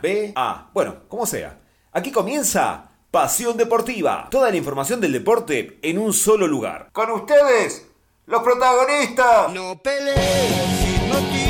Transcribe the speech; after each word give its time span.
B, 0.00 0.32
A. 0.36 0.70
Bueno, 0.72 1.08
como 1.08 1.26
sea. 1.26 1.60
Aquí 1.92 2.10
comienza 2.10 2.90
Pasión 3.10 3.56
Deportiva. 3.56 4.28
Toda 4.30 4.50
la 4.50 4.56
información 4.56 5.00
del 5.00 5.12
deporte 5.12 5.78
en 5.82 5.98
un 5.98 6.12
solo 6.12 6.46
lugar. 6.46 6.90
Con 6.92 7.10
ustedes, 7.10 7.86
los 8.26 8.42
protagonistas. 8.42 9.52
No 9.52 9.80
pelees 9.82 10.70
no 11.10 11.49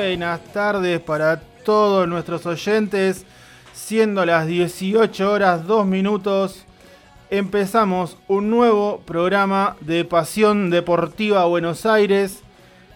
Buenas 0.00 0.40
tardes 0.54 0.98
para 0.98 1.42
todos 1.62 2.08
nuestros 2.08 2.46
oyentes. 2.46 3.26
Siendo 3.74 4.24
las 4.24 4.46
18 4.46 5.30
horas 5.30 5.66
2 5.66 5.84
minutos, 5.84 6.64
empezamos 7.28 8.16
un 8.26 8.48
nuevo 8.48 9.02
programa 9.04 9.76
de 9.82 10.06
Pasión 10.06 10.70
Deportiva 10.70 11.44
Buenos 11.44 11.84
Aires. 11.84 12.40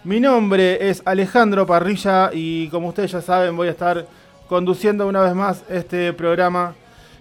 Mi 0.03 0.19
nombre 0.19 0.89
es 0.89 1.03
Alejandro 1.05 1.67
Parrilla 1.67 2.31
y 2.33 2.69
como 2.69 2.87
ustedes 2.87 3.11
ya 3.11 3.21
saben 3.21 3.55
voy 3.55 3.67
a 3.67 3.71
estar 3.71 4.07
conduciendo 4.49 5.07
una 5.07 5.21
vez 5.21 5.35
más 5.35 5.63
este 5.69 6.11
programa 6.11 6.73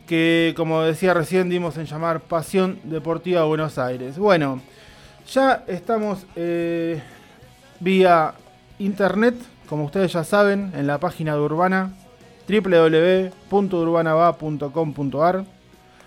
que 0.06 0.54
como 0.56 0.80
decía 0.80 1.12
recién 1.12 1.50
dimos 1.50 1.76
en 1.76 1.84
llamar 1.84 2.20
Pasión 2.20 2.80
Deportiva 2.84 3.44
Buenos 3.44 3.76
Aires. 3.76 4.16
Bueno, 4.16 4.62
ya 5.30 5.62
estamos 5.66 6.24
eh, 6.36 7.02
vía 7.80 8.32
internet, 8.78 9.34
como 9.68 9.84
ustedes 9.84 10.12
ya 10.12 10.24
saben, 10.24 10.72
en 10.74 10.86
la 10.86 10.98
página 10.98 11.34
de 11.34 11.40
Urbana, 11.40 11.92
www.urbanava.com.ar. 12.48 15.44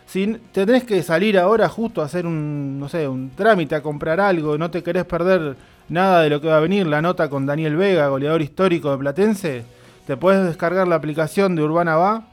Si 0.05 0.38
te 0.53 0.66
tenés 0.66 0.86
que 0.86 1.03
salir 1.03 1.38
ahora 1.38 1.67
justo 1.67 2.02
a 2.02 2.05
hacer 2.05 2.25
un, 2.25 2.80
no 2.80 2.88
sé, 2.88 3.05
un 3.08 3.31
trámite, 3.31 3.75
a 3.75 3.81
comprar 3.81 4.22
algo, 4.22 4.58
no 4.58 4.72
te 4.72 4.81
querés 4.81 5.03
perder 5.05 5.58
nada 5.89 6.22
de 6.22 6.30
lo 6.30 6.39
que 6.39 6.47
va 6.47 6.58
a 6.58 6.61
venir, 6.61 6.88
la 6.88 7.02
nota 7.02 7.30
con 7.30 7.45
Daniel 7.45 7.75
Vega, 7.75 8.08
goleador 8.08 8.41
histórico 8.41 8.91
de 8.91 8.97
Platense, 8.97 9.66
te 10.05 10.16
puedes 10.16 10.45
descargar 10.45 10.88
la 10.88 10.95
aplicación 10.95 11.55
de 11.55 11.64
Urbana 11.64 11.97
Va, 11.97 12.23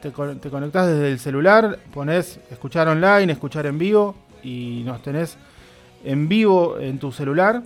te, 0.00 0.10
te 0.10 0.50
conectás 0.50 0.88
desde 0.88 1.12
el 1.12 1.18
celular, 1.18 1.78
pones 1.92 2.40
escuchar 2.50 2.88
online, 2.88 3.32
escuchar 3.32 3.66
en 3.66 3.78
vivo 3.78 4.14
y 4.42 4.82
nos 4.84 5.02
tenés 5.02 5.36
en 6.04 6.28
vivo 6.28 6.78
en 6.78 6.98
tu 6.98 7.12
celular. 7.12 7.62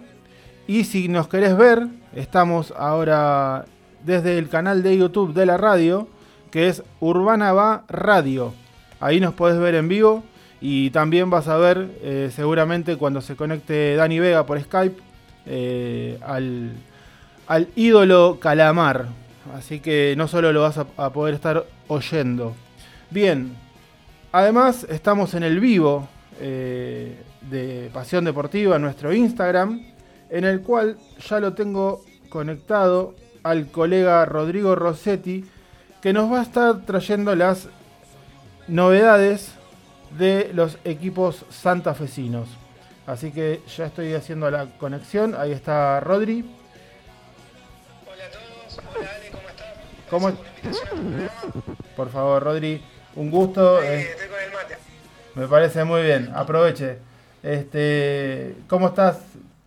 Y 0.66 0.84
si 0.84 1.08
nos 1.08 1.28
querés 1.28 1.56
ver, 1.56 1.86
estamos 2.14 2.72
ahora 2.76 3.66
desde 4.04 4.38
el 4.38 4.48
canal 4.48 4.82
de 4.82 4.96
YouTube 4.96 5.34
de 5.34 5.46
la 5.46 5.56
radio, 5.56 6.08
que 6.50 6.68
es 6.68 6.82
Urbana 7.00 7.52
Va 7.52 7.84
Radio. 7.88 8.54
Ahí 9.00 9.20
nos 9.20 9.34
podés 9.34 9.58
ver 9.58 9.74
en 9.74 9.88
vivo 9.88 10.22
y 10.60 10.90
también 10.90 11.28
vas 11.28 11.48
a 11.48 11.58
ver 11.58 11.90
eh, 12.02 12.30
seguramente 12.34 12.96
cuando 12.96 13.20
se 13.20 13.36
conecte 13.36 13.96
Dani 13.96 14.18
Vega 14.18 14.46
por 14.46 14.58
Skype 14.58 14.96
eh, 15.44 16.18
al, 16.22 16.72
al 17.46 17.68
ídolo 17.76 18.38
Calamar. 18.40 19.08
Así 19.54 19.80
que 19.80 20.14
no 20.16 20.26
solo 20.28 20.52
lo 20.52 20.62
vas 20.62 20.78
a, 20.78 21.10
poder 21.12 21.34
estar 21.34 21.66
oyendo. 21.88 22.54
Bien, 23.10 23.54
además 24.32 24.86
estamos 24.88 25.34
en 25.34 25.42
el 25.42 25.60
vivo 25.60 26.08
eh, 26.40 27.20
de 27.42 27.90
Pasión 27.92 28.24
Deportiva 28.24 28.76
en 28.76 28.82
nuestro 28.82 29.12
Instagram, 29.12 29.93
en 30.34 30.42
el 30.44 30.62
cual 30.62 30.98
ya 31.28 31.38
lo 31.38 31.54
tengo 31.54 32.04
conectado 32.28 33.14
al 33.44 33.68
colega 33.70 34.24
Rodrigo 34.24 34.74
Rossetti, 34.74 35.45
que 36.02 36.12
nos 36.12 36.30
va 36.33 36.40
a 36.40 36.42
estar 36.42 36.84
trayendo 36.84 37.36
las 37.36 37.68
novedades 38.67 39.52
de 40.18 40.50
los 40.52 40.77
equipos 40.84 41.45
santafesinos. 41.50 42.48
Así 43.06 43.30
que 43.30 43.61
ya 43.77 43.86
estoy 43.86 44.12
haciendo 44.14 44.50
la 44.50 44.67
conexión. 44.78 45.36
Ahí 45.39 45.52
está 45.52 46.00
Rodri. 46.00 46.45
Hola 48.06 48.24
a 48.24 48.30
todos, 48.30 48.80
hola 48.98 49.11
Ale, 49.14 49.30
¿cómo 50.11 50.28
estás? 50.30 50.83
¿Cómo- 50.90 51.14
por 51.96 52.11
favor, 52.11 52.42
Rodri, 52.42 52.83
un 53.14 53.30
gusto. 53.30 53.80
Eh, 53.80 54.01
estoy 54.01 54.28
con 54.28 54.40
el 54.40 54.52
mate. 54.52 54.78
me 55.36 55.46
parece 55.46 55.84
muy 55.84 56.02
bien. 56.02 56.33
Aproveche. 56.34 56.98
Este, 57.42 58.56
¿Cómo 58.68 58.89
estás 58.89 59.18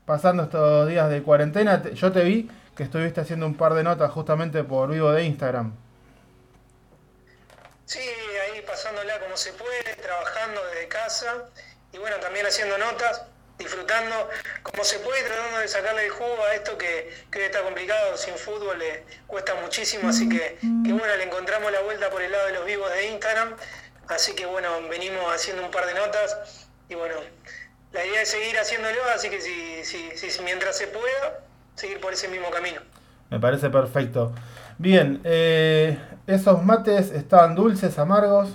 pasando 0.08 0.44
estos 0.44 0.90
días 0.90 1.10
de 1.12 1.22
cuarentena? 1.24 1.84
Te- 1.84 1.94
Yo 1.96 2.12
te 2.12 2.24
vi 2.24 2.50
que 2.76 2.84
estuviste 2.84 3.22
haciendo 3.22 3.46
un 3.48 3.58
par 3.58 3.76
de 3.76 3.84
notas 3.84 4.12
justamente 4.12 4.64
por 4.64 4.90
vivo 4.90 5.12
de 5.12 5.26
Instagram. 5.26 5.74
Sí, 7.86 8.00
ahí 8.00 8.62
pasándola 8.64 9.20
como 9.20 9.38
se 9.38 9.54
puede, 9.54 9.96
trabajando 9.96 10.62
desde 10.74 10.88
casa 10.90 11.50
y 11.94 11.98
bueno, 11.98 12.18
también 12.18 12.46
haciendo 12.46 12.78
notas, 12.78 13.24
disfrutando 13.58 14.30
como 14.62 14.84
se 14.84 15.00
puede, 15.00 15.24
tratando 15.24 15.60
de 15.60 15.68
sacarle 15.70 16.06
el 16.06 16.12
jugo 16.12 16.44
a 16.44 16.54
esto 16.54 16.78
que, 16.78 17.10
que 17.32 17.46
está 17.46 17.64
complicado, 17.64 18.18
sin 18.18 18.36
fútbol 18.36 18.78
le 18.78 19.06
cuesta 19.26 19.56
muchísimo, 19.56 20.10
así 20.10 20.28
que 20.28 20.58
bueno, 20.62 21.16
le 21.16 21.24
encontramos 21.24 21.72
la 21.72 21.82
vuelta 21.82 22.10
por 22.10 22.22
el 22.22 22.32
lado 22.32 22.48
de 22.48 22.54
los 22.54 22.66
vivos 22.66 22.90
de 22.92 23.08
Instagram, 23.08 23.56
así 24.10 24.36
que 24.36 24.46
bueno, 24.46 24.70
venimos 24.90 25.34
haciendo 25.34 25.64
un 25.64 25.72
par 25.72 25.86
de 25.86 25.94
notas 25.94 26.68
y 26.90 26.96
bueno, 26.96 27.16
la 27.98 28.06
idea 28.06 28.22
es 28.22 28.30
seguir 28.30 28.56
haciéndolo, 28.60 29.00
así 29.16 29.28
que 29.28 29.42
si, 29.42 29.84
si, 29.84 30.12
si 30.16 30.42
mientras 30.44 30.78
se 30.78 30.86
pueda, 30.88 31.40
seguir 31.74 32.00
por 32.00 32.14
ese 32.14 32.28
mismo 32.28 32.52
camino. 32.52 32.80
Me 33.32 33.40
parece 33.40 33.72
perfecto. 33.72 34.34
Bien, 34.78 35.20
eh, 35.24 35.98
esos 36.28 36.64
mates 36.64 37.10
estaban 37.12 37.56
dulces, 37.56 37.98
amargos. 37.98 38.50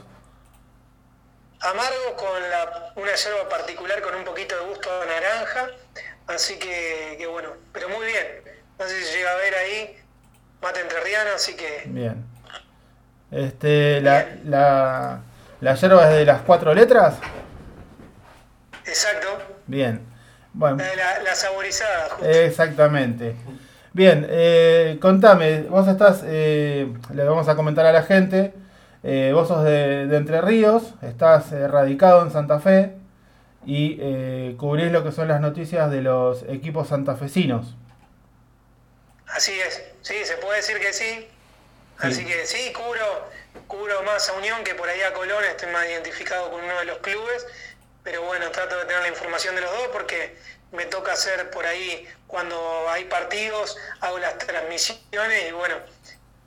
Amargo 1.60 2.16
con 2.16 2.40
la, 2.50 2.92
una 2.94 3.14
yerba 3.14 3.48
particular 3.48 4.00
con 4.00 4.14
un 4.14 4.24
poquito 4.24 4.54
de 4.56 4.68
gusto 4.68 4.88
a 5.02 5.06
naranja, 5.06 5.66
así 6.28 6.56
que, 6.58 7.16
que 7.18 7.26
bueno, 7.26 7.50
pero 7.72 7.88
muy 7.88 8.06
bien. 8.06 8.26
No 8.78 8.86
sé 8.86 9.02
si 9.02 9.16
llega 9.16 9.32
a 9.32 9.36
ver 9.36 9.54
ahí, 9.56 9.98
mate 10.60 10.80
entrerriano, 10.80 11.30
así 11.34 11.54
que 11.54 11.82
Bien. 11.86 12.24
Este, 13.32 14.00
la, 14.02 14.36
la, 14.44 15.20
la 15.60 15.74
yerba 15.74 16.10
es 16.10 16.16
de 16.16 16.24
las 16.26 16.42
cuatro 16.42 16.72
letras. 16.74 17.16
Exacto, 18.92 19.28
Bien. 19.66 20.00
Bueno, 20.54 20.76
la, 20.78 20.94
la- 20.94 21.22
la 21.22 21.34
saborizada, 21.34 22.10
justo. 22.10 22.28
exactamente. 22.28 23.34
Bien, 23.94 24.26
eh, 24.28 24.98
contame, 25.00 25.62
vos 25.62 25.88
estás, 25.88 26.22
eh, 26.26 26.92
le 27.14 27.24
vamos 27.24 27.48
a 27.48 27.56
comentar 27.56 27.86
a 27.86 27.92
la 27.92 28.02
gente, 28.02 28.52
eh, 29.02 29.30
vos 29.34 29.48
sos 29.48 29.64
de, 29.64 30.06
de 30.06 30.16
Entre 30.16 30.40
Ríos, 30.42 30.94
estás 31.02 31.50
radicado 31.52 32.22
en 32.22 32.30
Santa 32.30 32.60
Fe 32.60 32.94
y 33.64 34.54
cubrís 34.56 34.90
lo 34.92 35.04
que 35.04 35.12
son 35.12 35.28
las 35.28 35.40
noticias 35.40 35.90
de 35.90 36.02
los 36.02 36.42
equipos 36.48 36.88
santafesinos. 36.88 37.74
Así 39.28 39.52
es, 39.60 39.82
sí, 40.02 40.14
se 40.24 40.36
puede 40.36 40.56
decir 40.56 40.78
que 40.78 40.92
sí. 40.92 41.28
Así 41.98 42.24
que 42.24 42.46
sí, 42.46 42.72
cubro, 42.72 43.06
cubro 43.68 44.02
más 44.02 44.28
a 44.28 44.32
Unión 44.32 44.64
que 44.64 44.74
por 44.74 44.88
ahí 44.88 45.00
a 45.02 45.12
Colón, 45.12 45.44
estoy 45.48 45.70
más 45.72 45.86
identificado 45.86 46.50
con 46.50 46.62
uno 46.64 46.78
de 46.80 46.84
los 46.86 46.98
clubes, 46.98 47.46
pero 48.02 48.22
bueno, 48.22 48.50
trato 48.50 48.76
de 48.78 48.84
tener 48.84 49.02
la 49.02 49.08
información 49.08 49.54
de 49.54 49.60
los 49.60 49.70
dos 49.70 49.88
porque 49.92 50.36
me 50.72 50.86
toca 50.86 51.12
hacer 51.12 51.50
por 51.50 51.66
ahí 51.66 52.08
cuando 52.26 52.88
hay 52.88 53.04
partidos, 53.04 53.76
hago 54.00 54.18
las 54.18 54.38
transmisiones 54.38 55.48
y 55.48 55.52
bueno, 55.52 55.76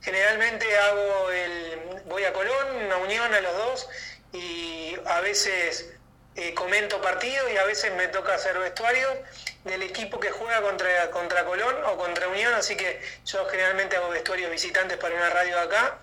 generalmente 0.02 0.66
hago 0.78 1.30
el 1.30 2.02
voy 2.06 2.24
a 2.24 2.32
Colón, 2.32 2.92
a 2.92 2.96
Unión, 2.98 3.32
a 3.32 3.40
los 3.40 3.56
dos 3.56 3.88
y 4.32 4.96
a 5.06 5.20
veces 5.20 5.92
eh, 6.34 6.54
comento 6.54 7.00
partidos 7.00 7.50
y 7.50 7.56
a 7.56 7.64
veces 7.64 7.94
me 7.94 8.08
toca 8.08 8.34
hacer 8.34 8.58
vestuario 8.58 9.08
del 9.64 9.82
equipo 9.82 10.20
que 10.20 10.30
juega 10.30 10.60
contra, 10.62 11.10
contra 11.10 11.44
Colón 11.44 11.74
o 11.86 11.96
contra 11.96 12.28
Unión, 12.28 12.52
así 12.54 12.76
que 12.76 13.00
yo 13.24 13.46
generalmente 13.46 13.96
hago 13.96 14.10
vestuarios 14.10 14.50
visitantes 14.50 14.98
para 14.98 15.14
una 15.14 15.30
radio 15.30 15.56
de 15.56 15.62
acá. 15.62 15.98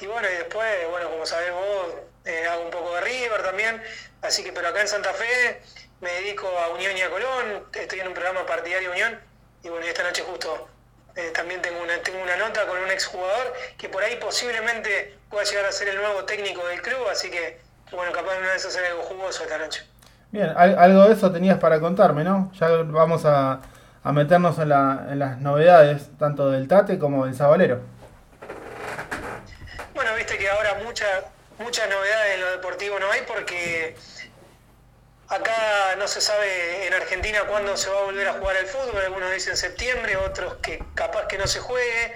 Y 0.00 0.06
bueno, 0.06 0.28
y 0.28 0.36
después, 0.36 0.88
bueno, 0.90 1.10
como 1.10 1.26
sabés 1.26 1.52
vos, 1.52 1.94
eh, 2.24 2.46
hago 2.50 2.62
un 2.64 2.70
poco 2.70 2.94
de 2.94 3.00
River 3.02 3.42
también, 3.42 3.82
así 4.22 4.42
que, 4.44 4.52
pero 4.52 4.68
acá 4.68 4.80
en 4.80 4.88
Santa 4.88 5.12
Fe 5.12 5.60
me 6.00 6.10
dedico 6.12 6.46
a 6.58 6.68
Unión 6.68 6.96
y 6.96 7.02
a 7.02 7.10
Colón, 7.10 7.64
estoy 7.72 8.00
en 8.00 8.08
un 8.08 8.14
programa 8.14 8.44
partidario 8.46 8.90
Unión, 8.90 9.18
y 9.62 9.68
bueno, 9.68 9.86
esta 9.86 10.02
noche 10.02 10.22
justo 10.22 10.68
eh, 11.16 11.30
también 11.34 11.62
tengo 11.62 11.80
una, 11.82 11.96
tengo 12.02 12.22
una 12.22 12.36
nota 12.36 12.66
con 12.66 12.78
un 12.78 12.90
exjugador 12.90 13.52
que 13.78 13.88
por 13.88 14.02
ahí 14.02 14.16
posiblemente 14.16 15.16
pueda 15.30 15.44
llegar 15.44 15.66
a 15.66 15.72
ser 15.72 15.88
el 15.88 15.96
nuevo 15.96 16.24
técnico 16.24 16.66
del 16.66 16.82
club, 16.82 17.06
así 17.10 17.30
que, 17.30 17.60
bueno, 17.92 18.12
capaz 18.12 18.32
de 18.32 18.38
una 18.40 18.52
vez 18.52 18.64
hacer 18.66 18.84
algo 18.86 19.02
jugoso 19.02 19.44
esta 19.44 19.58
noche. 19.58 19.84
Bien, 20.32 20.52
al- 20.56 20.78
algo 20.78 21.04
de 21.06 21.14
eso 21.14 21.30
tenías 21.30 21.58
para 21.58 21.78
contarme, 21.80 22.24
¿no? 22.24 22.50
Ya 22.58 22.66
vamos 22.68 23.24
a, 23.24 23.60
a 24.02 24.12
meternos 24.12 24.58
en, 24.58 24.70
la- 24.70 25.06
en 25.10 25.18
las 25.20 25.38
novedades, 25.38 26.08
tanto 26.18 26.50
del 26.50 26.66
Tate 26.66 26.98
como 26.98 27.26
del 27.26 27.34
Sabalero. 27.36 27.80
Bueno, 29.94 30.10
viste 30.16 30.36
que 30.36 30.48
ahora 30.50 30.74
mucha, 30.84 31.06
muchas 31.58 31.88
novedades 31.88 32.34
en 32.34 32.40
lo 32.40 32.50
deportivo 32.50 32.98
no 32.98 33.10
hay 33.10 33.22
porque 33.22 33.96
Acá 35.28 35.96
no 35.96 36.06
se 36.06 36.20
sabe 36.20 36.86
en 36.86 36.92
Argentina 36.92 37.40
cuándo 37.48 37.76
se 37.78 37.88
va 37.88 38.00
a 38.00 38.02
volver 38.02 38.28
a 38.28 38.34
jugar 38.34 38.56
al 38.56 38.66
fútbol, 38.66 39.02
algunos 39.02 39.32
dicen 39.32 39.56
septiembre, 39.56 40.16
otros 40.16 40.56
que 40.56 40.82
capaz 40.94 41.26
que 41.28 41.38
no 41.38 41.46
se 41.46 41.60
juegue. 41.60 42.14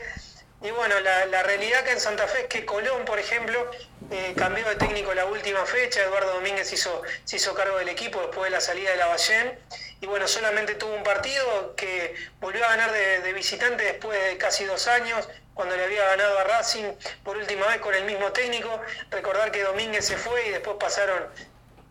Y 0.61 0.71
bueno, 0.73 0.95
la, 1.01 1.43
realidad 1.43 1.81
acá 1.81 1.93
en 1.93 2.01
Santa 2.01 2.27
Fe 2.27 2.43
es 2.43 2.47
que 2.49 2.67
Colón, 2.67 3.05
por 3.07 3.19
ejemplo, 3.19 3.71
eh, 4.11 4.35
cambió 4.37 4.69
de 4.69 4.75
técnico 4.77 5.15
la 5.15 5.25
última 5.25 5.65
fecha, 5.65 6.03
Eduardo 6.03 6.35
Domínguez 6.35 6.71
hizo, 6.73 7.03
se 7.25 7.37
hizo 7.37 7.55
cargo 7.55 7.79
del 7.79 7.89
equipo 7.89 8.21
después 8.21 8.45
de 8.45 8.51
la 8.51 8.61
salida 8.61 8.91
de 8.91 8.97
la 8.99 9.07
Ballén. 9.07 9.59
Y 10.01 10.07
bueno, 10.07 10.29
solamente 10.29 10.75
tuvo 10.75 10.95
un 10.95 11.03
partido 11.03 11.75
que 11.77 12.15
volvió 12.41 12.65
a 12.65 12.69
ganar 12.69 12.93
de 12.93 13.33
visitante 13.33 13.85
después 13.85 14.23
de 14.23 14.37
casi 14.37 14.65
dos 14.65 14.87
años, 14.87 15.29
cuando 15.59 15.77
le 15.77 15.87
había 15.87 16.05
ganado 16.05 16.39
a 16.39 16.45
Racing 16.45 16.85
por 17.25 17.37
última 17.37 17.67
vez 17.67 17.79
con 17.79 17.93
el 17.93 18.05
mismo 18.05 18.31
técnico. 18.31 18.81
Recordar 19.11 19.51
que 19.51 19.65
Domínguez 19.65 20.07
se 20.07 20.17
fue 20.17 20.47
y 20.47 20.51
después 20.51 20.77
pasaron 20.79 21.27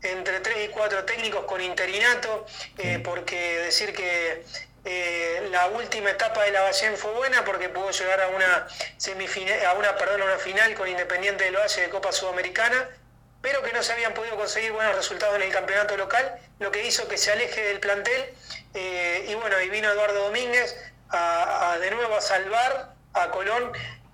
entre 0.04 0.40
tres 0.40 0.58
y 0.64 0.68
cuatro 0.70 1.04
técnicos 1.04 1.44
con 1.44 1.60
interinato, 1.60 2.46
eh, 2.78 3.02
porque 3.04 3.60
decir 3.60 3.94
que 3.94 4.46
eh, 4.86 5.50
la 5.52 5.68
última 5.68 6.12
etapa 6.12 6.46
de 6.46 6.52
la 6.52 6.62
Ballén 6.62 6.96
fue 6.96 7.12
buena 7.12 7.44
porque 7.44 7.68
pudo 7.68 7.92
llegar 7.92 8.22
a 8.22 8.30
una 8.30 8.70
semifinal, 8.96 9.66
a 9.66 9.74
una, 9.74 9.98
perdón, 9.98 10.22
a 10.22 10.26
una 10.26 10.38
final 10.38 10.74
con 10.74 10.88
Independiente 10.88 11.44
del 11.44 11.58
Valle 11.58 11.82
de 11.82 11.90
Copa 11.90 12.14
Sudamericana, 12.14 12.88
pero 13.42 13.62
que 13.64 13.74
no 13.74 13.84
se 13.84 13.92
habían 13.92 14.14
podido 14.14 14.38
conseguir 14.38 14.72
buenos 14.72 14.96
resultados 14.96 15.36
en 15.36 15.42
el 15.42 15.52
campeonato 15.52 15.98
local, 15.98 16.40
lo 16.60 16.72
que 16.72 16.88
hizo 16.88 17.06
que 17.10 17.18
se 17.18 17.34
aleje 17.34 17.62
del 17.64 17.82
plantel. 17.82 18.34
eh, 18.76 19.26
y 19.28 19.36
bueno, 19.36 19.60
y 19.60 19.68
vino 19.68 19.92
Eduardo 19.92 20.24
Domínguez 20.24 20.74
a, 21.10 21.74
a 21.74 21.80
de 21.80 21.92
nuevo 21.92 22.16
a 22.16 22.22
salvar 22.22 22.96
a 23.24 23.32
Colón 23.32 23.72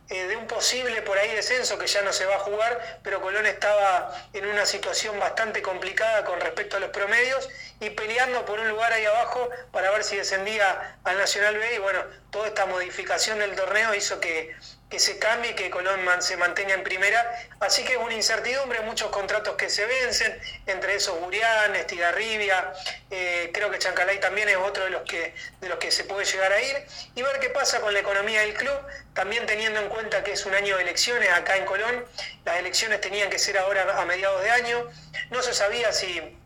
eh, 0.09 0.27
de 0.27 0.35
un 0.35 0.47
posible 0.47 1.01
por 1.01 1.17
ahí 1.17 1.33
descenso 1.33 1.77
que 1.77 1.87
ya 1.87 2.01
no 2.01 2.11
se 2.11 2.25
va 2.25 2.35
a 2.35 2.39
jugar, 2.39 2.99
pero 3.03 3.21
Colón 3.21 3.45
estaba 3.45 4.13
en 4.33 4.45
una 4.45 4.65
situación 4.65 5.17
bastante 5.17 5.61
complicada 5.61 6.25
con 6.25 6.39
respecto 6.41 6.77
a 6.77 6.79
los 6.79 6.89
promedios 6.89 7.49
y 7.79 7.89
peleando 7.89 8.45
por 8.45 8.59
un 8.59 8.67
lugar 8.67 8.91
ahí 8.91 9.05
abajo 9.05 9.49
para 9.71 9.91
ver 9.91 10.03
si 10.03 10.17
descendía 10.17 10.97
al 11.03 11.17
Nacional 11.17 11.57
B. 11.57 11.75
Y 11.75 11.77
bueno, 11.79 12.01
toda 12.31 12.47
esta 12.47 12.65
modificación 12.65 13.39
del 13.39 13.55
torneo 13.55 13.95
hizo 13.95 14.19
que, 14.19 14.55
que 14.93 14.99
se 14.99 15.17
cambie 15.17 15.49
y 15.49 15.53
que 15.55 15.71
Colón 15.71 16.01
se 16.19 16.37
mantenga 16.37 16.75
en 16.75 16.83
primera, 16.83 17.19
así 17.59 17.83
que 17.83 17.93
es 17.93 17.97
una 17.97 18.13
incertidumbre, 18.13 18.79
muchos 18.81 19.09
contratos 19.09 19.55
que 19.55 19.67
se 19.67 19.87
vencen, 19.87 20.39
entre 20.67 20.93
esos 20.93 21.19
Burián, 21.19 21.75
Estigarribia, 21.75 22.71
eh, 23.09 23.49
creo 23.51 23.71
que 23.71 23.79
Chancalay 23.79 24.19
también 24.19 24.49
es 24.49 24.57
otro 24.57 24.83
de 24.83 24.91
los 24.91 25.01
que 25.01 25.33
de 25.61 25.67
los 25.67 25.79
que 25.79 25.89
se 25.89 26.03
puede 26.03 26.25
llegar 26.25 26.53
a 26.53 26.61
ir. 26.61 26.85
Y 27.15 27.23
ver 27.23 27.39
qué 27.39 27.49
pasa 27.49 27.81
con 27.81 27.91
la 27.91 28.01
economía 28.01 28.41
del 28.41 28.53
club, 28.53 28.79
también 29.15 29.47
teniendo 29.47 29.79
en 29.79 29.89
cuenta 29.89 30.23
que 30.23 30.33
es 30.33 30.45
un 30.45 30.53
año 30.53 30.77
de 30.77 30.83
elecciones 30.83 31.27
acá 31.31 31.57
en 31.57 31.65
Colón, 31.65 32.05
las 32.45 32.59
elecciones 32.59 33.01
tenían 33.01 33.31
que 33.31 33.39
ser 33.39 33.57
ahora 33.57 33.99
a 33.99 34.05
mediados 34.05 34.43
de 34.43 34.51
año, 34.51 34.91
no 35.31 35.41
se 35.41 35.55
sabía 35.55 35.91
si 35.91 36.37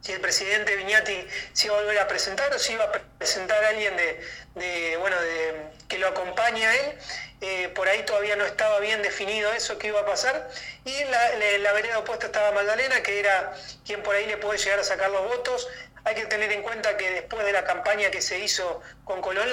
si 0.00 0.12
el 0.12 0.20
presidente 0.20 0.76
Viñati 0.76 1.26
se 1.52 1.66
iba 1.66 1.76
a 1.76 1.80
volver 1.80 1.98
a 1.98 2.06
presentar 2.06 2.54
o 2.54 2.58
si 2.60 2.74
iba 2.74 2.84
a 2.84 2.92
presentar 3.18 3.64
alguien 3.64 3.96
de, 3.96 4.20
de, 4.54 4.96
bueno 4.98 5.20
de, 5.20 5.75
que 5.88 5.98
lo 5.98 6.08
acompañe 6.08 6.66
a 6.66 6.74
él. 6.74 6.98
Eh, 7.42 7.68
por 7.74 7.86
ahí 7.86 8.02
todavía 8.04 8.34
no 8.36 8.46
estaba 8.46 8.80
bien 8.80 9.02
definido 9.02 9.52
eso 9.52 9.78
que 9.78 9.88
iba 9.88 10.00
a 10.00 10.06
pasar. 10.06 10.48
Y 10.84 11.04
la, 11.04 11.58
la, 11.58 11.72
vereda 11.72 11.98
opuesta 11.98 12.26
estaba 12.26 12.52
Magdalena, 12.52 13.02
que 13.02 13.20
era 13.20 13.54
quien 13.84 14.02
por 14.02 14.14
ahí 14.14 14.26
le 14.26 14.38
puede 14.38 14.58
llegar 14.58 14.78
a 14.78 14.84
sacar 14.84 15.10
los 15.10 15.22
votos. 15.22 15.68
Hay 16.04 16.14
que 16.14 16.26
tener 16.26 16.52
en 16.52 16.62
cuenta 16.62 16.96
que 16.96 17.10
después 17.10 17.44
de 17.44 17.52
la 17.52 17.64
campaña 17.64 18.10
que 18.12 18.22
se 18.22 18.38
hizo 18.38 18.80
con 19.04 19.20
Colón, 19.20 19.48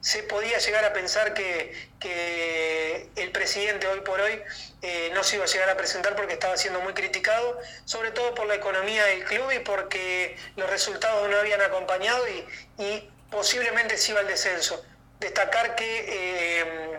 se 0.00 0.22
podía 0.22 0.58
llegar 0.58 0.84
a 0.86 0.94
pensar 0.94 1.34
que, 1.34 1.90
que 2.00 3.10
el 3.16 3.30
presidente 3.30 3.86
hoy 3.86 4.00
por 4.00 4.18
hoy 4.18 4.42
eh, 4.80 5.10
no 5.12 5.22
se 5.22 5.36
iba 5.36 5.44
a 5.44 5.48
llegar 5.48 5.68
a 5.68 5.76
presentar 5.76 6.16
porque 6.16 6.32
estaba 6.32 6.56
siendo 6.56 6.80
muy 6.80 6.94
criticado, 6.94 7.60
sobre 7.84 8.10
todo 8.10 8.34
por 8.34 8.46
la 8.46 8.54
economía 8.54 9.04
del 9.04 9.22
club 9.24 9.50
y 9.52 9.58
porque 9.58 10.36
los 10.56 10.70
resultados 10.70 11.28
no 11.28 11.36
habían 11.36 11.60
acompañado 11.60 12.26
y, 12.26 12.46
y 12.82 13.10
posiblemente 13.30 13.98
se 13.98 14.12
iba 14.12 14.20
al 14.20 14.28
descenso. 14.28 14.82
Destacar 15.20 15.74
que 15.74 16.04
eh, 16.08 16.98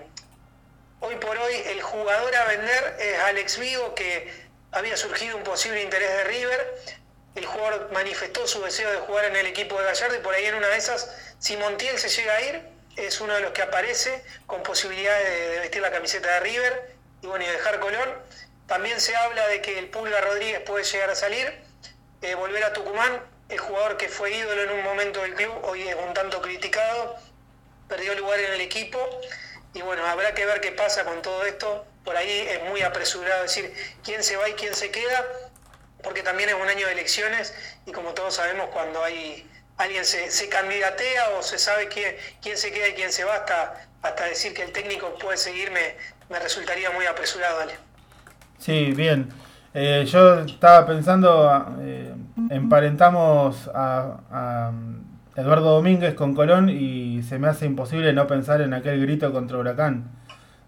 hoy 1.00 1.16
por 1.16 1.38
hoy 1.38 1.54
el 1.68 1.82
jugador 1.82 2.36
a 2.36 2.46
vender 2.46 2.98
es 3.00 3.20
Alex 3.20 3.58
Vigo, 3.58 3.96
que 3.96 4.30
había 4.72 4.98
surgido 4.98 5.38
un 5.38 5.44
posible 5.44 5.82
interés 5.82 6.10
de 6.10 6.24
River. 6.26 6.82
El 7.36 7.46
jugador 7.46 7.90
manifestó 7.94 8.46
su 8.46 8.62
deseo 8.62 8.92
de 8.92 8.98
jugar 8.98 9.26
en 9.26 9.38
el 9.38 9.46
equipo 9.46 9.80
de 9.80 9.86
Gallardo 9.86 10.16
y 10.16 10.20
por 10.20 10.34
ahí 10.34 10.46
en 10.46 10.56
una 10.56 10.68
de 10.68 10.78
esas, 10.78 11.16
si 11.40 11.56
Montiel 11.56 11.98
se 11.98 12.10
llega 12.10 12.36
a 12.36 12.42
ir, 12.42 12.62
es 12.98 13.22
uno 13.22 13.34
de 13.34 13.42
los 13.42 13.52
que 13.52 13.62
aparece 13.62 14.22
con 14.46 14.64
posibilidad 14.64 15.18
de, 15.18 15.60
vestir 15.60 15.82
la 15.82 15.92
camiseta 15.92 16.30
de 16.34 16.40
River 16.42 16.96
y 17.22 17.28
bueno, 17.28 17.46
y 17.46 17.48
dejar 17.48 17.80
Colón. 17.80 18.10
También 18.68 19.00
se 19.00 19.16
habla 19.16 19.48
de 19.48 19.62
que 19.62 19.80
el 19.80 19.90
Pulga 19.90 20.20
Rodríguez 20.20 20.60
puede 20.62 20.84
llegar 20.84 21.10
a 21.10 21.16
salir, 21.16 21.54
eh, 22.22 22.36
volver 22.36 22.66
a 22.66 22.74
Tucumán, 22.74 23.22
el 23.48 23.60
jugador 23.60 23.98
que 23.98 24.10
fue 24.10 24.32
ídolo 24.32 24.62
en 24.62 24.72
un 24.72 24.84
momento 24.84 25.22
del 25.22 25.34
club, 25.34 25.54
hoy 25.64 25.88
es 25.88 25.96
un 25.96 26.14
tanto 26.14 26.42
criticado, 26.42 27.16
perdió 27.90 28.16
lugar 28.16 28.40
en 28.40 28.54
el 28.54 28.62
equipo 28.62 29.00
y 29.74 29.82
bueno, 29.82 30.06
habrá 30.06 30.34
que 30.34 30.46
ver 30.46 30.62
qué 30.62 30.72
pasa 30.72 31.04
con 31.04 31.22
todo 31.22 31.46
esto. 31.46 31.86
Por 32.06 32.16
ahí 32.16 32.30
es 32.30 32.64
muy 32.70 32.82
apresurado 32.82 33.44
decir 33.44 33.74
quién 34.04 34.24
se 34.24 34.38
va 34.38 34.48
y 34.48 34.54
quién 34.54 34.74
se 34.74 34.90
queda, 34.92 35.26
porque 36.04 36.24
también 36.24 36.50
es 36.50 36.56
un 36.56 36.68
año 36.68 36.88
de 36.88 36.94
elecciones 36.94 37.54
y 37.86 37.92
como 37.92 38.14
todos 38.14 38.36
sabemos 38.36 38.70
cuando 38.72 39.04
hay 39.04 39.46
alguien 39.78 40.06
se, 40.06 40.30
se 40.32 40.50
candidatea 40.50 41.30
o 41.38 41.44
se 41.44 41.58
sabe 41.58 41.88
quién, 41.88 42.16
quién 42.42 42.58
se 42.58 42.72
queda 42.72 42.90
y 42.90 42.94
quién 42.94 43.12
se 43.12 43.24
va, 43.24 43.36
hasta, 43.36 43.88
hasta 44.02 44.26
decir 44.26 44.54
que 44.54 44.64
el 44.64 44.72
técnico 44.72 45.18
puede 45.20 45.38
seguir 45.38 45.72
me, 45.72 46.40
resultaría 46.40 46.92
muy 46.92 47.06
apresurado, 47.06 47.62
Ale. 47.62 47.74
Sí, 48.60 48.92
bien. 48.92 49.30
Eh, 49.74 50.06
yo 50.08 50.42
estaba 50.42 50.86
pensando, 50.86 51.66
eh, 51.82 52.14
emparentamos 52.50 53.70
a 53.74 54.72
Eduardo 55.40 55.72
Domínguez 55.76 56.16
con 56.16 56.36
Colón 56.36 56.68
y 56.70 57.24
se 57.24 57.40
me 57.40 57.48
hace 57.48 57.66
imposible 57.66 58.12
no 58.12 58.28
pensar 58.28 58.60
en 58.60 58.74
aquel 58.74 59.00
grito 59.00 59.32
contra 59.32 59.58
Huracán. 59.58 60.12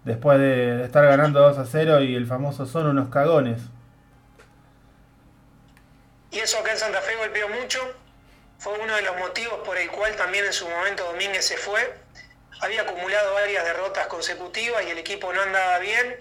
Después 0.04 0.38
de, 0.38 0.84
estar 0.84 1.04
ganando 1.04 1.40
2 1.40 1.58
a 1.58 1.66
0 1.66 2.00
y 2.00 2.14
el 2.14 2.26
famoso 2.26 2.64
son 2.64 2.86
unos 2.86 3.10
cagones. 3.10 3.60
Y 6.30 6.38
eso 6.38 6.58
acá 6.58 6.72
en 6.72 6.78
Santa 6.78 7.02
Fe 7.02 7.16
golpeó 7.16 7.50
mucho. 7.50 7.80
Fue 8.58 8.72
uno 8.78 8.96
de 8.96 9.02
los 9.02 9.14
motivos 9.18 9.60
por 9.62 9.76
el 9.76 9.90
cual 9.90 10.16
también 10.16 10.46
en 10.46 10.54
su 10.54 10.66
momento 10.66 11.04
Domínguez 11.04 11.44
se 11.44 11.58
fue. 11.58 11.94
Había 12.62 12.80
acumulado 12.82 13.34
varias 13.34 13.64
derrotas 13.64 14.06
consecutivas 14.06 14.82
y 14.86 14.90
el 14.90 14.96
equipo 14.96 15.34
no 15.34 15.42
andaba 15.42 15.80
bien. 15.80 16.16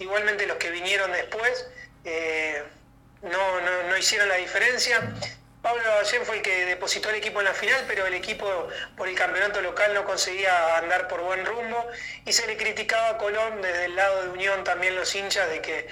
Igualmente 0.00 0.48
los 0.48 0.56
que 0.56 0.72
vinieron 0.72 1.12
después 1.12 1.68
eh, 2.04 2.64
no, 3.22 3.88
no 3.88 3.96
hicieron 3.96 4.28
la 4.28 4.36
diferencia. 4.36 5.14
Pablo 5.62 5.82
Ballén 5.84 6.26
fue 6.26 6.36
el 6.38 6.42
que 6.42 6.66
depositó 6.66 7.10
el 7.10 7.16
equipo 7.16 7.38
en 7.38 7.44
la 7.44 7.54
final, 7.54 7.84
pero 7.86 8.04
el 8.04 8.14
equipo 8.14 8.68
por 8.96 9.08
el 9.08 9.14
campeonato 9.14 9.62
local 9.62 9.94
no 9.94 10.04
conseguía 10.04 10.76
andar 10.76 11.06
por 11.06 11.22
buen 11.22 11.46
rumbo 11.46 11.86
y 12.26 12.32
se 12.32 12.48
le 12.48 12.56
criticaba 12.56 13.10
a 13.10 13.18
Colón 13.18 13.62
desde 13.62 13.84
el 13.84 13.94
lado 13.94 14.24
de 14.24 14.30
Unión 14.30 14.64
también 14.64 14.96
los 14.96 15.14
hinchas 15.14 15.48
de 15.48 15.62
que 15.62 15.86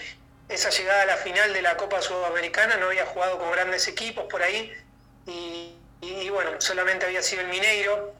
esa 0.49 0.71
llegada 0.71 1.03
a 1.03 1.07
la 1.07 1.17
final 1.17 1.53
de 1.53 1.62
la 1.62 1.77
Copa 1.77 2.03
Sudamericana 2.03 2.77
no 2.79 2.87
había 2.87 3.07
jugado 3.07 3.39
con 3.39 3.53
grandes 3.53 3.87
equipos 3.87 4.25
por 4.25 4.43
ahí 4.43 4.73
y, 5.27 6.29
bueno, 6.31 6.61
solamente 6.61 7.07
había 7.07 7.23
sido 7.23 7.43
el 7.43 7.49
Mineiro 7.49 8.12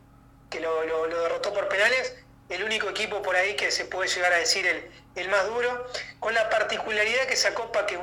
que 0.49 0.61
lo 0.61 1.09
derrotó 1.09 1.52
por 1.52 1.69
penales, 1.69 2.14
el 2.50 2.64
único 2.64 2.90
equipo 2.90 3.23
por 3.23 3.37
ahí 3.37 3.54
que 3.54 3.71
se 3.71 3.85
puede 3.85 4.09
llegar 4.09 4.33
a 4.33 4.37
decir 4.37 4.66
el, 4.66 4.90
el 5.14 5.28
más 5.28 5.47
duro, 5.47 5.87
con 6.19 6.35
la 6.35 6.50
particularidad 6.50 7.26
que 7.26 7.35
esa 7.35 7.54
Copa 7.54 7.87
que 7.87 7.99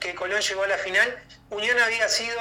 que 0.00 0.14
Colón 0.14 0.40
llegó 0.40 0.64
a 0.64 0.66
la 0.66 0.78
final, 0.78 1.22
Unión 1.50 1.78
había 1.78 2.08
sido 2.08 2.38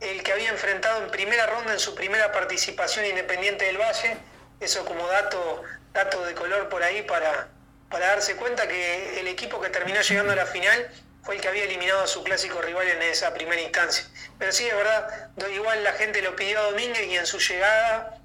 el 0.00 0.22
que 0.22 0.32
había 0.32 0.50
enfrentado 0.50 1.02
en 1.02 1.10
primera 1.10 1.46
ronda 1.46 1.72
en 1.72 1.78
su 1.78 1.94
primera 1.94 2.32
participación 2.32 3.04
Independiente 3.06 3.64
del 3.64 3.78
Valle, 3.78 4.16
eso 4.60 4.84
como 4.84 5.06
dato, 5.08 5.62
dato 5.92 6.24
de 6.24 6.34
color 6.34 6.68
por 6.68 6.82
ahí 6.82 7.02
para, 7.02 7.48
para 7.88 8.08
darse 8.08 8.36
cuenta 8.36 8.68
que 8.68 9.20
el 9.20 9.28
equipo 9.28 9.60
que 9.60 9.70
terminó 9.70 10.00
llegando 10.00 10.32
a 10.32 10.36
la 10.36 10.46
final 10.46 10.90
fue 11.22 11.36
el 11.36 11.40
que 11.40 11.48
había 11.48 11.64
eliminado 11.64 12.02
a 12.02 12.06
su 12.06 12.22
clásico 12.24 12.60
rival 12.62 12.88
en 12.88 13.02
esa 13.02 13.32
primera 13.34 13.60
instancia. 13.60 14.04
Pero 14.38 14.52
sí, 14.52 14.66
es 14.66 14.74
verdad, 14.74 15.30
igual 15.54 15.84
la 15.84 15.92
gente 15.92 16.22
lo 16.22 16.34
pidió 16.34 16.58
a 16.58 16.62
Domínguez 16.70 17.06
y 17.06 17.16
en 17.16 17.26
su 17.26 17.38
llegada 17.38 18.19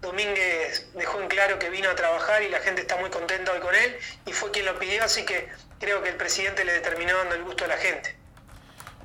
Domínguez 0.00 0.90
dejó 0.96 1.20
en 1.20 1.28
claro 1.28 1.58
que 1.58 1.68
vino 1.68 1.90
a 1.90 1.94
trabajar 1.94 2.42
y 2.42 2.48
la 2.48 2.58
gente 2.58 2.82
está 2.82 2.96
muy 2.96 3.10
contenta 3.10 3.52
hoy 3.52 3.60
con 3.60 3.74
él 3.74 3.96
y 4.26 4.32
fue 4.32 4.50
quien 4.50 4.64
lo 4.66 4.78
pidió, 4.78 5.04
así 5.04 5.24
que 5.24 5.48
creo 5.78 6.02
que 6.02 6.10
el 6.10 6.16
presidente 6.16 6.64
le 6.64 6.72
determinó 6.72 7.16
dando 7.18 7.34
el 7.34 7.42
gusto 7.44 7.64
a 7.64 7.68
la 7.68 7.76
gente. 7.76 8.16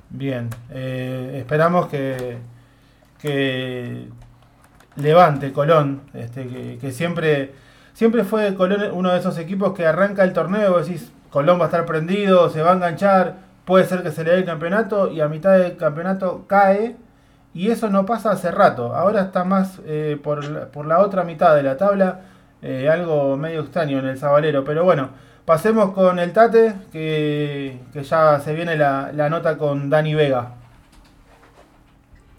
Bien, 0.10 0.50
eh, 0.72 1.40
esperamos 1.42 1.90
que, 1.90 2.38
que 3.22 4.08
levante 4.96 5.52
Colón, 5.52 6.04
este, 6.14 6.78
que, 6.80 6.92
siempre, 6.92 7.54
siempre 7.94 8.24
fue 8.24 8.56
Colón 8.56 8.92
uno 8.94 9.12
de 9.12 9.20
esos 9.20 9.38
equipos 9.38 9.74
que 9.74 9.86
arranca 9.86 10.24
el 10.24 10.32
torneo, 10.32 10.80
decís, 10.80 11.12
Colón 11.30 11.60
va 11.60 11.64
a 11.64 11.68
estar 11.68 11.86
prendido, 11.86 12.50
se 12.50 12.62
va 12.62 12.72
a 12.72 12.76
enganchar, 12.76 13.36
puede 13.66 13.86
ser 13.86 14.04
que 14.04 14.12
se 14.12 14.24
le 14.24 14.32
dé 14.32 14.38
el 14.38 14.46
campeonato 14.46 15.12
y 15.12 15.20
a 15.20 15.28
mitad 15.28 15.58
del 15.58 15.76
campeonato 15.76 16.46
cae 16.48 16.96
y 17.56 17.72
eso 17.72 17.90
no 17.90 18.06
pasa 18.06 18.30
hace 18.32 18.52
rato, 18.52 18.96
ahora 18.96 19.22
está 19.22 19.44
más 19.44 19.80
eh, 19.88 20.20
por, 20.24 20.44
la- 20.46 20.68
por 20.68 20.86
la 20.86 21.00
otra 21.00 21.24
mitad 21.24 21.56
de 21.56 21.64
la 21.64 21.78
tabla, 21.78 22.22
eh, 22.62 22.88
algo 22.92 23.36
medio 23.38 23.62
extraño 23.62 23.98
en 24.00 24.06
el 24.08 24.20
Sabalero, 24.20 24.64
pero 24.64 24.84
bueno, 24.84 25.10
pasemos 25.46 25.94
con 25.94 26.20
el 26.20 26.34
Tate, 26.34 26.76
que, 26.92 27.80
que 27.94 28.04
ya 28.04 28.40
se 28.42 28.54
viene 28.54 28.76
la, 28.78 29.12
la 29.14 29.30
nota 29.30 29.58
con 29.58 29.90
Dani 29.90 30.14
Vega. 30.14 30.52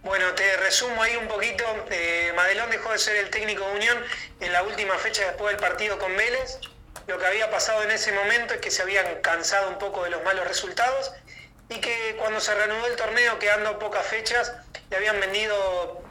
Bueno, 0.04 0.26
resumo 0.66 1.00
ahí 1.00 1.14
un 1.16 1.28
poquito, 1.28 1.64
eh, 1.90 2.32
Madelón 2.34 2.68
dejó 2.70 2.90
de 2.90 2.98
ser 2.98 3.16
el 3.16 3.30
técnico 3.30 3.64
de 3.68 3.76
Unión 3.76 3.96
en 4.40 4.52
la 4.52 4.64
última 4.64 4.94
fecha 4.94 5.22
después 5.24 5.52
del 5.52 5.60
partido 5.60 5.96
con 5.98 6.10
Vélez. 6.16 6.58
Lo 7.06 7.18
que 7.18 7.26
había 7.26 7.48
pasado 7.52 7.84
en 7.84 7.92
ese 7.92 8.10
momento 8.12 8.54
es 8.54 8.60
que 8.60 8.72
se 8.72 8.82
habían 8.82 9.06
cansado 9.22 9.68
un 9.70 9.78
poco 9.78 10.02
de 10.02 10.10
los 10.10 10.24
malos 10.24 10.46
resultados 10.48 11.12
y 11.68 11.80
que 11.80 12.16
cuando 12.18 12.40
se 12.40 12.54
reanudó 12.54 12.86
el 12.86 12.96
torneo, 12.96 13.38
quedando 13.38 13.78
pocas 13.78 14.06
fechas, 14.06 14.52
le 14.90 14.96
habían 14.96 15.20
vendido 15.20 16.02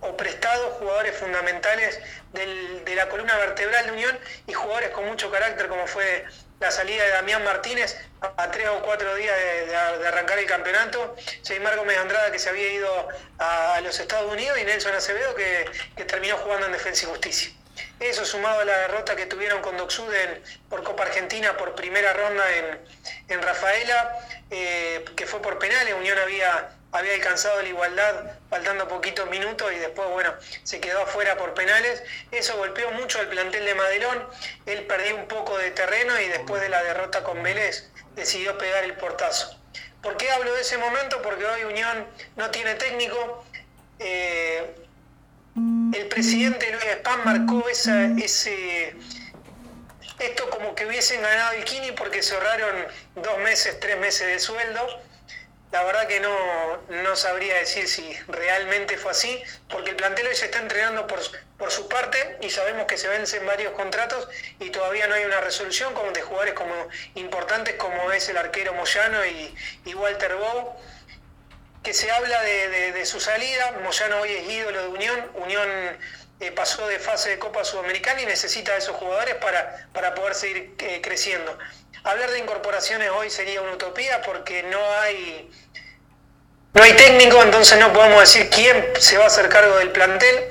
o 0.00 0.16
prestado 0.16 0.70
jugadores 0.72 1.16
fundamentales 1.16 1.98
de 2.32 2.94
la 2.94 3.08
columna 3.08 3.36
vertebral 3.38 3.86
de 3.86 3.92
Unión 3.92 4.18
y 4.46 4.52
jugadores 4.52 4.90
con 4.90 5.06
mucho 5.06 5.30
carácter 5.30 5.68
como 5.68 5.86
fue 5.86 6.26
la 6.60 6.70
salida 6.70 7.04
de 7.04 7.10
Damián 7.10 7.44
Martínez 7.44 7.96
a, 8.20 8.50
tres 8.50 8.68
o 8.68 8.82
cuatro 8.82 9.14
días 9.14 9.34
de, 9.66 9.76
arrancar 10.06 10.38
el 10.38 10.46
campeonato, 10.46 11.16
Seymar 11.42 11.76
Gómez 11.76 11.98
Andrada 11.98 12.30
que 12.30 12.38
se 12.38 12.48
había 12.48 12.72
ido 12.72 13.08
a, 13.38 13.80
los 13.82 13.98
Estados 13.98 14.30
Unidos 14.32 14.58
y 14.58 14.64
Nelson 14.64 14.94
Acevedo 14.94 15.34
que, 15.34 16.04
terminó 16.04 16.36
jugando 16.38 16.66
en 16.66 16.72
Defensa 16.72 17.04
y 17.04 17.08
Justicia. 17.08 17.50
Eso 18.00 18.24
sumado 18.24 18.60
a 18.60 18.64
la 18.64 18.78
derrota 18.78 19.16
que 19.16 19.26
tuvieron 19.26 19.60
con 19.60 19.76
Docsud 19.76 20.12
en- 20.12 20.42
por 20.70 20.82
Copa 20.82 21.04
Argentina 21.04 21.56
por 21.58 21.74
primera 21.74 22.12
ronda 22.14 22.44
en, 22.56 22.78
en 23.28 23.42
Rafaela, 23.42 24.18
eh, 24.50 25.04
que 25.16 25.26
fue 25.26 25.42
por 25.42 25.58
penales, 25.58 25.94
Unión 25.94 26.18
había, 26.18 26.70
había 26.92 27.14
alcanzado 27.14 27.62
la 27.62 27.68
igualdad 27.68 28.32
faltando 28.48 28.86
poquitos 28.88 29.28
minutos 29.28 29.72
y 29.74 29.78
después, 29.78 30.08
bueno, 30.10 30.34
se 30.62 30.80
quedó 30.80 31.02
afuera 31.02 31.36
por 31.36 31.54
penales. 31.54 32.02
Eso 32.30 32.56
golpeó 32.56 32.90
mucho 32.92 33.18
al 33.18 33.28
plantel 33.28 33.64
de 33.64 33.74
Madelón, 33.74 34.24
él 34.66 34.86
perdió 34.86 35.16
un 35.16 35.26
poco 35.26 35.58
de 35.58 35.70
terreno 35.72 36.18
y 36.20 36.28
después 36.28 36.62
de 36.62 36.68
la 36.68 36.82
derrota 36.82 37.22
con 37.24 37.42
Vélez 37.42 37.90
decidió 38.14 38.56
pegar 38.58 38.84
el 38.84 38.94
portazo. 38.94 39.58
¿Por 40.02 40.16
qué 40.16 40.30
hablo 40.30 40.54
de 40.54 40.60
ese 40.60 40.78
momento? 40.78 41.20
Porque 41.22 41.44
hoy 41.44 41.64
Unión 41.64 42.06
no 42.36 42.50
tiene 42.50 42.74
técnico. 42.74 43.44
eh, 43.98 44.74
el 45.92 46.08
presidente 46.08 46.70
Luis 46.70 46.84
Spam 46.98 47.24
marcó 47.24 47.66
esa, 47.68 48.04
ese, 48.18 48.94
esto 50.18 50.48
como 50.50 50.74
que 50.74 50.86
hubiesen 50.86 51.20
ganado 51.22 51.52
el 51.52 51.64
Kini 51.64 51.92
porque 51.92 52.22
se 52.22 52.34
ahorraron 52.34 52.86
dos 53.16 53.38
meses, 53.38 53.78
tres 53.80 53.98
meses 53.98 54.26
de 54.26 54.38
sueldo. 54.38 55.02
La 55.72 55.82
verdad 55.82 56.06
que 56.06 56.20
no, 56.20 56.78
no 56.88 57.16
sabría 57.16 57.56
decir 57.56 57.88
si 57.88 58.16
realmente 58.28 58.96
fue 58.96 59.10
así, 59.10 59.42
porque 59.68 59.90
el 59.90 59.96
plantel 59.96 60.26
hoy 60.28 60.34
se 60.36 60.46
está 60.46 60.58
entrenando 60.60 61.06
por, 61.08 61.20
por 61.58 61.70
su 61.72 61.88
parte 61.88 62.38
y 62.40 62.50
sabemos 62.50 62.86
que 62.86 62.96
se 62.96 63.08
vencen 63.08 63.44
varios 63.44 63.72
contratos 63.74 64.28
y 64.60 64.70
todavía 64.70 65.06
no 65.08 65.16
hay 65.16 65.24
una 65.24 65.40
resolución 65.40 65.92
como 65.92 66.12
de 66.12 66.22
jugadores 66.22 66.54
como 66.54 66.72
importantes 67.16 67.74
como 67.74 68.12
es 68.12 68.28
el 68.28 68.36
arquero 68.38 68.74
Moyano 68.74 69.26
y, 69.26 69.54
Walter 69.94 70.36
Bow 70.36 70.76
que 71.82 71.92
se 71.92 72.10
habla 72.10 72.40
de, 72.42 72.68
de- 72.68 72.92
de 72.92 73.04
su 73.06 73.20
salida. 73.20 73.72
Moyano 73.82 74.20
hoy 74.20 74.32
es 74.32 74.48
ídolo 74.48 74.82
de 74.82 74.88
Unión. 74.88 75.30
Unión 75.34 75.68
eh, 76.38 76.52
pasó 76.52 76.86
de 76.86 76.98
fase 76.98 77.30
de 77.30 77.38
Copa 77.38 77.64
Sudamericana 77.64 78.20
y 78.20 78.26
necesita 78.26 78.72
a 78.72 78.76
esos 78.76 78.96
jugadores 78.96 79.36
para, 79.36 79.88
para 79.94 80.14
poder 80.14 80.34
seguir 80.34 80.74
eh, 80.78 81.00
creciendo. 81.02 81.58
Hablar 82.04 82.30
de 82.30 82.38
incorporaciones 82.38 83.10
hoy 83.10 83.30
sería 83.30 83.62
una 83.62 83.72
utopía 83.72 84.20
porque 84.22 84.62
no 84.64 84.78
hay 85.00 85.50
no 86.74 86.82
hay 86.82 86.92
técnico, 86.92 87.42
entonces 87.42 87.78
no 87.78 87.90
podemos 87.90 88.20
decir 88.20 88.50
quién 88.50 88.92
se 88.98 89.16
va 89.16 89.24
a 89.24 89.26
hacer 89.28 89.48
cargo 89.48 89.78
del 89.78 89.92
plantel. 89.92 90.44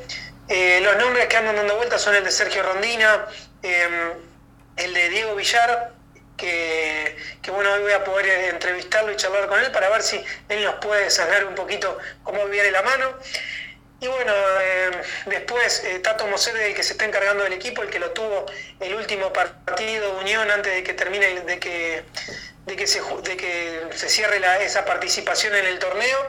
Eh, 0.47 0.79
los 0.81 0.97
nombres 0.97 1.27
que 1.27 1.37
andan 1.37 1.55
dando 1.55 1.75
vueltas 1.75 2.01
son 2.01 2.15
el 2.15 2.23
de 2.23 2.31
Sergio 2.31 2.63
Rondina, 2.63 3.27
el 3.61 4.93
de 4.93 5.09
Diego 5.09 5.35
Villar, 5.35 5.91
que, 6.35 7.15
que, 7.43 7.51
bueno, 7.51 7.71
hoy 7.73 7.83
voy 7.83 7.91
a 7.91 8.03
poder 8.03 8.55
entrevistarlo 8.55 9.11
y 9.11 9.15
charlar 9.15 9.47
con 9.47 9.59
él 9.59 9.71
para 9.71 9.89
ver 9.89 10.01
si 10.01 10.19
él 10.49 10.63
nos 10.63 10.75
puede 10.75 11.11
sanar 11.11 11.45
un 11.45 11.53
poquito 11.53 11.95
cómo 12.23 12.45
viene 12.45 12.71
la 12.71 12.81
mano. 12.81 13.13
Y 14.05 14.07
bueno, 14.07 14.33
eh, 14.61 14.91
después 15.25 15.83
eh, 15.83 15.97
Tato 15.97 16.27
Moser, 16.27 16.55
el 16.57 16.75
que 16.75 16.83
se 16.83 16.91
está 16.91 17.05
encargando 17.05 17.43
del 17.43 17.53
equipo, 17.53 17.81
el 17.81 17.89
que 17.89 17.97
lo 17.97 18.11
tuvo 18.11 18.45
el 18.79 18.93
último 18.93 19.33
partido 19.33 20.19
Unión 20.19 20.51
antes 20.51 20.71
de 20.71 20.83
que 20.83 20.93
termine, 20.93 21.41
de 21.41 21.57
que, 21.57 22.03
de 22.67 22.75
que, 22.75 22.85
se, 22.85 23.01
de 23.23 23.35
que 23.35 23.87
se 23.95 24.07
cierre 24.07 24.39
esa 24.63 24.85
participación 24.85 25.55
en 25.55 25.65
el 25.65 25.79
torneo. 25.79 26.19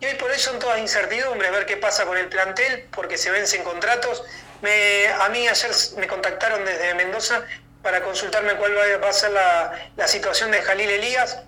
Y 0.00 0.06
hoy 0.06 0.14
por 0.14 0.32
hoy 0.32 0.38
son 0.40 0.58
todas 0.58 0.80
incertidumbres, 0.80 1.52
ver 1.52 1.64
qué 1.64 1.76
pasa 1.76 2.06
con 2.06 2.18
el 2.18 2.28
plantel, 2.28 2.88
porque 2.90 3.16
se 3.16 3.30
vencen 3.30 3.62
contratos. 3.62 4.24
Me, 4.60 5.06
a 5.06 5.28
mí 5.28 5.46
ayer 5.46 5.70
me 5.98 6.08
contactaron 6.08 6.64
desde 6.64 6.92
Mendoza 6.94 7.44
para 7.84 8.02
consultarme 8.02 8.56
cuál 8.56 8.76
va 8.76 9.08
a 9.08 9.12
ser 9.12 9.30
la, 9.30 9.90
la 9.96 10.08
situación 10.08 10.50
de 10.50 10.60
Jalil 10.60 10.90
Elías, 10.90 11.38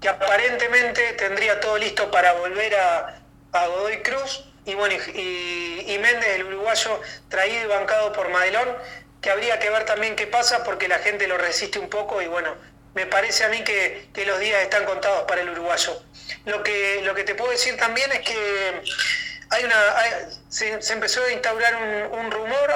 que 0.00 0.08
aparentemente 0.08 1.12
tendría 1.12 1.60
todo 1.60 1.78
listo 1.78 2.10
para 2.10 2.32
volver 2.32 2.74
a, 2.74 3.20
a 3.52 3.66
Godoy 3.68 4.02
Cruz. 4.02 4.49
Y 4.64 4.74
bueno, 4.74 4.94
y, 5.14 5.98
Méndez, 5.98 6.28
el 6.36 6.44
uruguayo, 6.44 7.00
traído 7.28 7.64
y 7.64 7.66
bancado 7.66 8.12
por 8.12 8.28
Madelón, 8.28 8.68
que 9.20 9.30
habría 9.30 9.58
que 9.58 9.70
ver 9.70 9.84
también 9.84 10.16
qué 10.16 10.26
pasa 10.26 10.64
porque 10.64 10.88
la 10.88 10.98
gente 10.98 11.26
lo 11.26 11.38
resiste 11.38 11.78
un 11.78 11.88
poco 11.88 12.22
y 12.22 12.26
bueno, 12.26 12.54
me 12.94 13.06
parece 13.06 13.44
a 13.44 13.48
mí 13.48 13.62
que, 13.64 14.08
que 14.12 14.26
los 14.26 14.38
días 14.38 14.62
están 14.62 14.84
contados 14.84 15.24
para 15.24 15.42
el 15.42 15.50
uruguayo. 15.50 16.02
Lo 16.44 16.62
que, 16.62 17.00
lo 17.02 17.14
que 17.14 17.24
te 17.24 17.34
puedo 17.34 17.50
decir 17.50 17.76
también 17.76 18.10
es 18.12 18.20
que 18.20 18.82
hay 19.50 19.64
una 19.64 19.98
hay- 19.98 20.26
se, 20.48 20.78
empezó 20.92 21.24
a 21.24 21.32
instaurar 21.32 21.76
un, 22.12 22.30
rumor 22.30 22.74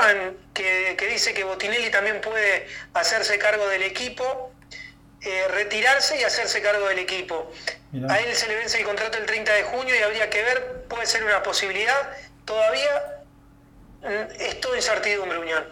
que, 0.52 0.94
que 0.98 1.06
dice 1.06 1.34
que 1.34 1.44
Botinelli 1.44 1.90
también 1.90 2.20
puede 2.20 2.66
hacerse 2.94 3.38
cargo 3.38 3.66
del 3.68 3.82
equipo, 3.82 4.52
eh, 5.24 5.48
retirarse 5.48 6.20
y 6.20 6.24
hacerse 6.24 6.62
cargo 6.62 6.88
del 6.88 6.98
equipo. 7.00 7.50
Mirá. 7.92 8.12
A 8.12 8.18
él 8.20 8.34
se 8.34 8.48
le 8.48 8.56
vence 8.56 8.78
el 8.78 8.84
contrato 8.84 9.18
el 9.18 9.26
30 9.26 9.52
de 9.52 9.62
junio 9.64 9.94
y 9.94 10.02
habría 10.02 10.28
que 10.30 10.42
ver, 10.42 10.84
puede 10.88 11.06
ser 11.06 11.24
una 11.24 11.42
posibilidad. 11.42 12.10
Todavía 12.44 13.24
mm, 14.02 14.40
es 14.40 14.60
todo 14.60 14.76
incertidumbre, 14.76 15.38
Unión. 15.38 15.64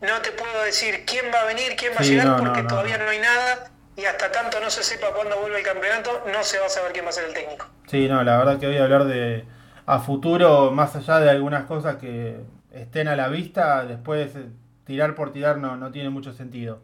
No 0.00 0.20
te 0.22 0.32
puedo 0.32 0.62
decir 0.62 1.04
quién 1.06 1.26
va 1.32 1.40
a 1.42 1.44
venir, 1.44 1.76
quién 1.76 1.92
va 1.96 2.02
Sí, 2.02 2.04
a 2.04 2.06
llegar, 2.06 2.26
no, 2.26 2.36
porque 2.36 2.62
no, 2.62 2.68
todavía 2.68 2.98
no. 2.98 3.04
no 3.04 3.10
hay 3.10 3.18
nada 3.18 3.70
y 3.96 4.04
hasta 4.06 4.32
tanto 4.32 4.60
no 4.60 4.70
se 4.70 4.82
sepa 4.82 5.12
cuándo 5.12 5.36
vuelve 5.40 5.58
el 5.58 5.64
campeonato, 5.64 6.24
no 6.32 6.42
se 6.44 6.58
va 6.58 6.66
a 6.66 6.70
saber 6.70 6.92
quién 6.92 7.04
va 7.04 7.10
a 7.10 7.12
ser 7.12 7.24
el 7.26 7.34
técnico. 7.34 7.66
Sí, 7.86 8.08
no, 8.08 8.22
la 8.22 8.38
verdad 8.38 8.58
que 8.60 8.66
voy 8.66 8.76
a 8.78 8.84
hablar 8.84 9.04
de 9.04 9.44
a 9.86 9.98
futuro, 10.00 10.70
más 10.70 10.94
allá 10.94 11.18
de 11.20 11.30
algunas 11.30 11.64
cosas 11.66 11.96
que 11.96 12.36
estén 12.72 13.08
a 13.08 13.16
la 13.16 13.28
vista, 13.28 13.84
después 13.84 14.34
eh, 14.36 14.46
tirar 14.84 15.14
por 15.16 15.32
tirar 15.32 15.58
no, 15.58 15.76
no 15.76 15.90
tiene 15.90 16.10
mucho 16.10 16.32
sentido. 16.32 16.82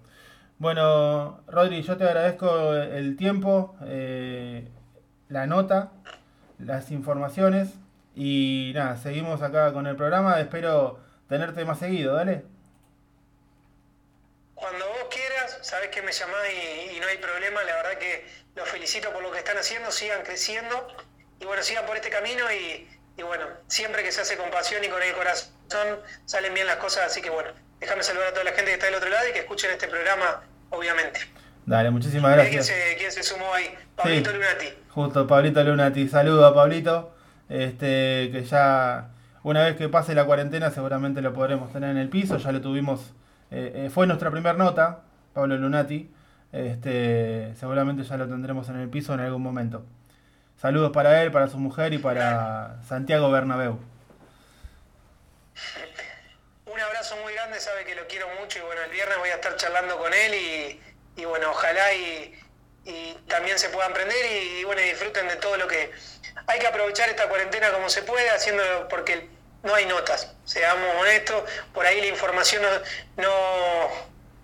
Bueno, 0.58 1.44
Rodri, 1.48 1.82
yo 1.82 1.98
te 1.98 2.04
agradezco 2.04 2.75
el 2.75 3.16
tiempo, 3.18 3.76
eh, 3.84 4.66
la 5.28 5.46
nota, 5.46 5.92
las 6.58 6.90
informaciones 6.90 7.75
y 8.14 8.72
nada, 8.75 8.96
seguimos 8.96 9.42
acá 9.42 9.75
con 9.75 9.86
el 9.86 9.96
programa, 9.96 10.40
espero 10.40 10.98
tenerte 11.28 11.66
más 11.66 11.78
seguido, 11.78 12.14
dale. 12.14 12.44
Cuando 14.54 14.88
vos 14.88 15.08
quieras, 15.10 15.58
sabés 15.60 15.90
que 15.90 16.00
me 16.00 16.12
llamás 16.12 16.40
y, 16.94 17.00
no 17.00 17.06
hay 17.06 17.18
problema. 17.18 17.62
La 17.64 17.76
verdad 17.76 17.98
que 17.98 18.26
los 18.54 18.66
felicito 18.66 19.12
por 19.12 19.22
lo 19.22 19.30
que 19.30 19.38
están 19.38 19.58
haciendo, 19.58 19.90
sigan 19.90 20.22
creciendo 20.22 20.88
y 21.38 21.44
bueno, 21.44 21.62
sigan 21.62 21.84
por 21.84 21.96
este 21.96 22.08
camino 22.08 22.44
y 22.50 23.22
bueno, 23.22 23.46
siempre 23.66 24.02
que 24.02 24.10
se 24.10 24.22
hace 24.22 24.38
con 24.38 24.50
pasión 24.50 24.82
y 24.82 24.88
con 24.88 25.02
el 25.02 25.12
corazón 25.12 26.00
salen 26.25 26.54
bien 26.54 26.66
las 26.66 26.76
cosas. 26.76 27.04
Así 27.08 27.20
que 27.20 27.28
bueno, 27.28 27.50
déjame 27.80 28.02
saludar 28.02 28.28
a 28.28 28.33
toda 28.33 28.45
la 28.45 28.52
gente 28.52 28.66
que 28.66 28.75
está 28.75 28.87
del 28.87 28.95
otro 28.97 29.09
lado 29.09 29.28
y 29.28 29.33
que 29.33 29.40
escuchen 29.40 29.71
este 29.71 29.88
programa, 29.88 30.42
obviamente. 30.71 31.21
Dale, 31.66 31.90
muchísimas 31.90 32.35
¿Quién 32.35 32.52
gracias. 32.52 32.66
se, 32.66 32.97
quién 32.97 33.11
se 33.12 33.23
sumó 33.23 33.52
ahí? 33.52 33.75
Pablito 33.97 34.30
Sí. 34.30 34.37
Lunati. 34.37 34.66
Justo 34.90 35.26
Pablito 35.26 35.64
Lunati, 35.64 36.09
saludo 36.09 36.47
a 36.47 36.54
Pablito, 36.54 37.14
este 37.49 38.30
que 38.33 38.45
ya 38.49 39.09
una 39.42 39.64
vez 39.64 39.76
que 39.76 39.88
pase 39.88 40.14
la 40.14 40.25
cuarentena 40.26 40.71
seguramente 40.71 41.21
lo 41.23 41.33
podremos 41.33 41.73
tener 41.73 41.90
en 41.90 41.99
el 41.99 42.09
piso, 42.09 42.37
ya 42.38 42.52
lo 42.52 42.61
tuvimos, 42.61 43.12
eh, 43.50 43.73
eh, 43.87 43.90
fue 43.92 44.06
nuestra 44.06 44.30
primera 44.30 44.56
nota, 44.56 45.00
Pablo 45.35 45.56
Lunati, 45.56 46.11
este 46.52 47.52
seguramente 47.56 48.04
ya 48.04 48.16
lo 48.16 48.26
tendremos 48.28 48.68
en 48.68 48.76
el 48.80 48.88
piso 48.88 49.12
en 49.14 49.21
algún 49.21 49.42
momento. 49.42 49.85
Saludos 50.56 50.90
para 50.92 51.23
él, 51.23 51.30
para 51.33 51.49
su 51.49 51.59
mujer 51.59 51.92
y 51.92 51.99
para 51.99 52.76
Santiago 52.88 53.30
Bernabéu. 53.30 53.78
Un 56.66 56.80
abrazo 56.80 57.16
muy 57.23 57.33
grande, 57.35 57.59
sabe 57.61 57.85
que 57.85 57.95
lo 57.95 58.06
quiero 58.06 58.26
mucho 58.40 58.59
y 58.59 58.62
bueno, 58.62 58.83
el 58.83 58.90
viernes 58.90 59.18
voy 59.18 59.25
a 59.25 59.25
estar 59.37 59.57
charlando 59.57 59.99
con 59.99 60.12
él 60.12 60.81
y, 61.16 61.25
bueno, 61.25 61.50
ojalá 61.50 61.93
y, 61.95 62.33
también 63.26 63.59
se 63.59 63.69
puedan 63.71 63.93
prender 63.93 64.25
y, 64.26 64.61
y 64.61 64.64
bueno, 64.64 64.81
disfruten 64.81 65.28
de 65.28 65.37
todo 65.37 65.57
lo 65.57 65.66
que... 65.66 65.90
Hay 66.47 66.61
que 66.61 66.66
aprovechar 66.66 67.09
esta 67.09 67.28
cuarentena 67.28 67.73
como 67.73 67.88
se 67.88 68.02
puede, 68.02 68.31
haciéndolo 68.31 68.87
porque 68.88 69.28
no 69.66 69.75
hay 69.75 69.85
notas, 69.87 70.33
seamos 70.45 70.88
honestos, 71.00 71.43
por 71.75 71.85
ahí 71.85 72.00
la 72.00 72.07
información 72.07 72.62
no, 72.62 73.23
no, 73.23 73.88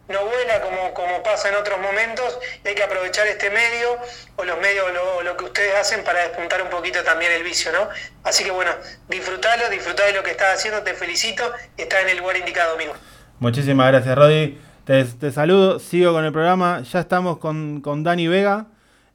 no 0.08 0.26
vuela 0.26 0.60
como, 0.60 0.92
como 0.94 1.22
pasa 1.22 1.48
en 1.48 1.54
otros 1.54 1.80
momentos 1.80 2.38
y 2.64 2.68
hay 2.68 2.74
que 2.74 2.82
aprovechar 2.82 3.26
este 3.28 3.50
medio 3.50 3.98
o 4.36 4.44
los 4.44 4.58
medios, 4.58 4.92
lo, 4.92 5.22
lo 5.22 5.36
que 5.36 5.44
ustedes 5.44 5.74
hacen 5.76 6.02
para 6.02 6.20
despuntar 6.20 6.60
un 6.62 6.70
poquito 6.70 7.02
también 7.04 7.30
el 7.32 7.44
vicio, 7.44 7.72
¿no? 7.72 7.88
Así 8.24 8.44
que 8.44 8.50
bueno, 8.50 8.72
disfrutalo, 9.08 9.68
disfrutá 9.70 10.04
de 10.06 10.12
lo 10.12 10.22
que 10.22 10.32
estás 10.32 10.58
haciendo, 10.58 10.82
te 10.82 10.94
felicito, 10.94 11.50
estás 11.76 12.02
en 12.02 12.10
el 12.10 12.18
lugar 12.18 12.36
indicado, 12.36 12.74
amigo. 12.74 12.94
Muchísimas 13.38 13.92
gracias, 13.92 14.16
Rodi. 14.16 14.60
Te, 14.84 15.30
saludo, 15.30 15.78
sigo 15.78 16.12
con 16.12 16.24
el 16.24 16.32
programa. 16.32 16.82
Ya 16.82 16.98
estamos 16.98 17.38
con, 17.38 17.80
con 17.82 18.02
Dani 18.02 18.26
Vega, 18.26 18.66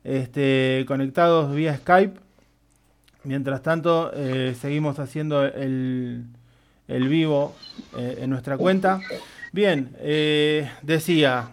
este, 0.06 0.86
conectados 0.88 1.54
vía 1.54 1.76
Skype. 1.76 2.18
Mientras 3.26 3.62
tanto, 3.64 4.12
eh, 4.14 4.56
seguimos 4.58 4.98
haciendo 4.98 5.44
el, 5.44 6.24
el 6.88 7.10
vivo 7.10 7.54
eh, 7.98 8.20
en 8.22 8.30
nuestra 8.30 8.58
cuenta. 8.58 9.02
Bien, 9.52 9.94
eh, 10.00 10.72
decía 10.84 11.50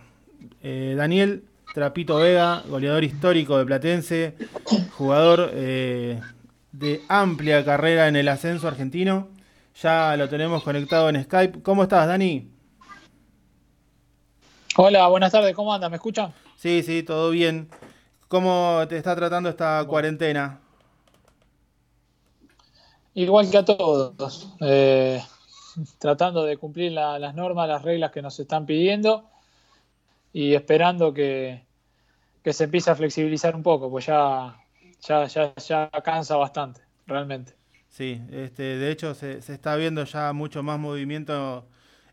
Daniel 0.63 1.43
Trapito 1.75 2.17
Vega, 2.17 2.63
goleador 2.69 3.03
histórico 3.03 3.59
de 3.59 3.67
Platense, 3.67 4.35
jugador 4.93 5.51
de 5.51 6.21
amplia 7.09 7.65
carrera 7.65 8.07
en 8.07 8.15
el 8.15 8.29
ascenso 8.29 8.69
argentino. 8.69 9.27
Ya 9.83 10.17
lo 10.17 10.29
tenemos 10.29 10.63
conectado 10.63 11.09
en 11.09 11.23
Skype. 11.25 11.63
¿Cómo 11.63 11.83
estás, 11.83 12.07
Dani? 12.07 12.54
Hola, 14.77 15.09
buenas 15.09 15.33
tardes, 15.33 15.55
¿cómo 15.55 15.73
andas? 15.75 15.91
¿Me 15.91 15.97
escuchan? 15.97 16.33
Sí, 16.57 16.83
sí, 16.83 17.03
todo 17.03 17.31
bien. 17.31 17.69
¿Cómo 18.29 18.85
te 18.89 18.97
está 18.97 19.15
tratando 19.17 19.49
esta 19.49 19.85
cuarentena? 19.87 20.61
Igual 23.15 23.51
que 23.51 23.59
a 23.59 23.65
todos, 23.65 24.49
eh, 24.61 25.23
tratando 25.99 26.45
de 26.45 26.57
cumplir 26.57 26.93
la- 26.93 27.19
las 27.19 27.35
normas, 27.35 27.69
las 27.69 27.83
reglas 27.83 28.11
que 28.13 28.23
nos 28.23 28.39
están 28.41 28.67
pidiendo 28.67 29.31
y 30.33 30.55
esperando 30.55 31.15
que, 31.15 31.67
que 32.45 32.53
se 32.55 32.65
empiece 32.65 32.91
a 32.91 32.97
flexibilizar 32.97 33.57
un 33.57 33.63
poco, 33.63 33.91
pues 33.91 34.07
ya, 34.07 34.57
ya, 35.03 35.27
ya, 35.27 35.55
ya 35.57 35.91
cansa 36.05 36.37
bastante, 36.37 36.83
realmente. 37.07 37.55
Sí, 37.89 38.21
este, 38.31 38.63
de 38.63 38.91
hecho 38.91 39.15
se, 39.15 39.41
se 39.43 39.55
está 39.55 39.77
viendo 39.77 40.05
ya 40.05 40.33
mucho 40.33 40.63
más 40.63 40.79
movimiento 40.79 41.67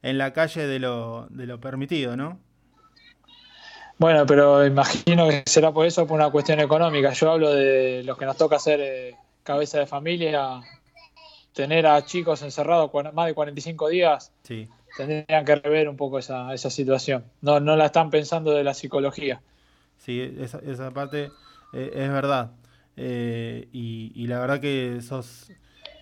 en 0.03 0.17
la 0.17 0.33
calle 0.33 0.67
de 0.67 0.79
lo, 0.79 1.27
de 1.29 1.47
lo 1.47 1.59
permitido, 1.59 2.15
¿no? 2.15 2.39
Bueno, 4.01 4.25
pero 4.25 4.65
imagino 4.65 5.29
que 5.29 5.43
será 5.45 5.71
por 5.71 5.85
eso, 5.85 6.07
por 6.07 6.15
una 6.19 6.31
cuestión 6.31 6.59
económica. 6.59 7.13
Yo 7.13 7.29
hablo 7.33 7.53
de 7.53 8.01
los 8.03 8.17
que 8.17 8.25
nos 8.25 8.35
toca 8.35 8.55
hacer 8.55 8.79
eh, 8.81 9.15
cabeza 9.43 9.77
de 9.77 9.85
familia, 9.85 10.59
tener 11.53 11.85
a 11.85 12.03
chicos 12.03 12.41
encerrados 12.41 12.89
más 13.13 13.27
de 13.27 13.35
45 13.35 13.89
días, 13.89 14.31
Sí, 14.41 14.67
tendrían 14.97 15.45
que 15.45 15.53
rever 15.53 15.87
un 15.87 15.97
poco 15.97 16.17
esa, 16.17 16.51
esa 16.51 16.71
situación. 16.71 17.25
No, 17.41 17.59
no 17.59 17.75
la 17.75 17.85
están 17.85 18.09
pensando 18.09 18.49
de 18.53 18.63
la 18.63 18.73
psicología. 18.73 19.39
sí, 19.99 20.33
esa, 20.39 20.57
esa 20.65 20.89
parte 20.89 21.29
eh, 21.71 21.91
es 21.93 22.11
verdad. 22.11 22.53
Eh, 22.97 23.67
y, 23.71 24.13
y 24.15 24.25
la 24.25 24.39
verdad 24.39 24.59
que 24.59 24.99
sos 25.03 25.51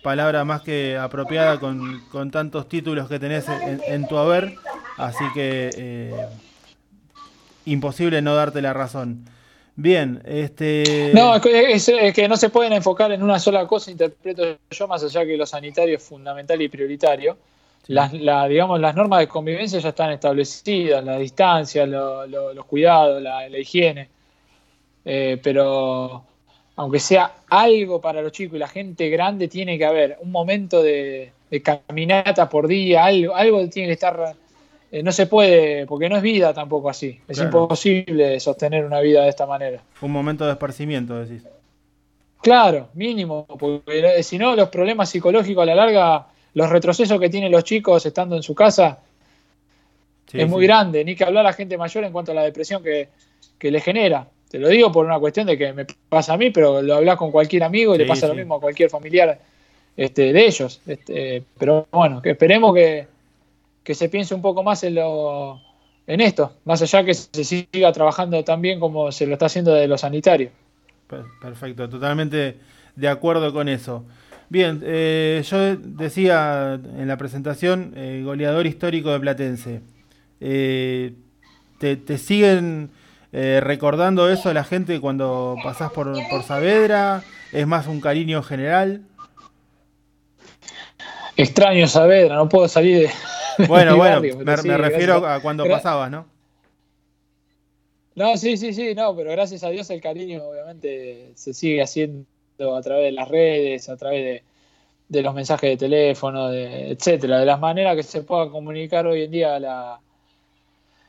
palabra 0.02 0.46
más 0.46 0.62
que 0.62 0.96
apropiada 0.96 1.60
con, 1.60 2.00
con 2.10 2.30
tantos 2.30 2.66
títulos 2.66 3.10
que 3.10 3.18
tenés 3.18 3.46
en, 3.46 3.82
en 3.86 4.08
tu 4.08 4.16
haber, 4.16 4.54
así 4.96 5.24
que 5.34 5.68
eh, 5.76 6.26
imposible 7.66 8.22
no 8.22 8.34
darte 8.34 8.62
la 8.62 8.72
razón. 8.72 9.24
Bien, 9.76 10.20
este... 10.26 11.12
No, 11.14 11.36
es 11.36 11.42
que, 11.42 11.72
es- 11.72 11.88
es 11.88 12.12
que 12.14 12.28
no 12.28 12.36
se 12.36 12.50
pueden 12.50 12.72
enfocar 12.72 13.12
en 13.12 13.22
una 13.22 13.38
sola 13.38 13.66
cosa, 13.66 13.90
interpreto 13.90 14.42
yo, 14.70 14.88
más 14.88 15.02
allá 15.02 15.24
que 15.24 15.36
lo 15.36 15.46
sanitario 15.46 15.96
es 15.96 16.02
fundamental 16.02 16.60
y 16.60 16.68
prioritario. 16.68 17.36
Las, 17.86 18.12
la- 18.12 18.46
digamos, 18.46 18.78
las 18.78 18.94
normas 18.94 19.20
de 19.20 19.28
convivencia 19.28 19.78
ya 19.78 19.88
están 19.88 20.12
establecidas, 20.12 21.02
la 21.04 21.16
distancia, 21.18 21.86
lo- 21.86 22.26
lo- 22.26 22.52
los 22.52 22.64
cuidados, 22.66 23.22
la, 23.22 23.48
la 23.48 23.58
higiene. 23.58 24.08
Eh, 25.04 25.40
pero 25.42 26.24
aunque 26.76 27.00
sea 27.00 27.32
algo 27.48 28.00
para 28.00 28.20
los 28.22 28.32
chicos 28.32 28.56
y 28.56 28.58
la 28.58 28.68
gente 28.68 29.08
grande, 29.08 29.48
tiene 29.48 29.78
que 29.78 29.84
haber 29.86 30.18
un 30.20 30.30
momento 30.30 30.82
de, 30.82 31.32
de 31.50 31.62
caminata 31.62 32.48
por 32.48 32.66
día, 32.68 33.04
algo, 33.04 33.34
algo 33.34 33.68
tiene 33.68 33.88
que 33.88 33.94
estar. 33.94 34.34
Eh, 34.92 35.02
no 35.02 35.12
se 35.12 35.26
puede, 35.26 35.86
porque 35.86 36.08
no 36.08 36.16
es 36.16 36.22
vida 36.22 36.52
tampoco 36.52 36.90
así. 36.90 37.20
Es 37.28 37.38
Claro. 37.38 37.62
imposible 37.62 38.40
sostener 38.40 38.84
una 38.84 39.00
vida 39.00 39.22
de 39.22 39.28
esta 39.30 39.46
manera. 39.46 39.82
Un 40.00 40.10
momento 40.12 40.44
de 40.46 40.52
esparcimiento, 40.52 41.18
decís. 41.24 41.44
Claro, 42.42 42.88
mínimo, 42.94 43.46
porque 43.58 44.22
si 44.22 44.38
no, 44.38 44.56
los 44.56 44.68
problemas 44.70 45.10
psicológicos 45.10 45.62
a 45.62 45.66
la 45.66 45.74
larga, 45.74 46.26
los 46.54 46.70
retrocesos 46.70 47.20
que 47.20 47.28
tienen 47.28 47.52
los 47.52 47.64
chicos 47.64 48.04
estando 48.06 48.34
en 48.36 48.42
su 48.42 48.54
casa, 48.54 49.00
Sí, 50.30 50.40
es 50.40 50.48
muy 50.48 50.60
sí. 50.62 50.66
grande. 50.68 51.04
Ni 51.04 51.16
que 51.16 51.24
hablar 51.24 51.44
a 51.44 51.50
la 51.50 51.52
gente 51.52 51.76
mayor 51.76 52.04
en 52.04 52.12
cuanto 52.12 52.30
a 52.30 52.34
la 52.36 52.44
depresión 52.44 52.82
que, 52.84 53.08
que 53.58 53.70
le 53.70 53.80
genera. 53.80 54.26
Te 54.48 54.58
lo 54.60 54.68
digo 54.68 54.90
por 54.92 55.04
una 55.04 55.18
cuestión 55.18 55.46
de 55.46 55.58
que 55.58 55.72
me 55.72 55.84
pasa 56.08 56.34
a 56.34 56.36
mí, 56.36 56.50
pero 56.50 56.80
lo 56.82 56.94
hablas 56.96 57.16
con 57.16 57.30
cualquier 57.32 57.64
amigo 57.64 57.94
y 57.94 57.98
le 57.98 58.06
pasa 58.06 58.28
lo 58.28 58.34
mismo 58.34 58.54
a 58.54 58.60
cualquier 58.60 58.90
familiar 58.90 59.38
este, 59.96 60.32
de 60.32 60.46
ellos. 60.46 60.80
Este, 60.86 61.42
pero 61.58 61.86
bueno, 61.90 62.22
que 62.22 62.30
esperemos 62.30 62.72
que, 62.74 63.06
que 63.84 63.94
se 63.94 64.08
piense 64.08 64.34
un 64.34 64.42
poco 64.42 64.62
más 64.62 64.82
en 64.84 64.94
lo 64.96 65.60
en 66.06 66.20
esto, 66.20 66.56
más 66.64 66.82
allá 66.82 67.04
que 67.04 67.14
se 67.14 67.44
siga 67.44 67.92
trabajando 67.92 68.42
tan 68.42 68.60
bien 68.60 68.80
como 68.80 69.12
se 69.12 69.26
lo 69.26 69.34
está 69.34 69.46
haciendo 69.46 69.72
de 69.74 69.86
lo 69.86 69.96
sanitario. 69.96 70.50
Per- 71.06 71.24
Perfecto, 71.40 71.88
totalmente 71.88 72.56
de 72.96 73.08
acuerdo 73.08 73.52
con 73.52 73.68
eso. 73.68 74.04
Bien, 74.48 74.80
eh, 74.84 75.42
yo 75.48 75.76
decía 75.76 76.74
en 76.74 77.06
la 77.06 77.16
presentación, 77.16 77.92
eh, 77.96 78.22
goleador 78.24 78.66
histórico 78.66 79.10
de 79.12 79.20
Platense. 79.20 79.80
Eh, 80.40 81.12
te, 81.78 81.96
te 81.96 82.18
siguen 82.18 82.90
recordando 83.32 84.28
eso 84.28 84.52
la 84.52 84.64
gente 84.64 85.00
cuando 85.00 85.54
pasás 85.62 85.92
por, 85.92 86.12
por 86.28 86.42
Saavedra? 86.42 87.22
¿Es 87.52 87.64
más 87.64 87.86
un 87.86 88.00
cariño 88.00 88.42
general? 88.42 89.02
Extraño 91.36 91.86
Saavedra, 91.86 92.34
no 92.34 92.48
puedo 92.48 92.66
salir 92.66 93.02
de. 93.02 93.10
Bueno, 93.68 93.96
bueno, 93.96 94.16
barrio, 94.16 94.36
me, 94.38 94.44
pero 94.44 94.62
sí, 94.62 94.68
me 94.68 94.76
refiero 94.78 95.20
gracias. 95.20 95.40
a 95.40 95.42
cuando 95.42 95.66
pasabas, 95.68 96.10
¿no? 96.10 96.26
No, 98.14 98.36
sí, 98.36 98.56
sí, 98.56 98.72
sí, 98.72 98.94
no, 98.94 99.14
pero 99.16 99.30
gracias 99.30 99.62
a 99.64 99.70
Dios 99.70 99.88
el 99.90 100.00
cariño 100.00 100.42
obviamente 100.44 101.32
se 101.34 101.54
sigue 101.54 101.80
haciendo 101.82 102.26
a 102.76 102.82
través 102.82 103.04
de 103.04 103.12
las 103.12 103.28
redes, 103.28 103.88
a 103.88 103.96
través 103.96 104.24
de, 104.24 104.42
de 105.08 105.22
los 105.22 105.34
mensajes 105.34 105.70
de 105.70 105.76
teléfono, 105.76 106.48
de, 106.48 106.90
etcétera, 106.90 107.38
de 107.38 107.46
las 107.46 107.58
maneras 107.60 107.96
que 107.96 108.02
se 108.02 108.22
pueda 108.22 108.50
comunicar 108.50 109.06
hoy 109.06 109.22
en 109.22 109.30
día 109.30 109.58
la, 109.58 110.00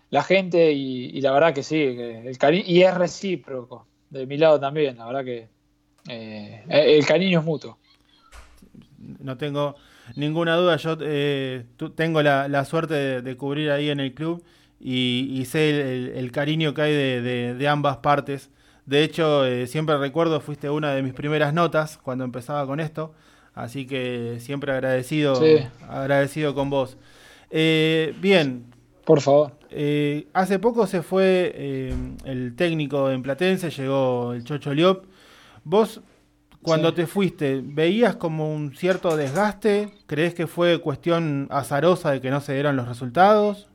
la 0.09 0.23
gente 0.23 0.71
y, 0.71 1.17
y 1.17 1.21
la 1.21 1.31
verdad 1.31 1.53
que 1.53 1.63
sí, 1.63 1.75
que 1.77 2.27
el 2.27 2.37
cariño, 2.37 2.63
y 2.67 2.83
es 2.83 2.93
recíproco, 2.93 3.87
de 4.09 4.25
mi 4.25 4.37
lado 4.37 4.59
también, 4.59 4.97
la 4.97 5.05
verdad 5.05 5.25
que 5.25 5.49
eh, 6.07 6.63
el 6.69 7.05
cariño 7.05 7.39
es 7.39 7.45
mutuo. 7.45 7.77
no 9.19 9.37
tengo 9.37 9.75
ninguna 10.15 10.55
duda. 10.55 10.77
Yo 10.77 10.97
eh, 11.01 11.65
tengo 11.95 12.21
la, 12.21 12.47
la 12.47 12.65
suerte 12.65 12.93
de, 12.93 13.21
de 13.21 13.37
cubrir 13.37 13.71
ahí 13.71 13.89
en 13.89 13.99
el 13.99 14.13
club 14.13 14.43
y, 14.79 15.27
y 15.31 15.45
sé 15.45 15.69
el, 15.69 15.75
el- 16.09 16.17
el 16.17 16.31
cariño 16.31 16.73
que 16.73 16.81
hay 16.81 16.93
de, 16.93 17.21
de- 17.21 17.53
de 17.55 17.67
ambas 17.67 17.97
partes. 17.97 18.49
De 18.85 19.03
hecho, 19.03 19.45
eh, 19.45 19.67
siempre 19.67 19.97
recuerdo, 19.97 20.41
fuiste 20.41 20.69
una 20.69 20.93
de 20.93 21.03
mis 21.03 21.13
primeras 21.13 21.53
notas 21.53 21.97
cuando 21.97 22.23
empezaba 22.23 22.65
con 22.65 22.79
esto. 22.79 23.13
Así 23.53 23.85
que 23.85 24.37
siempre 24.39 24.71
agradecido, 24.71 25.35
Sí. 25.35 25.57
agradecido 25.87 26.55
con 26.55 26.69
vos. 26.69 26.97
Eh, 27.49 28.13
bien, 28.21 28.65
Por 29.05 29.19
favor. 29.21 29.51
eh, 29.69 30.27
hace 30.33 30.57
poco 30.57 30.87
se 30.87 31.01
fue 31.03 31.53
el 32.25 32.55
técnico 32.55 33.11
en 33.11 33.21
Platense, 33.21 33.69
llegó 33.69 34.33
el 34.33 34.43
Chocho 34.45 34.73
Liop. 34.73 35.03
Vos, 35.63 36.01
cuando 36.63 36.89
Sí. 36.89 36.95
te 36.95 37.08
fuiste, 37.08 37.62
¿veías 37.63 38.15
como 38.17 38.54
un 38.54 38.76
cierto 38.76 39.15
desgaste? 39.17 39.89
¿Crees 40.06 40.34
que 40.34 40.47
fue 40.47 40.80
cuestión 40.80 41.47
azarosa 41.50 42.12
de 42.12 42.21
que 42.21 42.30
no 42.30 42.39
se 42.41 42.54
dieron 42.54 42.76
los 42.76 42.88
resultados? 42.88 43.67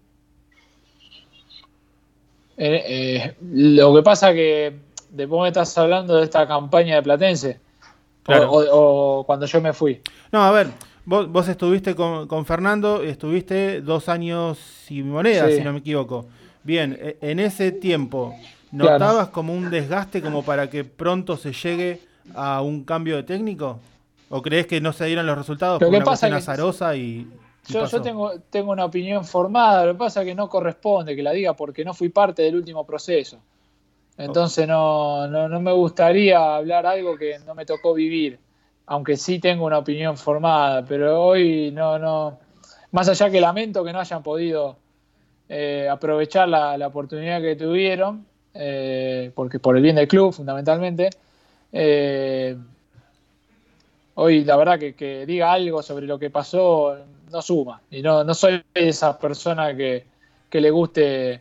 Eh, 2.57 2.83
eh, 2.87 3.37
lo 3.53 3.95
que 3.95 4.03
pasa 4.03 4.33
que 4.33 4.77
después 5.11 5.43
me 5.43 5.49
estás 5.49 5.77
hablando 5.77 6.17
de 6.17 6.25
esta 6.25 6.47
campaña 6.47 6.97
de 6.97 7.03
Platense. 7.03 7.61
O- 7.61 7.67
Claro. 8.23 8.51
O, 8.51 9.19
o 9.21 9.25
cuando 9.27 9.47
yo 9.47 9.61
me 9.61 9.73
fui. 9.73 10.01
No, 10.33 10.43
a 10.43 10.51
ver, 10.51 10.69
vos, 11.05 11.31
vos 11.31 11.47
estuviste 11.49 11.95
con, 11.95 12.27
con 12.27 12.45
Fernando, 12.45 13.03
estuviste 13.03 13.81
dos 13.83 14.09
años 14.09 14.59
y 14.91 15.03
moneda, 15.03 15.47
Sí. 15.49 15.59
si 15.59 15.61
no 15.63 15.73
me 15.73 15.79
equivoco. 15.79 16.27
Bien, 16.65 16.99
e- 17.01 17.19
en 17.21 17.39
ese 17.39 17.71
tiempo, 17.71 18.35
Claro. 18.71 18.95
¿notabas 18.99 19.29
como 19.29 19.55
un 19.55 19.71
desgaste 19.71 20.23
como 20.23 20.43
para 20.45 20.69
que 20.69 20.83
pronto 20.83 21.37
se 21.37 21.53
llegue 21.53 22.01
a 22.35 22.63
un 22.63 22.85
cambio 22.85 23.17
de 23.17 23.23
técnico? 23.23 23.79
¿O 24.29 24.43
crees 24.43 24.67
que 24.67 24.81
no 24.81 24.93
se 24.93 25.07
dieron 25.07 25.27
los 25.27 25.39
resultados 25.39 25.81
Lo 25.81 25.87
por 25.87 25.93
que 25.93 25.97
una 25.97 26.05
pasa 26.05 26.29
cuestión 26.29 26.31
que- 26.33 26.51
azarosa 26.51 26.97
y, 26.97 27.01
y 27.69 27.73
Yo, 27.73 27.87
tengo, 28.03 28.33
tengo 28.51 28.73
una 28.73 28.85
opinión 28.85 29.25
formada, 29.25 29.85
lo 29.87 29.93
que 29.93 29.99
pasa 29.99 30.23
es 30.23 30.27
que 30.27 30.35
no 30.35 30.49
corresponde 30.49 31.15
que 31.15 31.23
la 31.23 31.33
diga 31.33 31.55
porque 31.55 31.85
no 31.85 31.95
fui 31.95 32.09
parte 32.09 32.43
del 32.43 32.57
último 32.57 32.85
proceso. 32.85 33.39
Entonces 34.19 34.67
no, 34.67 35.27
no, 35.29 35.49
no 35.49 35.61
me 35.61 35.73
gustaría 35.73 36.57
hablar 36.57 36.87
algo 36.87 37.17
que 37.17 37.39
no 37.47 37.55
me 37.55 37.67
tocó 37.67 37.93
vivir, 37.93 38.39
aunque 38.87 39.17
sí 39.17 39.39
tengo 39.39 39.67
una 39.67 39.79
opinión 39.79 40.17
formada, 40.17 40.85
pero 40.85 41.23
hoy 41.23 41.71
no, 41.73 41.99
no, 41.99 42.39
más 42.93 43.09
allá 43.09 43.31
que 43.31 43.41
lamento 43.41 43.85
que 43.85 43.93
no 43.93 44.01
hayan 44.01 44.23
podido 44.23 44.77
eh, 45.49 45.87
aprovechar 45.91 46.49
la, 46.49 46.79
la 46.79 46.87
oportunidad 46.87 47.41
que 47.43 47.57
tuvieron, 47.57 48.25
eh, 48.55 49.31
porque 49.35 49.59
por 49.59 49.77
el 49.77 49.83
bien 49.83 49.97
del 49.97 50.09
club 50.09 50.33
fundamentalmente, 50.33 51.11
eh, 51.73 52.57
hoy 54.15 54.45
la 54.45 54.57
verdad 54.57 54.79
que, 54.79 54.95
que 54.95 55.27
diga 55.27 55.53
algo 55.53 55.83
sobre 55.83 56.07
lo 56.07 56.19
que 56.19 56.31
pasó 56.31 56.97
no 57.31 57.43
suma. 57.43 57.83
Y 57.91 58.03
no, 58.03 58.25
no 58.25 58.35
soy 58.35 58.63
de 58.75 58.89
esas 58.89 59.17
personas 59.17 59.75
que, 59.75 60.05
que 60.49 60.61
le 60.61 60.71
guste 60.71 61.41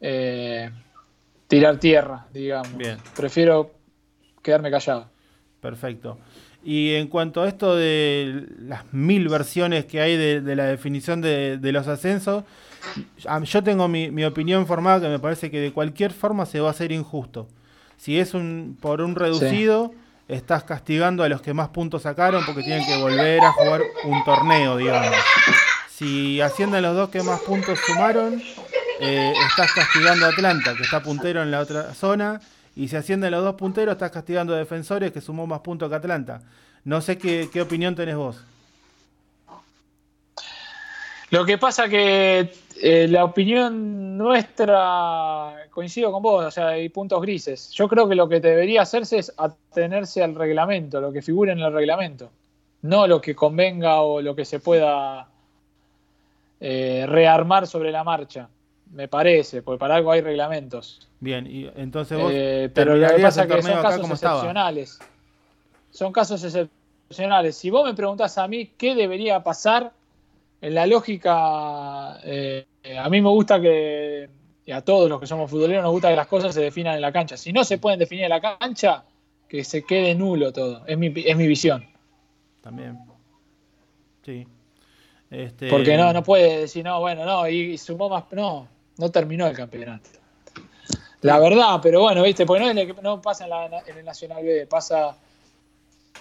eh, 0.00 0.70
tirar 1.46 1.78
tierra, 1.78 2.26
digamos. 2.32 2.76
Bien. 2.76 2.96
Prefiero 3.16 3.72
quedarme 4.42 4.70
callado. 4.70 5.06
Perfecto. 5.60 6.18
Y 6.64 6.94
en 6.94 7.06
cuanto 7.08 7.42
a 7.42 7.48
esto 7.48 7.76
de 7.76 8.46
las 8.60 8.92
mil 8.92 9.28
versiones 9.28 9.84
que 9.86 10.00
hay 10.00 10.16
de, 10.16 10.40
de 10.40 10.56
la 10.56 10.64
definición 10.66 11.20
de, 11.20 11.56
de 11.58 11.72
los 11.72 11.86
ascensos, 11.86 12.44
a- 13.26 13.42
yo 13.42 13.62
tengo 13.62 13.86
mi, 13.88 14.10
mi 14.10 14.24
opinión 14.24 14.66
formada 14.66 15.00
que 15.00 15.08
me 15.08 15.18
parece 15.18 15.50
que 15.50 15.60
de 15.60 15.72
cualquier 15.72 16.12
forma 16.12 16.46
se 16.46 16.60
va 16.60 16.68
a 16.68 16.70
hacer 16.72 16.90
injusto. 16.90 17.48
Si 17.98 18.18
es 18.18 18.32
un 18.34 18.78
por 18.80 19.00
un 19.00 19.14
reducido, 19.16 19.92
estás 20.28 20.64
castigando 20.64 21.24
a 21.24 21.28
los 21.28 21.42
que 21.42 21.52
más 21.52 21.68
puntos 21.68 22.02
sacaron 22.02 22.44
porque 22.46 22.62
tienen 22.62 22.86
que 22.86 22.96
volver 23.00 23.42
a 23.42 23.52
jugar 23.52 23.82
un 24.04 24.24
torneo, 24.24 24.76
digamos. 24.76 25.14
Si 25.90 26.40
ascienden 26.40 26.82
los 26.82 26.94
dos 26.94 27.10
que 27.10 27.22
más 27.22 27.40
puntos 27.40 27.78
sumaron, 27.84 28.40
eh, 29.00 29.32
estás 29.48 29.72
castigando 29.72 30.26
a 30.26 30.28
Atlanta, 30.28 30.74
que 30.76 30.82
está 30.84 31.02
puntero 31.02 31.42
en 31.42 31.50
la 31.50 31.60
otra 31.60 31.92
zona. 31.94 32.40
Y 32.76 32.86
si 32.86 32.94
ascienden 32.94 33.32
los 33.32 33.42
dos 33.42 33.56
punteros, 33.56 33.94
estás 33.94 34.12
castigando 34.12 34.54
a 34.54 34.58
Defensores, 34.58 35.10
que 35.10 35.20
sumó 35.20 35.46
más 35.48 35.60
puntos 35.60 35.88
que 35.88 35.96
Atlanta. 35.96 36.40
No 36.84 37.00
sé 37.00 37.18
qué, 37.18 37.48
qué 37.52 37.60
opinión 37.60 37.96
tenés 37.96 38.14
vos. 38.14 38.40
Lo 41.30 41.44
que 41.44 41.58
pasa 41.58 41.88
que 41.88 42.54
eh, 42.82 43.08
la 43.08 43.24
opinión 43.24 44.16
nuestra 44.16 45.54
coincido 45.70 46.10
con 46.10 46.22
vos, 46.22 46.44
o 46.44 46.50
sea, 46.50 46.68
hay 46.68 46.88
puntos 46.88 47.20
grises. 47.22 47.70
Yo 47.70 47.88
creo 47.88 48.08
que 48.08 48.14
lo 48.14 48.28
que 48.28 48.40
debería 48.40 48.82
hacerse 48.82 49.18
es 49.18 49.32
atenerse 49.36 50.22
al 50.22 50.34
reglamento, 50.34 51.00
lo 51.00 51.12
que 51.12 51.22
figura 51.22 51.52
en 51.52 51.60
el 51.60 51.72
reglamento, 51.72 52.30
no 52.82 53.06
lo 53.06 53.20
que 53.20 53.34
convenga 53.34 54.00
o 54.00 54.20
lo 54.20 54.34
que 54.34 54.44
se 54.44 54.58
pueda 54.60 55.28
eh, 56.60 57.04
rearmar 57.08 57.66
sobre 57.66 57.92
la 57.92 58.02
marcha, 58.02 58.48
me 58.92 59.06
parece, 59.06 59.62
porque 59.62 59.78
para 59.78 59.94
algo 59.96 60.10
hay 60.10 60.20
reglamentos. 60.20 61.08
Bien, 61.20 61.46
y 61.46 61.70
entonces 61.76 62.18
vos 62.18 62.32
Eh, 62.34 62.70
pero 62.74 62.96
lo 62.96 63.06
que 63.06 63.22
pasa 63.22 63.44
es 63.44 63.48
que 63.48 63.62
son 63.62 63.82
casos 63.82 64.10
estaba. 64.10 64.34
excepcionales. 64.34 64.98
Son 65.90 66.12
casos 66.12 66.42
excepcionales. 66.44 67.56
Si 67.56 67.70
vos 67.70 67.84
me 67.84 67.94
preguntás 67.94 68.38
a 68.38 68.48
mí 68.48 68.72
qué 68.76 68.94
debería 68.94 69.42
pasar, 69.42 69.92
en 70.60 70.74
la 70.74 70.86
lógica, 70.86 72.18
eh, 72.24 72.66
a 72.98 73.08
mí 73.08 73.20
me 73.20 73.28
gusta 73.28 73.60
que, 73.60 74.28
y 74.66 74.72
a 74.72 74.80
todos 74.82 75.08
los 75.08 75.20
que 75.20 75.26
somos 75.26 75.50
futboleros 75.50 75.82
nos 75.82 75.92
gusta 75.92 76.10
que 76.10 76.16
las 76.16 76.26
cosas 76.26 76.54
se 76.54 76.60
definan 76.62 76.94
en 76.94 77.00
la 77.00 77.12
cancha. 77.12 77.36
Si 77.36 77.52
no 77.52 77.64
se 77.64 77.78
pueden 77.78 77.98
definir 77.98 78.24
en 78.24 78.30
la 78.30 78.40
cancha, 78.40 79.04
que 79.48 79.64
se 79.64 79.84
quede 79.84 80.14
nulo 80.14 80.52
todo. 80.52 80.84
Es 80.86 80.98
mi, 80.98 81.12
es 81.16 81.36
mi 81.36 81.46
visión. 81.46 81.86
También. 82.60 82.98
Sí. 84.24 84.46
Este, 85.30 85.68
Porque 85.68 85.96
no, 85.96 86.12
no 86.12 86.22
puede 86.22 86.60
decir, 86.60 86.84
no, 86.84 87.00
bueno, 87.00 87.24
no, 87.24 87.48
y, 87.48 87.72
y 87.72 87.78
sumó 87.78 88.08
más. 88.08 88.24
No, 88.32 88.68
no 88.98 89.10
terminó 89.10 89.46
el 89.46 89.56
campeonato. 89.56 90.10
La 91.22 91.38
verdad, 91.38 91.80
pero 91.82 92.02
bueno, 92.02 92.22
viste, 92.22 92.46
porque 92.46 92.72
no, 92.72 92.80
es 92.80 93.02
no 93.02 93.20
pasa 93.20 93.44
en, 93.44 93.50
la- 93.50 93.82
en 93.86 93.98
el 93.98 94.04
Nacional 94.04 94.44
B, 94.44 94.66
pasa 94.66 95.16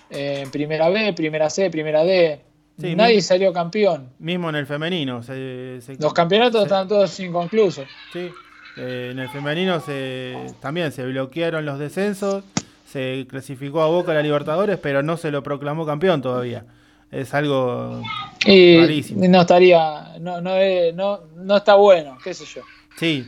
eh, 0.10 0.41
en 0.43 0.52
Primera 0.52 0.89
B, 0.89 1.13
Primera 1.13 1.50
C, 1.50 1.69
Primera 1.69 2.04
D. 2.04 2.41
Sí, 2.79 2.95
Nadie 2.95 3.21
salió 3.21 3.51
campeón. 3.53 4.09
Mismo 4.19 4.49
en 4.49 4.55
el 4.55 4.67
femenino. 4.67 5.23
Se, 5.23 5.79
se- 5.81 5.95
Los 5.99 6.13
campeonatos 6.13 6.61
se- 6.61 6.65
están 6.65 6.87
todos 6.87 7.19
inconclusos. 7.19 7.87
Sí. 8.13 8.29
Eh, 8.77 9.09
en 9.11 9.19
el 9.19 9.29
femenino 9.29 9.79
se, 9.79 10.35
también 10.61 10.91
se 10.91 11.03
bloquearon 11.05 11.65
los 11.65 11.79
descensos. 11.79 12.43
Se 12.85 13.25
clasificó 13.29 13.81
a 13.81 13.87
Boca 13.87 14.11
a 14.11 14.15
la 14.15 14.21
Libertadores, 14.21 14.77
pero 14.77 15.01
no 15.01 15.17
se 15.17 15.31
lo 15.31 15.41
proclamó 15.41 15.85
campeón 15.85 16.21
todavía. 16.21 16.65
Es 17.11 17.33
algo 17.33 18.01
Y 18.45 18.79
Rarísimo. 18.79 19.27
no 19.27 19.41
estaría, 19.41 20.15
no, 20.19 20.39
no, 20.41 20.51
no, 20.93 21.19
no 21.35 21.57
está 21.57 21.75
bueno, 21.75 22.17
qué 22.23 22.33
sé 22.33 22.45
yo. 22.45 22.61
Sí, 22.97 23.25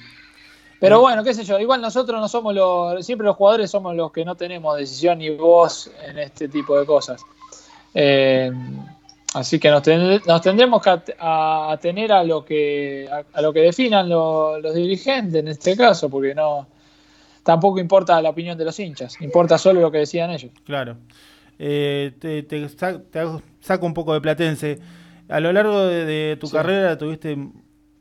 Pero 0.82 0.98
Eh. 0.98 1.00
bueno, 1.00 1.24
qué 1.26 1.34
sé 1.34 1.44
yo, 1.44 1.60
igual 1.60 1.82
nosotros 1.82 2.22
no 2.22 2.28
somos 2.30 2.54
los, 2.56 3.06
siempre 3.06 3.26
los 3.26 3.36
jugadores 3.36 3.70
somos 3.72 3.96
los 3.96 4.12
que 4.14 4.24
no 4.24 4.36
tenemos 4.36 4.78
decisión 4.78 5.18
ni 5.20 5.30
voz 5.30 5.92
en 6.08 6.20
este 6.20 6.48
tipo 6.48 6.78
de 6.80 6.86
cosas. 6.86 7.22
Eh, 7.94 8.52
así 9.34 9.60
que 9.60 9.70
nos, 9.70 9.82
ten- 9.84 10.22
nos 10.26 10.42
tendremos 10.42 10.82
que 10.82 11.00
atener 11.20 12.12
a 12.12 12.24
lo 12.24 12.44
que 12.46 13.08
a, 13.12 13.24
a 13.38 13.42
lo 13.42 13.52
que 13.54 13.60
definan 13.62 14.10
lo- 14.10 14.60
los 14.60 14.74
dirigentes 14.76 15.36
en 15.36 15.48
este 15.48 15.76
caso, 15.78 16.10
porque 16.10 16.34
no 16.36 16.68
tampoco 17.44 17.80
importa 17.80 18.22
la 18.22 18.30
opinión 18.30 18.58
de 18.58 18.66
los 18.66 18.80
hinchas, 18.80 19.20
importa 19.22 19.58
solo 19.58 19.82
lo 19.82 19.92
que 19.92 20.00
decían 20.00 20.30
ellos. 20.32 20.52
Claro. 20.66 20.98
Eh, 21.58 22.14
te, 22.20 22.44
te 22.44 22.70
sa- 22.70 23.02
te 23.02 23.20
hago- 23.20 23.42
saco 23.60 23.86
un 23.86 23.94
poco 23.94 24.14
de 24.14 24.22
platense. 24.22 24.80
A 25.28 25.40
lo 25.40 25.52
largo 25.52 25.86
de, 25.86 26.06
de 26.06 26.38
tu 26.38 26.48
Sí. 26.48 26.54
carrera 26.54 26.98
tuviste 26.98 27.38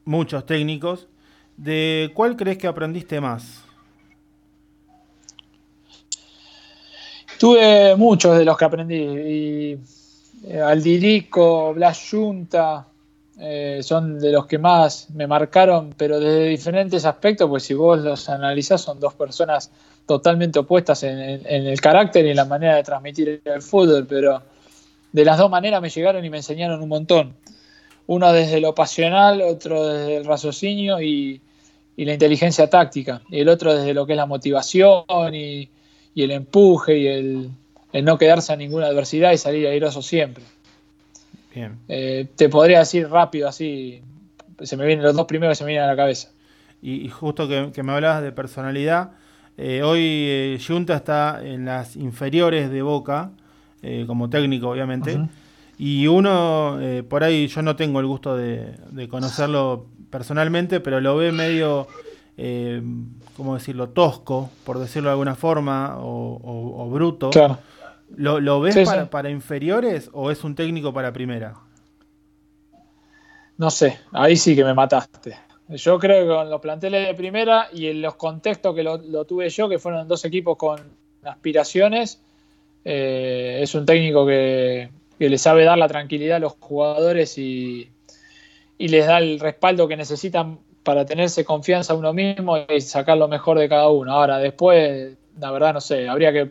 muchos 0.04 0.46
técnicos. 0.46 1.08
¿De 1.56 2.10
cuál 2.14 2.36
crees 2.36 2.56
que 2.56 2.66
aprendiste 2.68 3.20
más? 3.20 3.64
Tuve 7.38 7.94
muchos 7.96 8.36
de 8.38 8.44
los 8.44 8.56
que 8.56 8.64
aprendí. 8.64 8.94
Y 8.96 9.78
eh, 10.44 10.60
Aldirico, 10.60 11.74
Blas 11.74 12.08
Junta, 12.10 12.86
eh, 13.40 13.80
son 13.82 14.18
de 14.18 14.32
los 14.32 14.46
que 14.46 14.58
más 14.58 15.10
me 15.10 15.26
marcaron, 15.26 15.94
pero 15.96 16.18
desde 16.18 16.48
diferentes 16.48 17.04
aspectos, 17.04 17.48
pues 17.48 17.62
si 17.62 17.74
vos 17.74 17.98
los 18.00 18.28
analizás, 18.28 18.80
son 18.80 18.98
dos 18.98 19.14
personas 19.14 19.70
totalmente 20.06 20.58
opuestas 20.58 21.02
en, 21.02 21.18
el 21.46 21.80
carácter 21.80 22.26
y 22.26 22.30
en 22.30 22.36
la 22.36 22.46
manera 22.46 22.76
de 22.76 22.82
transmitir 22.82 23.42
el 23.44 23.62
fútbol, 23.62 24.06
pero 24.08 24.42
de 25.12 25.24
las 25.24 25.38
dos 25.38 25.50
maneras 25.50 25.82
me 25.82 25.90
llegaron 25.90 26.24
y 26.24 26.30
me 26.30 26.38
enseñaron 26.38 26.82
un 26.82 26.88
montón. 26.88 27.34
Uno 28.06 28.32
desde 28.32 28.60
lo 28.60 28.74
pasional, 28.74 29.42
otro 29.42 29.86
desde 29.86 30.16
el 30.16 30.24
raciocinio 30.24 31.00
y, 31.00 31.40
la 31.96 32.12
inteligencia 32.12 32.70
táctica, 32.70 33.22
y 33.28 33.40
el 33.40 33.48
otro 33.48 33.74
desde 33.74 33.92
lo 33.92 34.06
que 34.06 34.12
es 34.12 34.16
la 34.16 34.26
motivación 34.26 35.04
y 35.34 35.68
el 36.14 36.30
empuje 36.30 36.96
y 36.96 37.06
el, 37.08 37.50
el 37.92 38.04
no 38.04 38.18
quedarse 38.18 38.52
a 38.52 38.56
ninguna 38.56 38.86
adversidad 38.86 39.32
y 39.32 39.38
salir 39.38 39.66
airoso 39.66 40.02
siempre. 40.02 40.44
Bien. 41.54 41.76
Eh, 41.88 42.26
te 42.36 42.48
podría 42.48 42.80
decir 42.80 43.08
rápido 43.08 43.48
así, 43.48 44.02
se 44.62 44.76
me 44.76 44.86
vienen 44.86 45.04
los 45.04 45.16
dos 45.16 45.26
primeros 45.26 45.52
que 45.52 45.58
se 45.58 45.64
me 45.64 45.70
vienen 45.70 45.88
a 45.88 45.92
la 45.92 45.96
cabeza. 45.96 46.28
Y, 46.82 47.04
y 47.06 47.08
justo 47.08 47.48
que, 47.48 47.70
que 47.72 47.82
me 47.82 47.92
hablabas 47.92 48.22
de 48.22 48.30
personalidad, 48.32 49.12
eh, 49.56 49.82
hoy 49.82 50.00
eh, 50.02 50.60
Junta 50.64 50.94
está 50.94 51.40
en 51.42 51.64
las 51.64 51.96
inferiores 51.96 52.70
de 52.70 52.82
Boca, 52.82 53.30
eh, 53.82 54.04
como 54.06 54.28
técnico 54.30 54.68
obviamente, 54.70 55.18
y 55.78 56.06
uno, 56.06 56.78
eh, 56.80 57.02
por 57.02 57.24
ahí 57.24 57.46
yo 57.48 57.62
no 57.62 57.74
tengo 57.76 58.00
el 58.00 58.06
gusto 58.06 58.36
de, 58.36 58.74
de 58.90 59.08
conocerlo 59.08 59.86
personalmente, 60.10 60.80
pero 60.80 61.00
lo 61.00 61.16
ve 61.16 61.32
medio, 61.32 61.86
eh, 62.36 62.82
¿cómo 63.36 63.54
decirlo?, 63.54 63.88
tosco, 63.90 64.50
por 64.64 64.78
decirlo 64.78 65.08
de 65.08 65.12
alguna 65.12 65.34
forma, 65.34 65.98
o, 65.98 66.36
o- 66.36 66.84
o 66.84 66.90
bruto. 66.90 67.30
Claro. 67.30 67.58
¿Lo, 68.16 68.40
lo 68.40 68.60
ves 68.60 68.74
Sí, 68.74 68.84
para, 68.84 69.02
sí. 69.02 69.08
para 69.10 69.30
inferiores 69.30 70.10
o 70.12 70.30
es 70.30 70.42
un 70.44 70.54
técnico 70.54 70.92
para 70.92 71.12
primera? 71.12 71.54
No 73.56 73.70
sé, 73.70 73.98
ahí 74.12 74.36
sí 74.36 74.54
que 74.54 74.64
me 74.64 74.74
mataste. 74.74 75.36
Yo 75.68 75.98
creo 75.98 76.22
que 76.26 76.34
con 76.34 76.48
los 76.48 76.60
planteles 76.60 77.06
de 77.06 77.14
primera 77.14 77.68
y 77.72 77.88
en 77.88 78.00
los 78.00 78.14
contextos 78.14 78.74
que 78.74 78.82
lo, 78.82 78.96
lo 78.98 79.24
tuve 79.26 79.48
yo, 79.50 79.68
que 79.68 79.78
fueron 79.78 80.08
dos 80.08 80.24
equipos 80.24 80.56
con 80.56 80.80
aspiraciones, 81.24 82.22
eh, 82.84 83.58
es 83.62 83.74
un 83.74 83.84
técnico 83.84 84.26
que, 84.26 84.90
que 85.18 85.28
le 85.28 85.36
sabe 85.36 85.64
dar 85.64 85.76
la 85.76 85.88
tranquilidad 85.88 86.36
a 86.36 86.40
los 86.40 86.54
jugadores 86.58 87.36
y, 87.36 87.90
y 88.78 88.88
les 88.88 89.06
da 89.06 89.18
el 89.18 89.40
respaldo 89.40 89.88
que 89.88 89.96
necesitan 89.96 90.60
para 90.84 91.04
tenerse 91.04 91.44
confianza 91.44 91.92
uno 91.94 92.14
mismo 92.14 92.56
y 92.74 92.80
sacar 92.80 93.18
lo 93.18 93.28
mejor 93.28 93.58
de 93.58 93.68
cada 93.68 93.90
uno. 93.90 94.12
Ahora, 94.12 94.38
después, 94.38 95.18
la 95.38 95.50
verdad, 95.50 95.74
no 95.74 95.80
sé, 95.82 96.08
habría 96.08 96.32
que, 96.32 96.50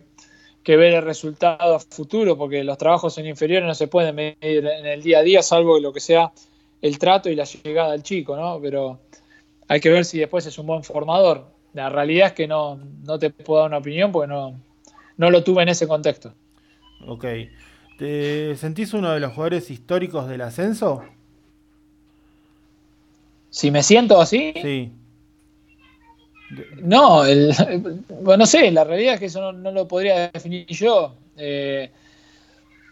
que 0.68 0.76
ver 0.76 0.96
el 0.96 1.02
resultado 1.02 1.76
a 1.76 1.80
futuro, 1.80 2.38
porque 2.38 2.62
los 2.62 2.78
trabajos 2.78 3.18
en 3.18 3.26
inferiores 3.26 3.66
no 3.66 3.74
se 3.74 3.88
pueden 3.88 4.14
medir 4.16 4.66
en 4.66 4.86
el 4.86 5.02
día 5.02 5.20
a 5.20 5.24
día, 5.24 5.42
salvo 5.42 5.80
lo 5.80 5.94
que 5.94 6.02
sea 6.02 6.34
el 6.82 7.00
trato 7.00 7.30
y 7.30 7.38
la 7.38 7.46
llegada 7.46 7.94
del 7.94 8.04
chico, 8.04 8.36
¿no? 8.36 8.60
Pero 8.62 9.00
hay 9.70 9.80
que 9.80 9.90
ver 9.90 10.04
si 10.04 10.20
después 10.20 10.46
es 10.46 10.60
un 10.60 10.68
buen 10.68 10.84
formador. 10.84 11.46
La 11.74 11.88
realidad 11.88 12.28
es 12.28 12.34
que 12.34 12.50
no, 12.50 12.78
no 13.06 13.18
te 13.18 13.30
puedo 13.30 13.62
dar 13.62 13.70
una 13.70 13.78
opinión 13.78 14.12
porque 14.12 14.28
no, 14.28 14.60
no 15.16 15.32
lo 15.32 15.42
tuve 15.42 15.64
en 15.64 15.70
ese 15.70 15.88
contexto. 15.88 16.34
Ok. 17.08 17.24
¿Te 17.98 18.54
sentís 18.58 18.94
uno 18.94 19.14
de 19.14 19.22
los 19.22 19.32
jugadores 19.32 19.72
históricos 19.72 20.28
del 20.28 20.42
ascenso? 20.42 21.02
Si 23.52 23.72
me 23.72 23.84
siento 23.84 24.20
así, 24.20 24.54
Sí. 24.62 24.92
No, 26.82 27.26
el- 27.26 27.52
bueno, 28.22 28.38
no 28.38 28.46
sé, 28.46 28.72
la 28.72 28.84
realidad 28.84 29.16
es 29.16 29.20
que 29.20 29.26
eso 29.28 29.52
no, 29.52 29.72
lo 29.72 29.88
podría 29.88 30.30
definir 30.30 30.66
yo. 30.68 31.16
Eh, 31.38 31.92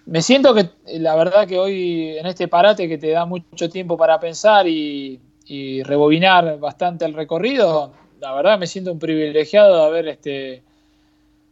me 0.06 0.22
siento 0.22 0.54
que 0.54 0.70
la 1.00 1.16
verdad 1.16 1.48
que 1.48 1.58
hoy 1.58 2.18
en 2.18 2.26
este 2.28 2.48
parate 2.48 2.88
que 2.88 2.98
te 2.98 3.10
da 3.10 3.26
mucho 3.26 3.70
tiempo 3.70 3.98
para 3.98 4.20
pensar 4.20 4.68
y, 4.68 5.20
y 5.48 5.82
rebobinar 5.84 6.60
bastante 6.60 7.06
el 7.06 7.14
recorrido, 7.14 7.92
la 8.20 8.34
verdad 8.34 8.60
me 8.60 8.68
siento 8.68 8.92
un 8.92 9.00
privilegiado 9.00 9.76
de 9.78 9.84
haber 9.86 10.08
este, 10.10 10.64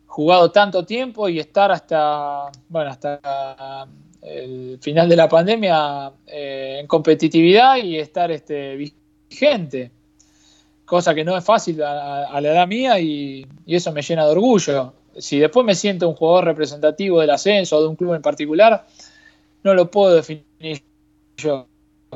jugado 0.08 0.52
tanto 0.52 0.86
tiempo 0.86 1.30
y 1.30 1.40
estar 1.40 1.72
hasta, 1.72 2.52
bueno, 2.70 2.92
hasta 2.92 3.88
el 4.22 4.78
final 4.82 5.10
de 5.10 5.16
la 5.16 5.28
pandemia 5.28 6.12
eh, 6.28 6.78
en 6.80 6.88
competitividad 6.88 7.78
y 7.78 7.98
estar 7.98 8.32
este, 8.32 8.76
vigente. 9.30 9.92
Cosa 10.94 11.16
que 11.16 11.24
no 11.24 11.36
es 11.36 11.44
fácil 11.44 11.82
a, 11.82 12.40
la 12.40 12.50
edad 12.52 12.68
mía 12.68 13.00
y, 13.00 13.48
eso 13.66 13.92
me 13.92 14.04
llena 14.04 14.26
de 14.26 14.32
orgullo. 14.32 14.94
Si 15.18 15.40
después 15.40 15.66
me 15.66 15.74
siento 15.74 16.08
un 16.08 16.14
jugador 16.14 16.46
representativo 16.46 17.20
del 17.20 17.32
ascenso 17.32 17.78
o 17.78 17.82
de 17.82 17.88
un 17.88 17.96
club 17.96 18.14
en 18.14 18.22
particular, 18.22 18.86
no 19.64 19.74
lo 19.74 19.90
puedo 19.90 20.14
definir 20.14 20.44
yo. 21.36 21.66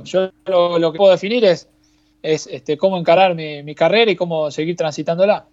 Yo 0.04 0.30
lo, 0.46 0.92
que 0.92 0.98
puedo 1.00 1.10
definir 1.12 1.44
es, 1.44 1.68
es 2.22 2.46
este, 2.46 2.78
cómo 2.78 3.00
encarar 3.00 3.34
mi, 3.34 3.74
carrera 3.74 4.12
y 4.12 4.16
cómo 4.16 4.52
seguir 4.52 4.76
transitándola. 4.76 5.48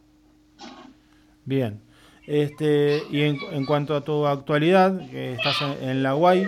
Bien. 1.47 1.81
Este, 2.27 3.05
y 3.11 3.23
en, 3.23 3.65
cuanto 3.65 3.97
a 3.97 4.03
tu 4.03 4.27
actualidad, 4.27 5.01
estás 5.15 5.63
en, 5.63 5.89
en 5.89 6.03
la 6.03 6.15
UAI, 6.15 6.47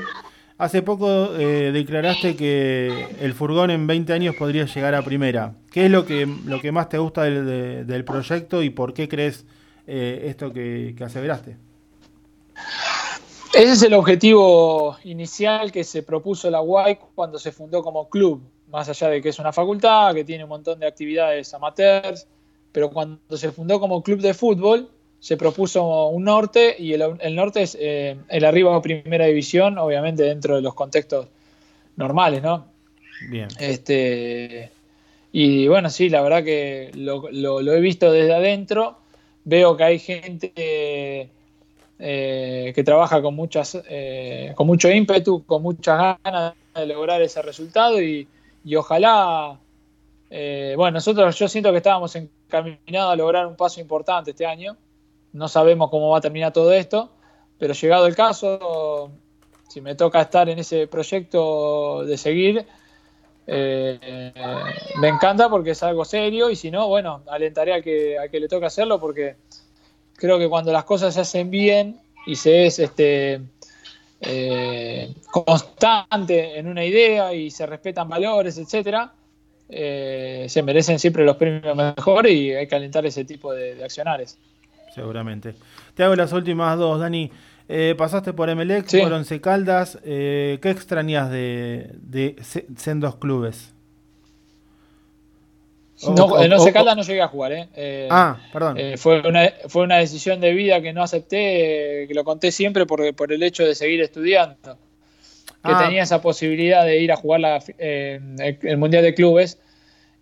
hace 0.59 0.83
poco 0.83 1.37
eh, 1.37 1.71
declaraste 1.73 2.37
que 2.37 3.07
el 3.21 3.35
furgón 3.35 3.71
en 3.71 3.87
20 3.87 4.13
años 4.13 4.35
podría 4.37 4.65
llegar 4.67 4.95
a 4.95 5.03
primera. 5.03 5.55
¿Qué 5.71 5.87
es 5.87 5.91
lo 5.91 6.07
que, 6.07 6.27
lo 6.47 6.61
que 6.61 6.73
más 6.73 6.89
te 6.89 6.99
gusta 6.99 7.23
del, 7.25 7.47
de- 7.47 7.85
del 7.85 8.05
proyecto 8.05 8.63
y 8.63 8.71
por 8.71 8.95
qué 8.95 9.09
crees 9.09 9.45
eh, 9.87 10.25
esto 10.29 10.53
que, 10.53 10.95
que 10.97 11.05
aseveraste? 11.05 11.57
Ese 13.55 13.73
es 13.73 13.83
el 13.83 13.95
objetivo 13.95 14.97
inicial 15.05 15.73
que 15.73 15.85
se 15.85 16.03
propuso 16.03 16.51
la 16.51 16.61
UAI 16.61 16.99
cuando 17.15 17.39
se 17.39 17.53
fundó 17.53 17.83
como 17.83 18.09
club, 18.09 18.43
más 18.71 18.89
allá 18.89 19.09
de 19.09 19.23
que 19.23 19.31
es 19.31 19.39
una 19.39 19.53
facultad, 19.53 20.15
que 20.15 20.25
tiene 20.25 20.45
un 20.45 20.51
montón 20.51 20.79
de 20.79 20.87
actividades 20.87 21.55
amateurs, 21.55 22.27
pero 22.73 22.91
cuando 22.91 23.19
se 23.37 23.51
fundó 23.53 23.81
como 23.81 24.03
club 24.03 24.21
de 24.21 24.35
fútbol 24.35 24.91
se 25.27 25.37
propuso 25.37 26.07
un 26.07 26.23
norte 26.23 26.77
y 26.79 26.93
el, 26.93 27.03
el 27.19 27.35
norte 27.35 27.63
es 27.63 27.77
eh, 27.81 28.17
el 28.29 28.45
arriba 28.45 28.77
a 28.77 28.81
primera 28.81 29.27
división, 29.27 29.77
obviamente 29.77 30.23
dentro 30.23 30.55
de 30.55 30.63
los 30.63 30.73
contextos 30.75 31.27
normales, 31.97 32.45
¿no? 32.45 32.67
Bien. 33.29 33.49
Este, 33.59 34.71
y 35.33 35.67
bueno, 35.67 35.91
sí, 35.91 36.11
la 36.11 36.23
verdad 36.23 36.45
que 36.45 36.93
lo, 36.95 37.29
lo- 37.33 37.61
lo 37.61 37.73
he 37.75 37.81
visto 37.81 38.13
desde 38.13 38.35
adentro. 38.35 38.99
Veo 39.43 39.77
que 39.77 39.83
hay 39.83 39.99
gente 39.99 40.53
eh, 41.99 42.73
que 42.73 42.85
trabaja 42.85 43.21
con, 43.21 43.35
muchas, 43.35 43.83
eh, 43.89 44.53
con 44.55 44.69
mucho 44.69 44.89
ímpetu, 44.89 45.45
con 45.45 45.61
muchas 45.61 46.19
ganas 46.23 46.55
de 46.73 46.87
lograr 46.87 47.21
ese 47.23 47.43
resultado 47.43 48.01
y, 48.01 48.29
y 48.65 48.77
ojalá, 48.77 49.59
bueno, 50.31 50.91
nosotros 50.93 51.37
yo 51.37 51.49
siento 51.49 51.73
que 51.73 51.79
estábamos 51.79 52.15
encaminados 52.15 53.13
a 53.13 53.17
lograr 53.17 53.45
un 53.49 53.57
paso 53.57 53.81
importante 53.81 54.31
este 54.31 54.47
año. 54.47 54.77
No 55.37 55.49
sabemos 55.49 55.91
cómo 55.91 56.09
va 56.09 56.19
a 56.19 56.21
terminar 56.23 56.51
todo 56.51 56.73
esto, 56.73 57.11
pero 57.59 57.75
llegado 57.75 58.07
el 58.07 58.17
caso, 58.17 59.11
si 59.69 59.83
me 59.83 59.95
toca 59.95 60.23
estar 60.23 60.49
en 60.49 60.59
ese 60.59 60.87
proyecto 60.87 62.05
de 62.07 62.17
seguir, 62.17 62.67
eh, 63.47 64.33
me 64.99 65.09
encanta 65.09 65.51
porque 65.51 65.73
es 65.73 65.83
algo 65.83 66.07
serio 66.07 66.49
y 66.49 66.57
si 66.57 66.71
no, 66.71 66.89
bueno, 66.89 67.23
alentaré 67.29 67.75
al 67.75 67.83
que, 67.83 68.19
al 68.19 68.31
que 68.31 68.41
le 68.41 68.49
toca 68.49 68.69
hacerlo 68.69 68.99
porque 68.99 69.37
creo 70.15 70.39
que 70.39 70.49
cuando 70.49 70.73
las 70.73 70.85
cosas 70.85 71.13
se 71.13 71.21
hacen 71.21 71.51
bien 71.51 72.01
y 72.27 72.37
se 72.37 72.65
es 72.65 72.79
este, 72.79 73.43
eh, 74.23 75.15
constante 75.31 76.59
en 76.59 76.67
una 76.67 76.83
idea 76.83 77.35
y 77.35 77.51
se 77.51 77.67
respetan 77.67 78.09
valores, 78.09 78.57
etcétera, 78.57 79.13
eh, 79.69 80.47
se 80.49 80.63
merecen 80.63 80.99
siempre 80.99 81.27
los 81.27 81.37
premios 81.37 81.77
mejores 81.77 82.33
y 82.33 82.55
hay 82.55 82.67
que 82.67 82.75
alentar 82.75 83.05
ese 83.05 83.27
tipo 83.27 83.53
de, 83.53 83.75
de 83.75 83.85
accionares. 83.85 84.39
Seguramente. 84.97 85.55
Te 85.95 86.03
hago 86.03 86.17
las 86.17 86.33
últimas 86.33 86.77
dos, 86.77 86.99
Dani. 86.99 87.31
Eh, 87.69 87.95
pasaste 87.97 88.33
por 88.33 88.49
Emelec, 88.51 88.87
Sí. 88.89 88.99
por 89.01 89.13
Once 89.13 89.41
Caldas. 89.41 89.99
eh, 90.05 90.59
¿Qué 90.63 90.71
extrañas 90.71 91.31
de, 91.31 91.91
de 92.01 92.35
se- 92.43 92.67
sendos 92.77 93.17
clubes? 93.17 93.73
O- 96.03 96.13
No, 96.15 96.25
o- 96.27 96.43
en 96.43 96.53
Once 96.53 96.73
Caldas 96.73 96.97
no 96.97 97.03
llegué 97.03 97.23
a 97.23 97.29
jugar, 97.29 97.53
¿eh? 97.53 97.69
Eh, 97.75 98.09
Ah, 98.11 98.37
perdón. 98.53 98.77
Fue, 98.99 99.21
una, 99.27 99.51
fue 99.69 99.83
una 99.85 99.97
decisión 99.97 100.41
de 100.41 100.53
vida 100.53 100.81
que 100.83 100.93
no 100.93 101.03
acepté, 101.03 102.05
que 102.07 102.13
lo 102.15 102.23
conté 102.25 102.53
siempre 102.53 102.85
por, 102.87 103.15
por 103.15 103.33
el 103.33 103.43
hecho 103.43 103.65
de 103.65 103.75
seguir 103.75 104.01
estudiando. 104.03 104.57
Que 105.65 105.73
Ah. 105.73 105.83
tenía 105.85 106.03
esa 106.03 106.21
posibilidad 106.21 106.85
de 106.85 107.01
ir 107.01 107.11
a 107.13 107.17
jugar 107.17 107.41
la, 107.41 107.63
el 107.79 108.77
Mundial 108.77 109.03
de 109.03 109.15
Clubes. 109.15 109.59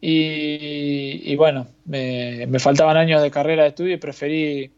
Y, 0.06 1.22
y 1.32 1.34
bueno, 1.36 1.66
me, 1.86 2.46
me 2.46 2.58
faltaban 2.58 2.98
años 2.98 3.22
de 3.22 3.30
carrera 3.30 3.62
de 3.62 3.70
estudio 3.70 3.94
y 3.94 3.96
preferí 3.96 4.70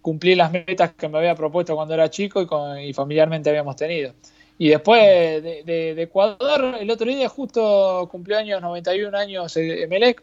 cumplir 0.00 0.38
las 0.38 0.50
metas 0.50 0.94
que 0.94 1.08
me 1.08 1.18
había 1.18 1.34
propuesto 1.34 1.74
cuando 1.76 1.92
era 1.92 2.08
chico 2.08 2.40
y, 2.40 2.46
con- 2.46 2.80
y 2.80 2.94
familiarmente 2.94 3.50
habíamos 3.50 3.76
tenido. 3.76 4.14
Y 4.56 4.68
después 4.70 5.02
de, 5.42 5.62
de- 5.62 5.94
de 5.94 6.02
Ecuador, 6.02 6.76
el 6.80 6.90
otro 6.90 7.06
día 7.06 7.28
justo 7.28 8.08
cumplió 8.10 8.38
años, 8.38 8.62
91 8.62 9.14
años 9.14 9.54
eh, 9.58 9.82
Emelec, 9.82 10.22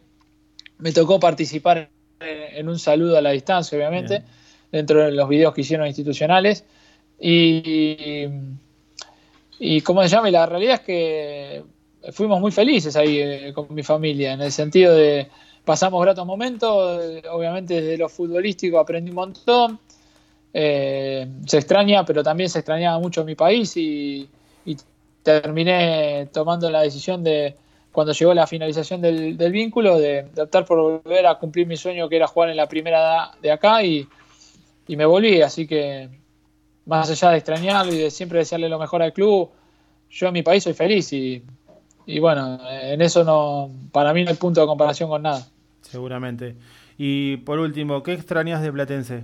me 0.80 0.92
tocó 0.94 1.20
participar 1.20 1.90
en, 2.20 2.58
en 2.58 2.70
un 2.70 2.80
saludo 2.80 3.18
a 3.18 3.22
la 3.22 3.30
distancia, 3.30 3.78
obviamente, 3.78 4.16
Bien. 4.20 4.26
dentro 4.72 5.04
de 5.06 5.12
los 5.12 5.30
videos 5.30 5.54
que 5.54 5.62
hicieron 5.62 5.86
institucionales. 5.86 6.66
Y, 7.20 8.26
y 9.60 9.82
¿cómo 9.82 10.02
se 10.02 10.10
llama? 10.10 10.30
Y 10.30 10.32
la 10.32 10.48
realidad 10.48 10.76
es 10.76 10.80
que 10.82 11.64
fuimos 12.14 12.40
muy 12.40 12.52
felices 12.52 12.96
ahí 12.96 13.20
eh, 13.20 13.54
con 13.54 13.74
mi 13.74 13.84
familia, 13.84 14.34
en 14.34 14.42
el 14.42 14.52
sentido 14.52 14.94
de 14.94 15.28
pasamos 15.66 16.02
gratos 16.02 16.26
momentos, 16.26 17.02
eh, 17.04 17.22
obviamente 17.32 17.76
desde 17.76 17.98
lo 17.98 18.10
futbolístico 18.10 18.80
aprendí 18.80 19.12
un 19.12 19.16
montón, 19.16 19.80
eh, 20.54 21.28
se 21.46 21.58
extraña, 21.58 22.04
pero 22.06 22.24
también 22.24 22.50
se 22.50 22.60
extrañaba 22.60 23.00
mucho 23.00 23.24
mi 23.24 23.36
país 23.36 23.76
y, 23.78 24.30
terminé 25.22 26.30
tomando 26.32 26.72
la 26.72 26.82
decisión 26.82 27.24
de, 27.24 27.54
cuando 27.92 28.14
llegó 28.14 28.34
la 28.34 28.48
finalización 28.48 29.02
del, 29.02 29.52
vínculo, 29.52 30.00
de, 30.00 30.24
de 30.24 30.42
optar 30.42 30.66
por 30.66 31.04
volver 31.04 31.28
a 31.28 31.36
cumplir 31.36 31.68
mi 31.68 31.76
sueño 31.76 32.08
que 32.08 32.16
era 32.16 32.26
jugar 32.26 32.50
en 32.50 32.58
la 32.58 32.68
primera 32.68 33.32
de 33.42 33.52
acá 33.52 33.84
y, 33.84 34.08
y 34.88 34.96
me 34.96 35.06
volví, 35.06 35.42
así 35.42 35.68
que 35.68 36.10
más 36.86 37.12
allá 37.12 37.32
de 37.32 37.38
extrañarlo 37.38 37.94
y 37.94 37.98
de 37.98 38.10
siempre 38.10 38.40
desearle 38.40 38.70
lo 38.70 38.80
mejor 38.80 39.04
al 39.04 39.14
club, 39.14 39.52
yo 40.10 40.28
en 40.28 40.34
mi 40.34 40.42
país 40.42 40.64
soy 40.64 40.74
feliz 40.74 41.12
y, 41.14 41.44
y 42.10 42.18
bueno, 42.18 42.60
en 42.68 43.04
eso 43.04 43.24
no, 43.24 43.70
para 43.92 44.16
mí 44.16 44.24
no 44.24 44.32
hay 44.32 44.36
punto 44.36 44.60
de 44.62 44.66
comparación 44.66 45.12
con 45.12 45.22
nada. 45.22 45.46
Seguramente. 45.84 46.56
Y 46.98 47.38
por 47.38 47.60
último, 47.60 48.02
¿qué 48.02 48.14
extrañas 48.14 48.64
de 48.64 48.72
Platense? 48.72 49.24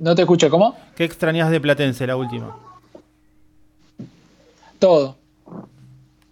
No 0.00 0.16
te 0.16 0.22
escucho, 0.22 0.50
¿cómo? 0.50 0.76
¿Qué 0.96 1.04
extrañas 1.04 1.52
de 1.52 1.60
Platense, 1.60 2.04
la 2.04 2.16
última? 2.16 2.58
Todo, 4.80 5.16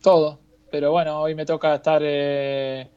todo. 0.03 0.41
Pero 0.69 0.91
bueno, 0.91 1.21
hoy 1.21 1.37
me 1.37 1.47
toca 1.47 1.77
estar 1.77 2.03
eh, 2.05 2.89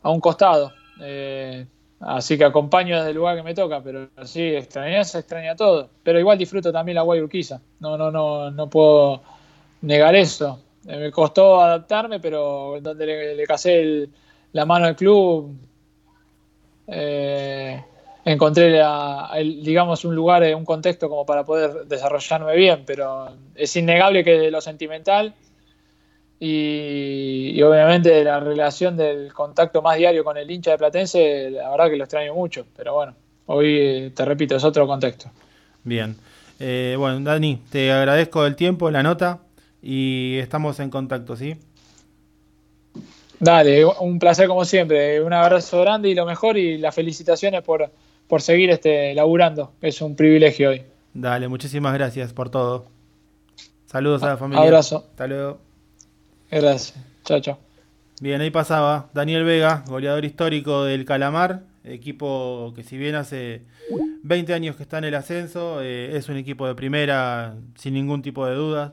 a 0.00 0.10
un 0.10 0.20
costado. 0.20 0.72
eh, 1.00 1.66
así 1.98 2.38
que 2.38 2.44
acompaño 2.44 2.98
desde 2.98 3.10
el 3.10 3.16
lugar 3.16 3.36
que 3.36 3.42
me 3.42 3.54
toca, 3.54 3.82
pero 3.82 4.08
sí, 4.22 4.42
extrañar 4.42 5.04
se 5.04 5.18
extraña 5.18 5.56
todo. 5.56 5.90
Pero 6.04 6.20
igual 6.20 6.38
disfruto 6.38 6.70
también 6.70 6.94
la 6.94 7.02
Guay 7.02 7.20
Urquiza. 7.20 7.60
No, 7.80 7.98
no, 7.98 8.12
no, 8.12 8.52
no 8.52 8.70
puedo 8.70 9.22
negar 9.82 10.14
eso. 10.14 10.60
Eh, 10.86 10.96
me 10.96 11.10
costó 11.10 11.60
adaptarme, 11.60 12.20
pero 12.20 12.78
donde 12.80 13.34
le, 13.36 13.46
casé 13.46 13.80
el- 13.80 14.10
la 14.52 14.64
mano 14.64 14.86
al 14.86 14.96
club, 14.96 15.54
eh, 16.86 17.82
encontré 18.24 18.70
la- 18.70 19.30
el- 19.34 19.62
digamos 19.62 20.04
un 20.04 20.14
lugar, 20.14 20.42
eh, 20.42 20.54
un 20.54 20.64
contexto 20.64 21.08
como 21.08 21.24
para 21.24 21.44
poder 21.44 21.86
desarrollarme 21.86 22.56
bien, 22.56 22.82
pero 22.86 23.28
es 23.54 23.74
innegable 23.76 24.24
que 24.24 24.50
lo 24.50 24.60
sentimental 24.60 25.34
y, 26.38 27.60
obviamente 27.62 28.24
la 28.24 28.40
relación 28.40 28.96
del 28.96 29.32
contacto 29.32 29.82
más 29.82 29.98
diario 29.98 30.24
con 30.24 30.36
el 30.38 30.50
hincha 30.50 30.72
de 30.72 30.78
Platense, 30.78 31.50
la 31.50 31.70
verdad 31.70 31.90
que 31.90 31.96
lo 31.96 32.04
extraño 32.04 32.34
mucho, 32.34 32.66
pero 32.76 32.94
bueno, 32.94 33.14
hoy 33.46 34.10
te 34.16 34.24
repito, 34.24 34.56
es 34.56 34.64
otro 34.64 34.86
contexto. 34.86 35.30
Bien. 35.84 36.16
Bueno, 36.58 37.20
Dani, 37.20 37.62
te 37.70 37.90
agradezco 37.92 38.46
el 38.46 38.56
tiempo, 38.56 38.90
la 38.90 39.02
nota 39.02 39.40
y 39.82 40.36
estamos 40.38 40.80
en 40.80 40.90
contacto, 40.90 41.36
¿sí? 41.36 41.56
Dale, 43.38 43.86
un 43.86 44.18
placer 44.18 44.48
como 44.48 44.64
siempre, 44.64 45.22
un 45.22 45.32
abrazo 45.32 45.80
grande 45.80 46.10
y 46.10 46.14
lo 46.14 46.26
mejor 46.26 46.58
y 46.58 46.76
las 46.76 46.94
felicitaciones 46.94 47.62
por, 47.62 47.90
por 48.28 48.42
seguir 48.42 48.70
este, 48.70 49.14
laburando, 49.14 49.72
es 49.80 50.02
un 50.02 50.14
privilegio 50.14 50.70
hoy. 50.70 50.82
Dale, 51.14 51.48
muchísimas 51.48 51.94
gracias 51.94 52.32
por 52.32 52.50
todo. 52.50 52.86
Saludos 53.86 54.22
a 54.22 54.28
la 54.28 54.36
familia. 54.36 54.62
Abrazo. 54.62 55.06
Hasta 55.10 55.26
luego. 55.26 55.58
Gracias, 56.50 56.94
chao, 57.24 57.40
chao. 57.40 57.58
Bien, 58.20 58.40
ahí 58.42 58.50
pasaba 58.50 59.08
Daniel 59.14 59.44
Vega, 59.44 59.84
goleador 59.88 60.26
histórico 60.26 60.84
del 60.84 61.06
Calamar, 61.06 61.62
equipo 61.84 62.74
que 62.76 62.82
si 62.82 62.98
bien 62.98 63.14
hace 63.14 63.62
20 64.24 64.52
años 64.52 64.76
que 64.76 64.82
está 64.82 64.98
en 64.98 65.04
el 65.04 65.14
ascenso, 65.14 65.80
eh, 65.80 66.16
es 66.16 66.28
un 66.28 66.36
equipo 66.36 66.66
de 66.66 66.74
primera 66.74 67.56
sin 67.76 67.94
ningún 67.94 68.20
tipo 68.20 68.44
de 68.44 68.54
dudas. 68.54 68.92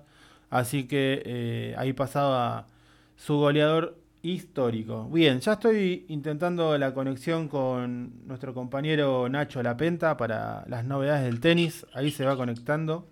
Así 0.50 0.88
que 0.88 1.22
eh, 1.26 1.76
ahí 1.78 1.94
pasaba 1.94 2.68
su 3.16 3.38
goleador 3.38 3.98
histórico. 4.22 5.08
Bien, 5.10 5.40
ya 5.40 5.54
estoy 5.54 6.06
intentando 6.10 6.78
la 6.78 6.94
conexión 6.94 7.48
con 7.48 8.28
nuestro 8.28 8.54
compañero 8.54 9.28
Nacho 9.30 9.62
Lapenta 9.64 10.18
para 10.18 10.66
las 10.68 10.86
novedades 10.86 11.24
del 11.26 11.40
tenis. 11.40 11.86
Ahí 11.94 12.12
se 12.12 12.26
va 12.26 12.36
conectando. 12.36 13.08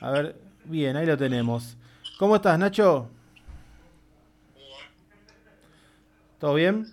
A 0.00 0.10
ver, 0.10 0.36
bien, 0.64 0.96
ahí 0.96 1.06
lo 1.06 1.16
tenemos. 1.16 1.76
¿Cómo 2.18 2.36
estás, 2.36 2.58
Nacho? 2.58 3.08
¿Todo 6.38 6.54
bien? 6.54 6.86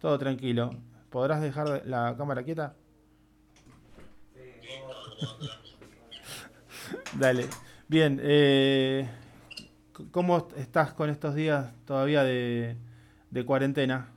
Todo 0.00 0.18
tranquilo. 0.18 0.74
¿Podrás 1.10 1.40
dejar 1.40 1.82
la 1.86 2.14
cámara 2.16 2.42
quieta? 2.42 2.74
Dale. 7.18 7.48
Bien, 7.88 8.20
eh, 8.22 9.08
¿cómo 10.10 10.48
estás 10.56 10.92
con 10.92 11.08
estos 11.10 11.34
días 11.34 11.72
todavía 11.86 12.22
de, 12.24 12.76
de 13.30 13.44
cuarentena? 13.44 14.08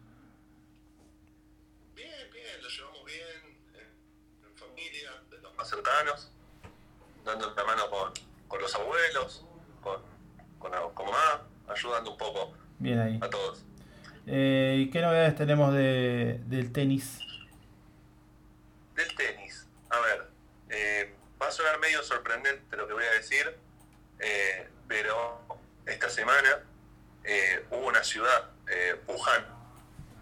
Bien, 1.96 2.10
bien, 2.32 2.62
lo 2.62 2.68
llevamos 2.70 3.06
bien, 3.06 3.58
en, 3.76 4.48
en 4.50 4.56
familia, 4.56 5.12
de 5.30 5.38
los 5.40 5.56
más 5.56 5.70
cercanos, 5.70 6.32
dando 7.24 7.54
la 7.56 7.64
mano 7.64 7.90
con, 7.90 8.12
con 8.48 8.62
los 8.62 8.74
abuelos, 8.76 9.46
con, 9.82 10.02
con, 10.58 10.72
la- 10.72 10.82
con 10.94 11.06
mamá, 11.06 11.44
ayudando 11.68 12.12
un 12.12 12.18
poco 12.18 12.54
Bien 12.80 13.00
ahí. 13.00 13.20
a 13.22 13.30
todos. 13.30 13.64
Eh, 14.26 14.78
¿Y 14.80 14.90
qué 14.90 15.02
novedades 15.02 15.36
tenemos 15.36 15.74
de, 15.74 16.42
del 16.46 16.72
tenis? 16.72 17.20
Del 18.96 19.16
tenis, 19.16 19.68
a 19.90 20.00
ver, 20.02 20.28
eh, 20.70 21.16
va 21.42 21.48
a 21.48 21.52
sonar 21.52 21.80
medio 21.80 22.04
sorprendente 22.04 22.76
lo 22.76 22.86
que 22.86 22.94
voy 22.94 23.06
a 23.06 23.12
decir, 23.12 23.56
eh, 24.20 24.68
pero 24.88 25.42
esta 25.86 26.10
semana 26.10 26.60
eh, 27.24 27.66
hubo 27.72 27.88
una 27.88 28.04
ciudad, 28.04 28.50
eh, 28.70 29.00
Wuhan, 29.08 29.46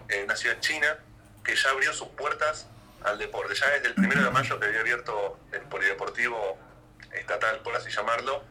eh, 0.09 0.23
una 0.23 0.35
ciudad 0.35 0.59
china, 0.59 0.95
que 1.43 1.55
ya 1.55 1.73
sus 1.93 2.07
puertas 2.09 2.67
al 3.03 3.17
deporte. 3.17 3.55
Ya 3.55 3.69
desde 3.69 3.87
el 3.87 3.95
primero 3.95 4.23
de 4.23 4.31
mayo 4.31 4.59
que 4.59 4.65
había 4.67 4.81
abierto 4.81 5.39
el 5.51 5.61
polideportivo 5.61 6.57
estatal, 7.13 7.59
por 7.59 7.75
así 7.75 7.89
llamarlo, 7.89 8.43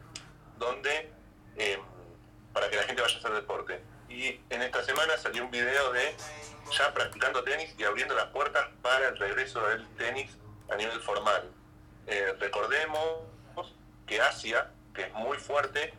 donde 0.59 1.11
eh, 1.57 1.79
para 2.53 2.71
que 2.71 2.77
la 2.77 2.83
gente 2.85 3.03
vaya 3.03 3.15
a 3.15 3.19
hacer 3.19 3.33
deporte. 3.33 3.83
Y 4.09 4.41
en 4.51 4.63
esta 4.63 4.83
semana 4.83 5.17
salió 5.19 5.45
un 5.45 5.51
video 5.51 5.93
de 5.93 6.15
ya 6.77 6.93
practicando 6.95 7.45
tenis 7.45 7.75
y 7.79 7.85
abriendo 7.85 8.15
las 8.15 8.27
puertas 8.27 8.67
para 8.83 9.09
el 9.09 9.17
regreso 9.17 9.67
del 9.69 9.87
tenis 9.97 10.31
a 10.71 10.77
nivel 10.77 11.01
formal. 11.01 11.51
Eh, 12.07 12.35
recordemos 12.39 13.21
que 14.07 14.21
Asia, 14.21 14.71
que 14.95 15.03
es 15.03 15.13
muy 15.13 15.37
fuerte, 15.39 15.93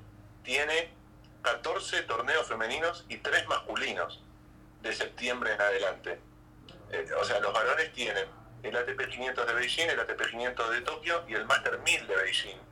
tiene 0.43 0.89
14 1.41 2.03
torneos 2.03 2.47
femeninos 2.47 3.05
y 3.09 3.17
3 3.17 3.47
masculinos 3.47 4.23
de 4.81 4.93
septiembre 4.93 5.53
en 5.53 5.61
adelante. 5.61 6.19
Eh, 6.91 7.05
o 7.19 7.23
sea, 7.23 7.39
los 7.39 7.53
varones 7.53 7.91
tienen 7.93 8.25
el 8.63 8.75
ATP 8.75 9.07
500 9.09 9.47
de 9.47 9.53
Beijing, 9.53 9.89
el 9.89 9.99
ATP 9.99 10.29
500 10.29 10.71
de 10.71 10.81
Tokio 10.81 11.23
y 11.27 11.33
el 11.33 11.45
Master 11.45 11.79
1000 11.79 12.07
de 12.07 12.15
Beijing 12.15 12.67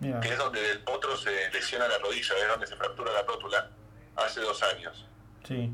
que 0.00 0.28
es 0.28 0.38
donde 0.38 0.70
el 0.70 0.80
potro 0.80 1.16
se 1.16 1.50
lesiona 1.50 1.86
la 1.86 1.98
rodilla, 1.98 2.34
es 2.38 2.48
donde 2.48 2.66
se 2.66 2.76
fractura 2.76 3.12
la 3.12 3.22
rótula 3.22 3.70
hace 4.16 4.40
dos 4.40 4.62
años. 4.62 5.06
sí. 5.44 5.72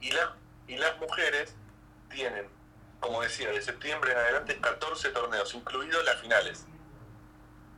Y, 0.00 0.10
la, 0.10 0.36
y 0.66 0.76
las 0.76 0.98
mujeres 0.98 1.54
tienen, 2.10 2.46
como 3.00 3.22
decía, 3.22 3.50
de 3.50 3.62
septiembre 3.62 4.12
en 4.12 4.18
adelante 4.18 4.60
14 4.60 5.08
torneos, 5.10 5.54
incluidos 5.54 6.04
las 6.04 6.20
finales. 6.20 6.66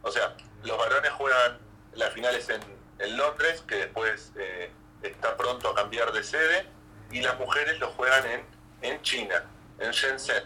O 0.03 0.11
sea, 0.11 0.37
los 0.65 0.77
varones 0.77 1.13
juegan 1.13 1.59
las 1.93 2.13
finales 2.13 2.49
en, 2.49 2.61
en 2.99 3.17
Londres, 3.17 3.63
que 3.69 3.77
después 3.77 4.33
eh, 4.35 4.73
está 5.03 5.37
pronto 5.37 5.69
a 5.71 5.77
cambiar 5.77 6.13
de 6.13 6.25
sede, 6.25 6.67
y 7.13 7.21
las 7.21 7.39
mujeres 7.39 7.79
lo 7.79 7.91
juegan 7.93 8.27
en, 8.27 8.45
en 8.83 9.01
China, 9.03 9.43
en 9.79 9.91
Shenzhen. 9.91 10.43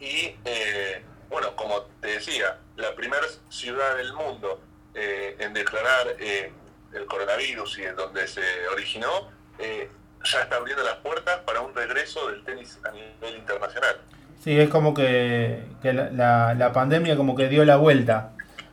Y 0.00 0.34
eh, 0.44 1.02
bueno, 1.28 1.54
como 1.56 1.82
te 2.00 2.08
decía, 2.08 2.58
la 2.76 2.94
primera 2.94 3.22
ciudad 3.48 3.96
del 3.96 4.12
mundo 4.14 4.60
eh, 4.94 5.36
en 5.38 5.52
declarar 5.52 6.16
eh, 6.18 6.52
el 6.94 7.06
coronavirus 7.06 7.78
y 7.78 7.82
en 7.84 7.96
donde 7.96 8.26
se 8.26 8.42
originó, 8.72 9.28
eh, 9.58 9.88
ya 10.24 10.42
está 10.42 10.56
abriendo 10.56 10.82
las 10.82 10.96
puertas 10.96 11.38
para 11.46 11.60
un 11.60 11.74
regreso 11.74 12.28
del 12.30 12.42
tenis 12.44 12.78
a 12.84 12.90
nivel 12.90 13.36
internacional. 13.38 13.96
Sí, 14.42 14.58
es 14.58 14.68
como 14.70 14.94
que, 14.94 15.62
que 15.82 15.92
la, 15.92 16.10
la- 16.10 16.54
la 16.54 16.72
pandemia 16.72 17.16
como 17.16 17.36
que 17.36 17.48
dio 17.48 17.64
la 17.64 17.76
vuelta. 17.76 18.32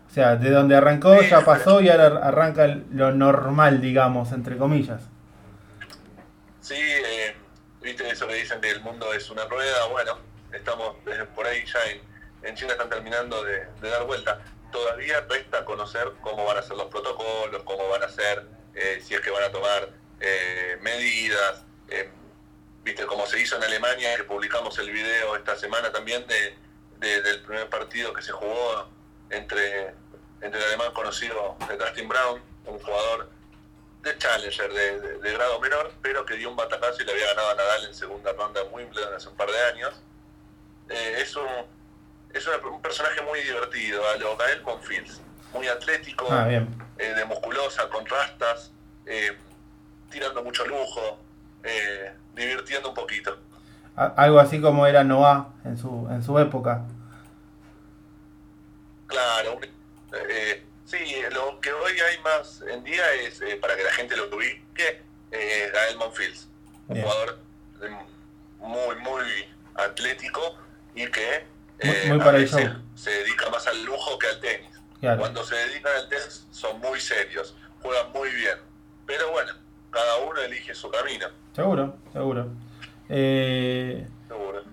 O 0.09 0.13
sea, 0.13 0.35
de 0.37 0.49
donde 0.49 0.75
arrancó 0.75 1.21
ya 1.21 1.41
pasó 1.41 1.81
y 1.81 1.89
ahora 1.89 2.07
arranca 2.25 2.65
lo 2.91 3.11
normal, 3.11 3.81
digamos, 3.81 4.31
entre 4.31 4.57
comillas. 4.57 5.01
Sí, 6.61 6.75
eso 8.17 8.27
que 8.27 8.33
dicen 8.33 8.59
que 8.59 8.71
el 8.71 8.81
mundo 8.81 9.13
es 9.13 9.29
una 9.29 9.45
rueda, 9.45 9.85
bueno, 9.85 10.17
estamos 10.51 10.95
por 11.35 11.45
ahí 11.45 11.63
ya 11.65 11.79
en, 12.41 12.55
China 12.55 12.71
están 12.71 12.89
terminando 12.89 13.43
de, 13.43 13.65
de 13.79 13.89
dar 13.89 14.05
vuelta. 14.05 14.41
Todavía 14.71 15.21
resta 15.29 15.63
conocer 15.65 16.13
cómo 16.21 16.43
van 16.45 16.57
a 16.57 16.63
ser 16.63 16.77
los 16.77 16.87
protocolos, 16.87 17.61
cómo 17.63 17.87
van 17.89 18.01
a 18.01 18.09
ser, 18.09 18.43
eh, 18.73 19.03
si 19.05 19.13
es 19.13 19.21
que 19.21 19.29
van 19.29 19.43
a 19.43 19.51
tomar 19.51 19.89
eh, 20.19 20.77
medidas. 20.81 21.63
eh, 21.89 22.09
viste 22.83 23.05
como 23.05 23.27
se 23.27 23.39
hizo 23.39 23.55
en 23.57 23.63
Alemania, 23.63 24.15
que 24.15 24.23
publicamos 24.23 24.79
el 24.79 24.89
video 24.89 25.35
esta 25.35 25.55
semana 25.55 25.91
también 25.91 26.25
de, 26.25 26.57
de- 26.97 27.21
del 27.21 27.41
primer 27.43 27.69
partido 27.69 28.13
que 28.13 28.21
se 28.23 28.31
jugó 28.31 28.89
entre, 29.29 29.93
entre 30.41 30.59
el 30.59 30.65
alemán 30.69 30.91
conocido 30.93 31.55
de 31.67 31.77
Dustin 31.77 32.07
Brown, 32.07 32.41
un 32.65 32.79
jugador 32.79 33.29
de 34.07 34.17
Challenger 34.17 34.71
de, 34.73 34.99
de- 35.01 35.17
de 35.19 35.33
grado 35.33 35.59
menor, 35.59 35.91
pero 36.01 36.25
que 36.25 36.35
dio 36.35 36.49
un 36.49 36.55
batacazo 36.55 37.01
y 37.01 37.05
le 37.05 37.11
había 37.11 37.27
ganado 37.27 37.49
a 37.51 37.55
Nadal 37.55 37.85
en 37.85 37.93
segunda 37.93 38.31
ronda 38.33 38.61
en 38.61 38.73
Wimbledon 38.73 39.13
hace 39.13 39.29
un 39.29 39.35
par 39.35 39.49
de 39.49 39.63
años. 39.73 39.93
Eh, 40.89 41.15
es 41.21 41.35
un, 41.35 41.47
es 42.33 42.47
una- 42.47 42.57
un 42.69 42.81
personaje 42.81 43.21
muy 43.21 43.41
divertido, 43.41 44.01
a 44.09 44.15
lo 44.17 44.35
Gael 44.37 44.61
Monfils, 44.63 45.21
muy 45.53 45.67
atlético, 45.67 46.27
Ah, 46.29 46.49
eh, 46.49 46.65
de 47.13 47.25
musculosa, 47.25 47.89
con 47.89 48.05
rastas, 48.05 48.71
eh, 49.05 49.37
tirando 50.09 50.43
mucho 50.43 50.65
lujo, 50.65 51.19
divirtiendo 52.33 52.89
un 52.89 52.95
poquito. 52.95 53.37
Algo 53.95 54.39
así 54.39 54.61
como 54.61 54.85
era 54.87 55.03
Noah 55.03 55.49
en 55.65 55.77
su, 55.77 56.07
en 56.09 56.23
su 56.23 56.37
época. 56.39 56.83
Claro, 59.07 59.55
un- 59.57 59.63
eh, 60.29 60.63
sí, 60.87 60.97
lo 61.31 61.59
que 61.61 61.71
hoy 61.71 61.91
hay 61.99 62.17
más 62.23 62.63
en 62.67 62.83
día 62.83 63.03
es, 63.13 63.41
eh, 63.41 63.57
para 63.61 63.75
que 63.75 63.83
la 63.83 63.91
gente 63.91 64.15
lo 64.17 64.27
ubique, 64.35 65.03
eh, 65.31 65.69
Gael 65.73 65.97
Monfils, 65.97 66.47
un 66.87 67.01
jugador 67.01 67.39
eh, 67.83 67.89
muy, 68.59 68.95
muy 68.95 69.23
atlético 69.75 70.41
y 70.95 71.05
que 71.11 71.45
Muy- 71.83 71.93
eh, 71.95 72.13
muy 72.13 72.21
a 72.27 72.31
veces 72.31 72.71
se 72.95 73.11
dedica 73.11 73.49
más 73.49 73.67
al 73.67 73.83
lujo 73.85 74.17
que 74.17 74.27
al 74.27 74.39
tenis. 74.39 74.71
Claro. 74.99 75.19
Cuando 75.19 75.43
se 75.43 75.55
dedican 75.55 75.91
al 75.95 76.09
tenis 76.09 76.47
son 76.51 76.79
muy 76.79 76.99
serios, 76.99 77.55
juegan 77.83 78.11
muy 78.13 78.29
bien. 78.31 78.57
Pero 79.05 79.29
bueno, 79.31 79.53
cada 79.91 80.17
uno 80.17 80.39
elige 80.41 80.73
su 80.73 80.89
camino, 80.89 81.27
Seguro, 81.53 81.95
seguro. 82.13 82.47
Eh, 83.09 84.05
seguro. 84.27 84.63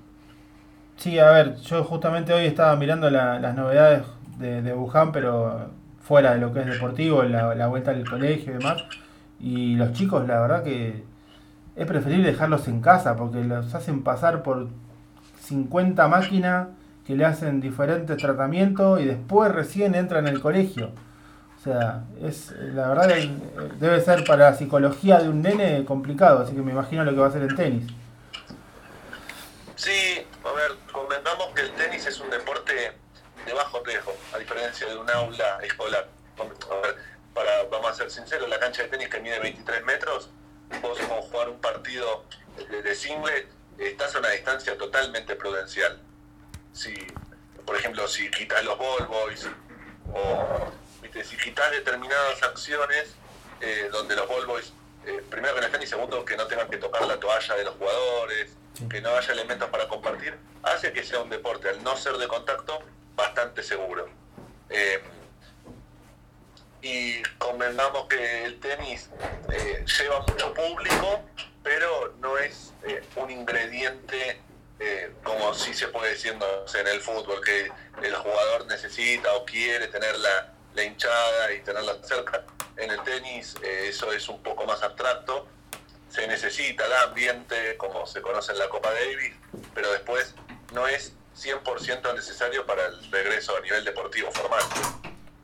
sí, 0.97 1.19
a 1.19 1.31
ver, 1.31 1.57
yo 1.57 1.85
justamente 1.85 2.33
hoy 2.33 2.47
estaba 2.47 2.75
mirando 2.77 3.11
la- 3.11 3.39
las 3.39 3.55
novedades 3.55 4.03
de, 4.39 4.63
de 4.63 4.73
Wuhan, 4.75 5.13
pero 5.13 5.71
fuera 6.05 6.35
de 6.35 6.39
lo 6.39 6.53
que 6.53 6.61
es 6.61 6.67
deportivo, 6.67 7.23
la, 7.23 7.55
la 7.55 7.67
vuelta 7.67 7.91
al 7.91 8.09
colegio 8.09 8.53
y 8.53 8.59
demás. 8.59 8.85
Y 9.41 9.75
los 9.77 9.93
chicos, 9.93 10.27
la 10.29 10.41
verdad 10.41 10.63
que 10.63 11.03
es 11.77 11.87
preferible 11.87 12.31
dejarlos 12.31 12.69
en 12.69 12.81
casa 12.81 13.17
porque 13.17 13.43
los 13.43 13.75
hacen 13.75 14.05
pasar 14.05 14.43
por 14.43 14.69
50 15.41 16.07
máquinas 16.09 16.69
que 17.07 17.17
le 17.17 17.25
hacen 17.25 17.61
diferentes 17.61 18.17
tratamientos 18.17 19.01
y 19.01 19.05
después 19.05 19.53
recién 19.53 19.95
entran 19.95 20.27
en 20.27 20.35
el 20.35 20.41
colegio. 20.41 20.93
O 21.59 21.63
sea, 21.63 22.05
es 22.23 22.53
la 22.75 22.89
verdad 22.89 23.09
debe 23.81 24.01
ser 24.01 24.25
para 24.25 24.51
la 24.51 24.57
psicología 24.57 25.19
de 25.19 25.31
un 25.31 25.41
nene 25.41 25.85
complicado, 25.85 26.41
así 26.41 26.55
que 26.55 26.61
me 26.61 26.73
imagino 26.73 27.05
lo 27.05 27.13
que 27.13 27.19
va 27.19 27.27
a 27.27 27.29
hacer 27.31 27.43
el 27.43 27.57
tenis. 27.57 27.87
Sí, 29.77 30.21
a 30.45 30.93
convengamos 30.93 31.49
que 31.55 31.63
el 31.63 31.71
tenis 31.73 32.07
es 32.07 32.21
un 32.21 32.31
deporte 32.31 32.93
de 33.45 33.53
bajo 33.53 33.83
riesgo, 33.85 34.17
a 34.33 34.39
diferencia 34.39 34.87
de 34.87 34.97
un 34.97 35.11
aula 35.11 35.59
escolar. 35.63 36.09
Para, 37.35 37.65
vamos 37.65 37.91
a 37.91 37.95
ser 37.95 38.11
sinceros, 38.11 38.49
la 38.49 38.59
cancha 38.59 38.83
de 38.83 38.89
tenis 38.89 39.09
que 39.09 39.21
mide 39.21 39.39
23 39.41 39.85
metros, 39.85 40.31
vos 40.81 40.99
como 41.01 41.23
jugar 41.23 41.49
un 41.49 41.61
partido 41.61 42.25
de, 42.57 42.83
de 42.83 42.95
single, 42.95 43.49
estás 43.79 44.15
a 44.15 44.19
una 44.21 44.31
distancia 44.31 44.79
totalmente 44.79 45.35
prudencial. 45.35 46.01
Si, 46.73 46.95
por 47.65 47.77
ejemplo, 47.77 48.07
si 48.09 48.31
quitas 48.31 48.65
los 48.65 48.79
ball 48.79 49.07
boys 49.07 49.49
o 50.13 50.73
¿viste? 51.03 51.25
si 51.25 51.37
quitas 51.37 51.71
determinadas 51.71 52.43
acciones 52.43 53.15
eh, 53.61 53.89
donde 53.91 54.17
los 54.17 54.29
ball 54.29 54.47
boys, 54.47 54.73
eh, 55.07 55.23
primero 55.31 55.55
que 55.55 55.61
no 55.61 55.67
estén 55.67 55.83
y 55.83 55.87
segundo 55.87 56.25
que 56.25 56.37
no 56.37 56.47
tengan 56.47 56.69
que 56.69 56.77
tocar 56.77 57.07
la 57.07 57.19
toalla 57.19 57.55
de 57.55 57.65
los 57.65 57.75
jugadores, 57.77 58.51
que 58.91 59.01
no 59.01 59.15
haya 59.17 59.33
elementos 59.33 59.69
para 59.71 59.89
compartir, 59.89 60.37
hace 60.63 60.93
que 60.93 61.05
sea 61.05 61.21
un 61.21 61.31
deporte, 61.31 61.69
al 61.69 61.83
no 61.83 61.97
ser 61.97 62.17
de 62.17 62.27
contacto, 62.27 62.81
bastante 63.15 63.63
seguro. 63.63 64.09
Eh, 64.71 65.03
y 66.83 67.23
convengamos 67.39 68.07
que 68.09 68.45
el 68.45 68.61
tenis 68.61 69.09
eh, 69.51 69.85
lleva 69.99 70.21
mucho 70.21 70.53
público, 70.53 71.23
pero 71.63 72.15
no 72.21 72.37
es 72.39 72.75
eh, 72.87 73.03
un 73.17 73.31
ingrediente 73.31 74.41
como 75.23 75.55
si 75.55 75.73
se 75.73 75.89
puede 75.89 76.15
sé, 76.15 76.31
en 76.33 76.89
el 76.89 77.01
fútbol, 77.01 77.41
que 77.43 77.71
el 78.03 78.15
jugador 78.17 78.67
necesita 78.67 79.33
o 79.35 79.47
quiere 79.47 79.87
tener 79.87 80.19
la, 80.19 80.53
la 80.75 80.85
hinchada 80.85 81.53
y 81.55 81.61
tenerla 81.61 81.97
cerca. 82.03 82.45
En 82.77 82.91
el 82.91 83.01
tenis 83.03 83.55
eso 83.63 84.13
es 84.13 84.29
un 84.29 84.43
poco 84.43 84.67
más 84.67 84.83
abstracto. 84.83 85.49
se 86.11 86.27
necesita, 86.27 86.87
da 86.87 87.05
ambiente, 87.05 87.79
como 87.79 88.05
se 88.07 88.21
conoce 88.21 88.53
en 88.53 88.59
la 88.59 88.69
Copa 88.69 88.93
Davis, 88.93 89.33
pero 89.75 89.91
después 89.91 90.35
no 90.73 90.87
es 90.87 91.15
100% 91.37 92.15
necesario 92.15 92.65
para 92.67 92.87
el 92.87 93.11
regreso 93.11 93.57
a 93.57 93.61
nivel 93.61 93.85
deportivo 93.85 94.31
formal. 94.31 94.63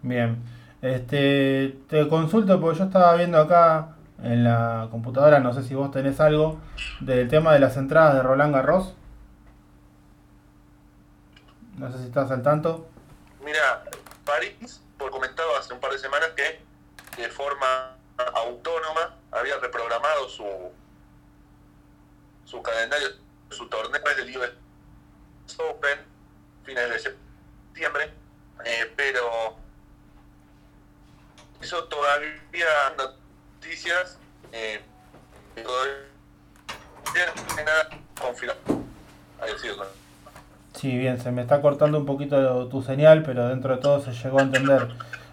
Bien. 0.02 0.42
Este, 0.82 1.76
te 1.88 2.08
consulto 2.08 2.58
porque 2.60 2.78
yo 2.78 2.84
estaba 2.84 3.14
viendo 3.16 3.38
acá 3.38 3.96
en 4.22 4.44
la 4.44 4.88
computadora, 4.90 5.40
no 5.40 5.52
sé 5.52 5.62
si 5.62 5.74
vos 5.74 5.90
tenés 5.90 6.20
algo, 6.20 6.60
del 7.00 7.28
tema 7.28 7.52
de 7.52 7.60
las 7.60 7.76
entradas 7.76 8.14
de 8.14 8.22
Roland 8.22 8.54
Garros. 8.54 8.94
No 11.76 11.90
sé 11.90 11.98
si 11.98 12.04
estás 12.04 12.30
al 12.30 12.42
tanto. 12.42 12.88
Mira, 13.44 13.84
París, 14.24 14.82
por 14.98 15.10
comentado 15.10 15.56
hace 15.58 15.72
un 15.72 15.80
par 15.80 15.92
de 15.92 15.98
semanas 15.98 16.30
que 16.36 16.60
de 17.20 17.28
forma 17.28 17.96
autónoma 18.34 19.16
había 19.32 19.56
reprogramado 19.58 20.28
su 20.28 20.44
su 22.44 22.60
calendario, 22.62 23.08
su 23.50 23.68
torneo 23.68 24.02
del 24.16 24.36
US 24.36 24.59
Open, 25.58 25.98
fines 26.64 26.88
de 26.90 26.98
septiembre, 26.98 28.10
eh, 28.64 28.92
pero 28.96 29.56
eso 31.60 31.84
todavía 31.84 32.66
noticias, 32.96 34.18
eh, 34.52 34.80
todavía 35.54 37.32
no 37.36 37.58
hay 37.58 37.64
nada 37.64 37.88
confirmado. 38.20 38.60
Sí, 40.74 40.96
bien, 40.96 41.20
se 41.20 41.30
me 41.30 41.42
está 41.42 41.60
cortando 41.60 41.98
un 41.98 42.06
poquito 42.06 42.68
tu 42.68 42.82
señal, 42.82 43.22
pero 43.22 43.48
dentro 43.48 43.76
de 43.76 43.82
todo 43.82 44.00
se 44.00 44.12
llegó 44.12 44.38
a 44.38 44.42
entender. 44.42 44.88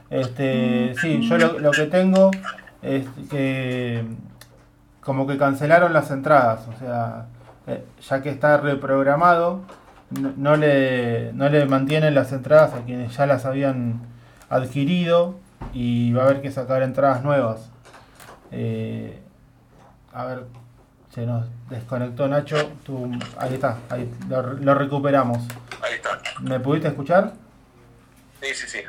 Este, 0.10 0.94
sí, 1.00 1.28
yo 1.28 1.38
lo, 1.38 1.60
lo 1.60 1.72
que 1.72 1.86
tengo 1.86 2.32
es 2.82 3.06
que 3.30 4.04
como 5.02 5.26
que 5.26 5.38
cancelaron 5.38 5.94
las 5.94 6.12
entradas, 6.12 6.68
o 6.68 6.78
sea, 6.80 7.28
eh, 7.68 7.84
ya 8.02 8.22
que 8.22 8.30
está 8.30 8.58
reprogramado, 8.58 9.62
no, 10.12 10.34
no 10.38 10.56
le, 10.56 11.34
no 11.34 11.50
le 11.50 11.66
mantienen 11.66 12.16
las 12.16 12.32
entradas 12.32 12.74
a 12.74 12.84
quienes 12.86 13.16
ya 13.16 13.26
las 13.26 13.46
habían 13.46 14.02
adquirido 14.50 15.40
y 15.74 16.14
va 16.14 16.24
a 16.24 16.26
haber 16.26 16.42
que 16.42 16.52
sacar 16.52 16.82
entradas 16.84 17.24
nuevas. 17.24 17.70
Eh, 18.52 19.20
a 20.14 20.26
ver, 20.26 20.44
se 21.14 21.26
nos 21.26 21.48
desconectó 21.70 22.28
Nacho, 22.28 22.72
tú, 22.86 23.12
ahí 23.38 23.56
está, 23.56 23.78
ahí 23.90 24.10
lo, 24.30 24.42
lo 24.54 24.74
recuperamos. 24.76 25.40
Ahí 25.82 25.96
está. 25.96 26.20
¿Me 26.42 26.60
pudiste 26.60 26.88
escuchar? 26.88 27.34
Sí, 28.42 28.54
sí, 28.54 28.68
sí. 28.68 28.80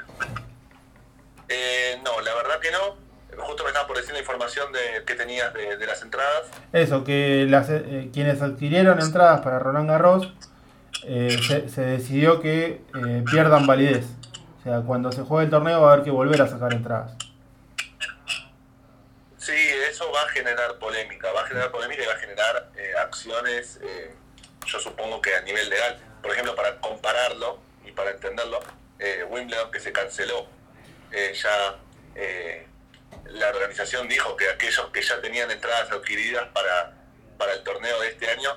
Eh, 1.49 1.99
no, 2.05 2.21
la 2.21 2.35
verdad 2.35 2.61
que 2.61 2.71
no. 2.71 3.09
Justo 3.43 3.63
me 3.63 3.69
estaba 3.69 3.87
por 3.87 3.97
decir 3.97 4.13
la 4.13 4.19
información 4.21 4.73
de, 4.73 5.05
que 5.05 5.15
tenías 5.15 5.55
de, 5.55 5.77
de 5.77 5.87
las 5.87 6.03
entradas. 6.03 6.51
Eso, 6.73 7.05
que 7.05 7.47
las, 7.49 7.69
eh, 7.71 8.11
quienes 8.13 8.43
adquirieron 8.43 9.01
entradas 9.01 9.41
para 9.43 9.59
Roland 9.59 9.89
Garros 9.89 10.33
eh, 11.05 11.39
se, 11.69 11.81
decidió 11.81 12.41
que 12.41 12.81
eh, 12.95 13.25
pierdan 13.31 13.67
validez. 13.67 14.07
O 14.61 14.63
sea, 14.63 14.81
cuando 14.81 15.13
se 15.13 15.23
juegue 15.23 15.45
el 15.45 15.51
torneo 15.51 15.81
va 15.81 15.91
a 15.91 15.93
haber 15.95 16.05
que 16.05 16.11
volver 16.11 16.43
a 16.43 16.49
sacar 16.49 16.73
entradas. 16.73 17.13
Sí, 19.37 19.55
eso 19.89 20.11
va 20.13 20.23
a 20.23 20.29
generar 20.29 20.79
polémica, 20.79 21.33
va 21.33 21.43
a 21.43 21.47
generar 21.47 21.71
polémica 21.71 22.03
y 22.03 22.07
va 22.07 22.13
a 22.13 22.19
generar 22.19 22.71
eh, 22.77 22.93
acciones, 23.01 23.79
eh, 23.83 24.15
yo 24.67 24.79
supongo 24.81 25.23
que 25.23 25.35
a 25.35 25.43
nivel 25.43 25.69
legal. 25.71 25.99
Por 26.21 26.33
ejemplo, 26.33 26.55
para 26.55 26.77
compararlo 26.81 27.59
y 27.87 27.93
para 27.93 28.11
entenderlo, 28.11 28.61
Wimbledon 29.31 29.71
que 29.71 29.79
se 29.79 29.93
canceló, 29.93 30.49
ya 31.13 31.79
la 33.25 33.49
organización 33.49 34.09
dijo 34.09 34.37
que 34.37 34.49
aquellos 34.49 34.91
que 34.91 35.01
ya 35.01 35.21
tenían 35.21 35.51
entradas 35.51 35.91
adquiridas 35.93 36.49
para, 36.53 36.93
para 37.39 37.55
el 37.55 37.63
torneo 37.63 38.01
de 38.01 38.09
este 38.09 38.29
año 38.29 38.51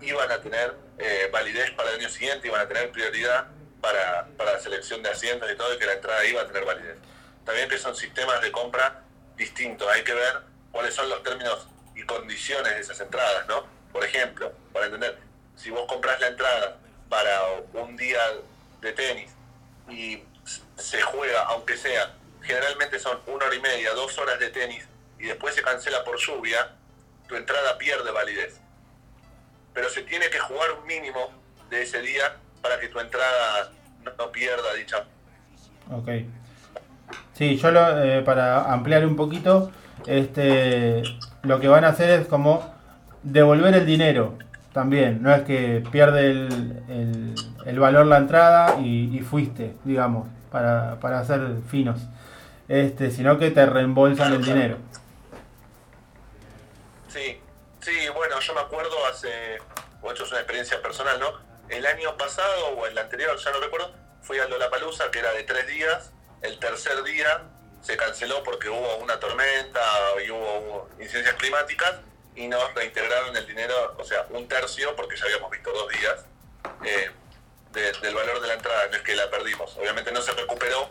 iban 0.00 0.30
a 0.30 0.40
tener 0.40 0.74
eh, 0.98 1.28
validez 1.32 1.70
para 1.72 1.90
el 1.90 2.00
año 2.00 2.08
siguiente, 2.08 2.48
iban 2.48 2.60
a 2.60 2.68
tener 2.68 2.90
prioridad 2.90 3.46
para, 3.80 4.26
para 4.36 4.54
la 4.54 4.60
selección 4.60 5.02
de 5.02 5.10
asientos 5.10 5.50
y 5.50 5.56
todo, 5.56 5.74
y 5.74 5.78
que 5.78 5.86
la 5.86 5.94
entrada 5.94 6.24
iba 6.24 6.42
a 6.42 6.46
tener 6.46 6.64
validez. 6.64 6.98
También 7.44 7.68
que 7.68 7.78
son 7.78 7.94
sistemas 7.94 8.40
de 8.40 8.50
compra 8.50 9.02
distintos, 9.36 9.88
hay 9.88 10.02
que 10.02 10.14
ver 10.14 10.40
cuáles 10.72 10.94
son 10.94 11.08
los 11.08 11.22
términos 11.22 11.68
y 11.94 12.02
condiciones 12.02 12.74
de 12.74 12.80
esas 12.80 13.00
entradas, 13.00 13.46
¿no? 13.46 13.66
Por 13.92 14.04
ejemplo, 14.04 14.52
para 14.72 14.86
entender, 14.86 15.18
si 15.56 15.70
vos 15.70 15.86
compras 15.86 16.20
la 16.20 16.28
entrada 16.28 16.78
para 17.08 17.42
un 17.74 17.96
día 17.96 18.20
de 18.80 18.92
tenis 18.92 19.30
y 19.88 20.22
se 20.76 21.00
juega, 21.02 21.42
aunque 21.44 21.76
sea, 21.76 22.14
generalmente 22.42 22.98
son 22.98 23.20
una 23.26 23.46
hora 23.46 23.54
y 23.54 23.60
media, 23.60 23.92
dos 23.94 24.16
horas 24.18 24.38
de 24.38 24.50
tenis, 24.50 24.84
y 25.18 25.26
después 25.26 25.54
se 25.54 25.62
cancela 25.62 26.04
por 26.04 26.18
lluvia, 26.18 26.72
tu 27.28 27.36
entrada 27.36 27.78
pierde 27.78 28.10
validez. 28.10 28.60
Pero 29.76 29.90
se 29.90 30.00
tiene 30.04 30.30
que 30.30 30.38
jugar 30.38 30.68
un 30.80 30.86
mínimo 30.86 31.30
de 31.68 31.82
ese 31.82 32.00
día 32.00 32.34
para 32.62 32.80
que 32.80 32.88
tu 32.88 32.98
entrada 32.98 33.70
no, 34.02 34.32
pierda 34.32 34.72
dicha. 34.72 35.04
Ok. 35.92 36.08
Sí, 37.34 37.58
yo 37.58 37.70
lo, 37.70 38.02
eh, 38.02 38.22
para 38.22 38.72
ampliar 38.72 39.04
un 39.04 39.16
poquito, 39.16 39.70
este, 40.06 41.02
lo 41.42 41.60
que 41.60 41.68
van 41.68 41.84
a 41.84 41.88
hacer 41.88 42.08
es 42.08 42.26
como 42.26 42.74
devolver 43.22 43.74
el 43.74 43.84
dinero 43.84 44.38
también. 44.72 45.22
No 45.22 45.34
es 45.34 45.42
que 45.42 45.84
pierde 45.92 46.30
el, 46.30 46.82
el, 46.88 47.34
el 47.66 47.78
valor 47.78 48.06
la 48.06 48.16
entrada 48.16 48.80
y, 48.80 49.14
y 49.14 49.20
fuiste, 49.20 49.74
digamos, 49.84 50.26
para, 50.50 50.98
para 51.00 51.22
ser 51.26 51.58
finos. 51.68 52.00
Este, 52.66 53.10
sino 53.10 53.38
que 53.38 53.50
te 53.50 53.66
reembolsan 53.66 54.32
el 54.32 54.42
dinero. 54.42 54.78
Sí, 57.08 57.40
sí, 57.86 58.08
bueno, 58.08 58.40
yo 58.40 58.52
me 58.52 58.60
acuerdo 58.60 59.06
hace, 59.06 59.58
o 60.02 60.10
esto 60.10 60.24
es 60.24 60.30
una 60.30 60.40
experiencia 60.40 60.82
personal, 60.82 61.20
¿no? 61.20 61.40
El 61.68 61.86
año 61.86 62.16
pasado 62.16 62.68
o 62.70 62.84
el 62.86 62.98
anterior, 62.98 63.38
ya 63.38 63.50
no 63.52 63.60
recuerdo, 63.60 63.94
fui 64.22 64.38
a 64.40 64.46
Lollapalooza, 64.46 65.08
que 65.12 65.20
era 65.20 65.32
de 65.32 65.44
tres 65.44 65.68
días. 65.68 66.10
El 66.42 66.58
tercer 66.58 67.00
día 67.04 67.42
se 67.82 67.96
canceló 67.96 68.42
porque 68.42 68.68
hubo 68.68 68.96
una 68.96 69.20
tormenta 69.20 69.80
y 70.24 70.30
hubo 70.30 70.88
incidencias 70.98 71.36
climáticas 71.36 71.94
y 72.34 72.48
nos 72.48 72.74
reintegraron 72.74 73.36
el 73.36 73.46
dinero, 73.46 73.94
o 73.98 74.04
sea, 74.04 74.26
un 74.30 74.48
tercio, 74.48 74.94
porque 74.96 75.16
ya 75.16 75.24
habíamos 75.26 75.50
visto 75.52 75.70
dos 75.72 75.88
días, 75.92 76.24
eh, 76.84 77.10
de- 77.70 77.92
del 77.92 78.14
valor 78.16 78.40
de 78.40 78.48
la 78.48 78.54
entrada, 78.54 78.88
no 78.88 78.96
es 78.96 79.02
que 79.02 79.14
la 79.14 79.30
perdimos. 79.30 79.76
Obviamente 79.76 80.10
no 80.10 80.20
se 80.22 80.32
recuperó 80.32 80.88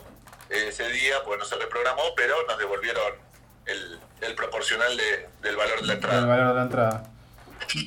eh, 0.50 0.68
ese 0.70 0.88
día, 0.90 1.22
porque 1.24 1.40
no 1.40 1.46
se 1.46 1.56
reprogramó, 1.56 2.14
pero 2.16 2.42
nos 2.48 2.58
devolvieron 2.58 3.25
el, 3.66 4.00
el 4.22 4.36
proporcional 4.36 4.96
de- 4.98 5.30
del 5.42 5.56
valor 5.56 5.82
de 5.82 5.88
la 5.88 5.94
El 5.94 5.98
entrada. 6.00 6.26
valor 6.26 6.48
de 6.50 6.54
la 6.56 6.62
entrada. 6.64 7.04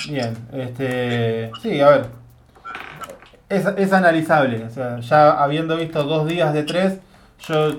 Bien, 0.08 0.48
este. 0.52 1.50
Sí, 1.62 1.80
a 1.80 1.88
ver. 1.90 2.06
Es, 3.48 3.64
es 3.76 3.92
analizable. 3.92 4.64
O 4.64 4.70
sea, 4.70 4.98
ya 5.00 5.30
habiendo 5.42 5.76
visto 5.76 6.02
dos 6.04 6.26
días 6.26 6.52
de 6.52 6.62
tres, 6.64 6.98
yo. 7.46 7.76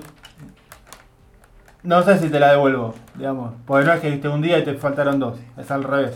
No 1.82 2.02
sé 2.02 2.18
si 2.18 2.28
te 2.28 2.38
la 2.40 2.50
devuelvo, 2.50 2.94
digamos. 3.14 3.54
Porque 3.66 3.86
no 3.86 3.92
es 3.94 4.00
que 4.00 4.10
viste 4.10 4.28
un 4.28 4.42
día 4.42 4.58
y 4.58 4.64
te 4.64 4.74
faltaron 4.74 5.18
dos. 5.18 5.38
Es 5.58 5.70
al 5.70 5.82
revés. 5.84 6.14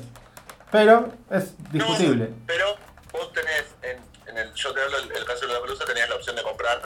Pero 0.71 1.11
es 1.31 1.55
discutible. 1.73 2.27
No, 2.31 2.37
pero 2.47 2.67
vos 3.13 3.33
tenés, 3.33 3.65
en, 3.83 3.99
en 4.29 4.39
el, 4.39 4.53
yo 4.55 4.75
te 4.75 4.83
hablo 4.83 4.99
el, 4.99 5.13
el 5.13 5.25
caso 5.25 5.47
de 5.47 5.53
la 5.55 5.61
pelusa, 5.63 5.85
tenías 5.87 6.09
la 6.09 6.17
opción 6.17 6.37
de 6.37 6.43
comprar 6.43 6.81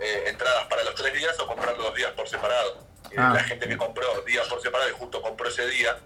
eh, 0.00 0.24
entradas 0.28 0.64
para 0.70 0.84
los 0.84 0.94
tres 0.94 1.12
días 1.14 1.38
o 1.40 1.46
comprar 1.46 1.76
los 1.76 1.94
días 1.94 2.12
por 2.12 2.26
separado. 2.28 2.78
Y 3.10 3.14
Ah. 3.18 3.32
la 3.34 3.42
gente 3.44 3.68
que 3.68 3.76
compró 3.76 4.22
días 4.22 4.46
por 4.48 4.60
separado 4.60 4.90
y 4.90 4.92
justo 4.94 5.22
compró 5.22 5.48
ese 5.48 5.66
día, 5.68 5.98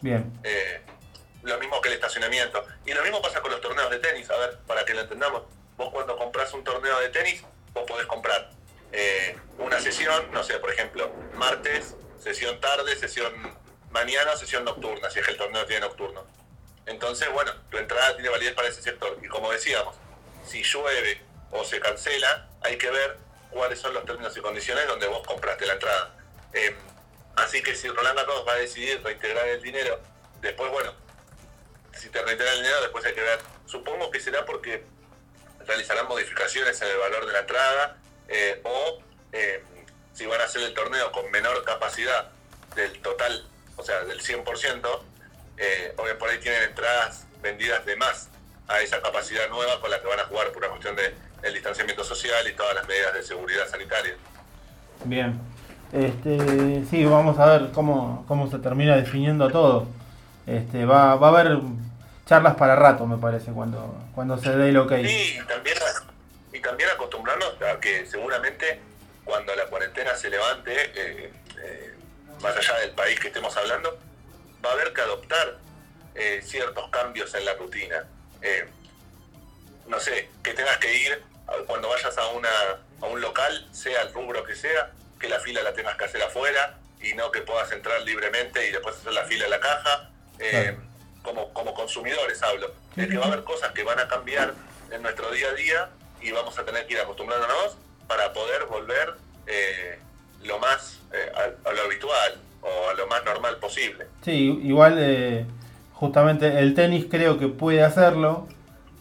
Bien. 0.00 0.32
eh, 0.42 0.80
lo 1.42 1.58
mismo 1.58 1.80
que 1.80 1.88
el 1.88 1.94
estacionamiento. 1.94 2.64
Y 2.86 2.92
lo 2.92 3.02
mismo 3.02 3.20
pasa 3.22 3.40
con 3.40 3.50
los 3.50 3.60
torneos 3.60 3.90
de 3.90 3.98
tenis, 3.98 4.28
a 4.30 4.36
ver, 4.38 4.58
para 4.66 4.84
que 4.84 4.94
lo 4.94 5.00
entendamos. 5.02 5.42
Vos 5.76 5.90
cuando 5.92 6.16
compras 6.16 6.52
un 6.52 6.64
torneo 6.64 6.98
de 7.00 7.08
tenis, 7.10 7.42
vos 7.72 7.84
podés 7.86 8.06
comprar 8.06 8.50
eh, 8.92 9.36
una 9.58 9.80
sesión, 9.80 10.30
no 10.32 10.42
sé, 10.44 10.58
por 10.58 10.70
ejemplo, 10.70 11.10
martes, 11.34 11.96
sesión 12.18 12.60
tarde, 12.60 12.94
sesión 12.96 13.32
mañana, 13.90 14.36
sesión 14.36 14.64
nocturna, 14.64 15.10
si 15.10 15.18
es 15.20 15.24
que 15.24 15.32
el 15.32 15.38
torneo 15.38 15.64
tiene 15.66 15.86
nocturno. 15.86 16.26
Entonces, 16.86 17.30
bueno, 17.32 17.52
tu 17.70 17.78
entrada 17.78 18.14
tiene 18.14 18.28
validez 18.28 18.54
para 18.54 18.68
ese 18.68 18.82
sector. 18.82 19.18
Y 19.22 19.28
como 19.28 19.50
decíamos, 19.50 19.96
si 20.46 20.62
llueve 20.62 21.22
o 21.52 21.64
se 21.64 21.80
cancela, 21.80 22.48
hay 22.60 22.76
que 22.76 22.90
ver 22.90 23.16
cuáles 23.52 23.78
son 23.78 23.94
los 23.94 24.04
términos 24.04 24.36
y 24.36 24.40
condiciones 24.40 24.86
donde 24.86 25.06
vos 25.06 25.26
compraste 25.26 25.66
la 25.66 25.74
entrada. 25.74 26.14
Eh, 26.52 26.74
así 27.36 27.62
que 27.62 27.74
si 27.74 27.88
Roland 27.88 28.16
Garros 28.16 28.46
va 28.46 28.54
a 28.54 28.56
decidir 28.56 29.02
reintegrar 29.02 29.46
el 29.48 29.62
dinero, 29.62 30.00
después, 30.40 30.70
bueno, 30.70 30.94
si 31.96 32.08
te 32.08 32.22
reintegra 32.22 32.52
el 32.52 32.62
dinero, 32.62 32.80
después 32.80 33.04
hay 33.04 33.14
que 33.14 33.20
ver. 33.20 33.38
Supongo 33.66 34.10
que 34.10 34.20
será 34.20 34.44
porque 34.44 34.84
realizarán 35.66 36.08
modificaciones 36.08 36.80
en 36.82 36.88
el 36.88 36.98
valor 36.98 37.26
de 37.26 37.32
la 37.32 37.38
entrada 37.40 37.96
eh, 38.28 38.60
o 38.64 39.02
eh, 39.32 39.62
si 40.12 40.26
van 40.26 40.40
a 40.40 40.44
hacer 40.44 40.62
el 40.62 40.74
torneo 40.74 41.10
con 41.12 41.30
menor 41.30 41.64
capacidad 41.64 42.30
del 42.74 43.00
total, 43.00 43.46
o 43.76 43.84
sea, 43.84 44.04
del 44.04 44.22
100%, 44.22 45.00
eh, 45.58 45.94
obvio 45.96 46.18
por 46.18 46.30
ahí 46.30 46.38
tienen 46.38 46.62
entradas 46.62 47.26
vendidas 47.40 47.84
de 47.84 47.96
más 47.96 48.28
a 48.68 48.80
esa 48.80 49.02
capacidad 49.02 49.48
nueva 49.48 49.80
con 49.80 49.90
la 49.90 50.00
que 50.00 50.06
van 50.06 50.20
a 50.20 50.24
jugar 50.24 50.48
por 50.48 50.58
una 50.58 50.68
cuestión 50.68 50.96
de 50.96 51.14
el 51.42 51.54
distanciamiento 51.54 52.04
social 52.04 52.46
y 52.48 52.52
todas 52.54 52.74
las 52.74 52.86
medidas 52.86 53.14
de 53.14 53.22
seguridad 53.22 53.68
sanitaria. 53.68 54.14
Bien. 55.04 55.40
Este, 55.92 56.84
sí, 56.88 57.04
vamos 57.04 57.38
a 57.38 57.46
ver 57.46 57.70
cómo, 57.72 58.24
cómo 58.26 58.50
se 58.50 58.58
termina 58.58 58.96
definiendo 58.96 59.50
todo. 59.50 59.86
este, 60.46 60.84
va, 60.84 61.16
va 61.16 61.28
a 61.28 61.30
haber 61.40 61.58
charlas 62.26 62.54
para 62.54 62.76
rato, 62.76 63.06
me 63.06 63.18
parece, 63.18 63.52
cuando, 63.52 63.94
cuando 64.14 64.38
se 64.38 64.56
dé 64.56 64.70
el 64.70 64.76
ok. 64.78 64.92
Sí, 65.04 65.38
y 65.42 65.46
también, 65.46 65.76
y 66.52 66.60
también 66.60 66.90
acostumbrarnos 66.90 67.60
a 67.62 67.78
que 67.78 68.06
seguramente 68.06 68.80
cuando 69.24 69.54
la 69.54 69.66
cuarentena 69.66 70.14
se 70.14 70.30
levante, 70.30 70.72
eh, 70.94 71.32
eh, 71.62 71.94
más 72.40 72.56
allá 72.56 72.78
del 72.80 72.92
país 72.92 73.20
que 73.20 73.28
estemos 73.28 73.54
hablando, 73.56 73.98
va 74.64 74.70
a 74.70 74.72
haber 74.72 74.92
que 74.92 75.00
adoptar 75.00 75.58
eh, 76.14 76.40
ciertos 76.42 76.88
cambios 76.90 77.34
en 77.34 77.44
la 77.44 77.54
rutina. 77.54 78.04
No 79.86 80.00
sé, 80.00 80.30
que 80.42 80.54
tengas 80.54 80.78
que 80.78 80.96
ir 80.96 81.22
cuando 81.66 81.88
vayas 81.88 82.16
a, 82.16 82.28
una, 82.28 82.48
a 83.00 83.06
un 83.06 83.20
local, 83.20 83.66
sea 83.72 84.02
el 84.02 84.12
rubro 84.12 84.44
que 84.44 84.54
sea, 84.54 84.90
que 85.20 85.28
la 85.28 85.40
fila 85.40 85.62
la 85.62 85.72
tengas 85.72 85.96
que 85.96 86.04
hacer 86.04 86.22
afuera 86.22 86.78
y 87.00 87.14
no 87.14 87.30
que 87.30 87.42
puedas 87.42 87.70
entrar 87.72 88.00
libremente 88.02 88.68
y 88.68 88.72
después 88.72 88.96
hacer 88.96 89.12
la 89.12 89.24
fila 89.24 89.44
en 89.44 89.50
la 89.50 89.60
caja. 89.60 90.10
Eh, 90.38 90.76
como, 91.22 91.52
como 91.52 91.72
consumidores 91.74 92.42
hablo. 92.42 92.72
Es 92.96 93.08
que 93.08 93.16
va 93.16 93.26
a 93.26 93.28
haber 93.28 93.44
cosas 93.44 93.72
que 93.72 93.84
van 93.84 93.98
a 93.98 94.08
cambiar 94.08 94.54
en 94.90 95.02
nuestro 95.02 95.30
día 95.30 95.48
a 95.48 95.54
día 95.54 95.88
y 96.20 96.32
vamos 96.32 96.58
a 96.58 96.64
tener 96.64 96.86
que 96.86 96.94
ir 96.94 97.00
acostumbrándonos 97.00 97.76
para 98.06 98.32
poder 98.32 98.66
volver 98.66 99.14
eh, 99.46 99.98
lo 100.42 100.58
más 100.58 100.98
eh, 101.12 101.32
a, 101.34 101.68
a 101.68 101.72
lo 101.72 101.82
habitual 101.82 102.40
o 102.60 102.90
a 102.90 102.94
lo 102.94 103.06
más 103.06 103.24
normal 103.24 103.56
posible. 103.58 104.06
Sí, 104.24 104.60
igual 104.64 104.96
eh, 104.98 105.46
justamente 105.94 106.58
el 106.58 106.74
tenis 106.74 107.06
creo 107.10 107.38
que 107.38 107.48
puede 107.48 107.82
hacerlo. 107.82 108.48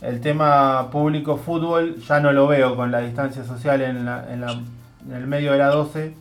El 0.02 0.20
tema 0.22 0.90
público 0.90 1.38
fútbol 1.38 1.98
ya 2.02 2.20
no 2.20 2.32
lo 2.32 2.48
veo 2.48 2.76
con 2.76 2.92
la 2.92 3.00
distancia 3.02 3.44
social 3.44 3.82
en, 3.82 4.06
la- 4.06 4.26
en, 4.32 4.42
la- 4.42 4.52
en 4.52 5.14
el 5.14 5.28
medio 5.28 5.52
de 5.52 5.60
la 5.60 5.68
12. 5.68 6.16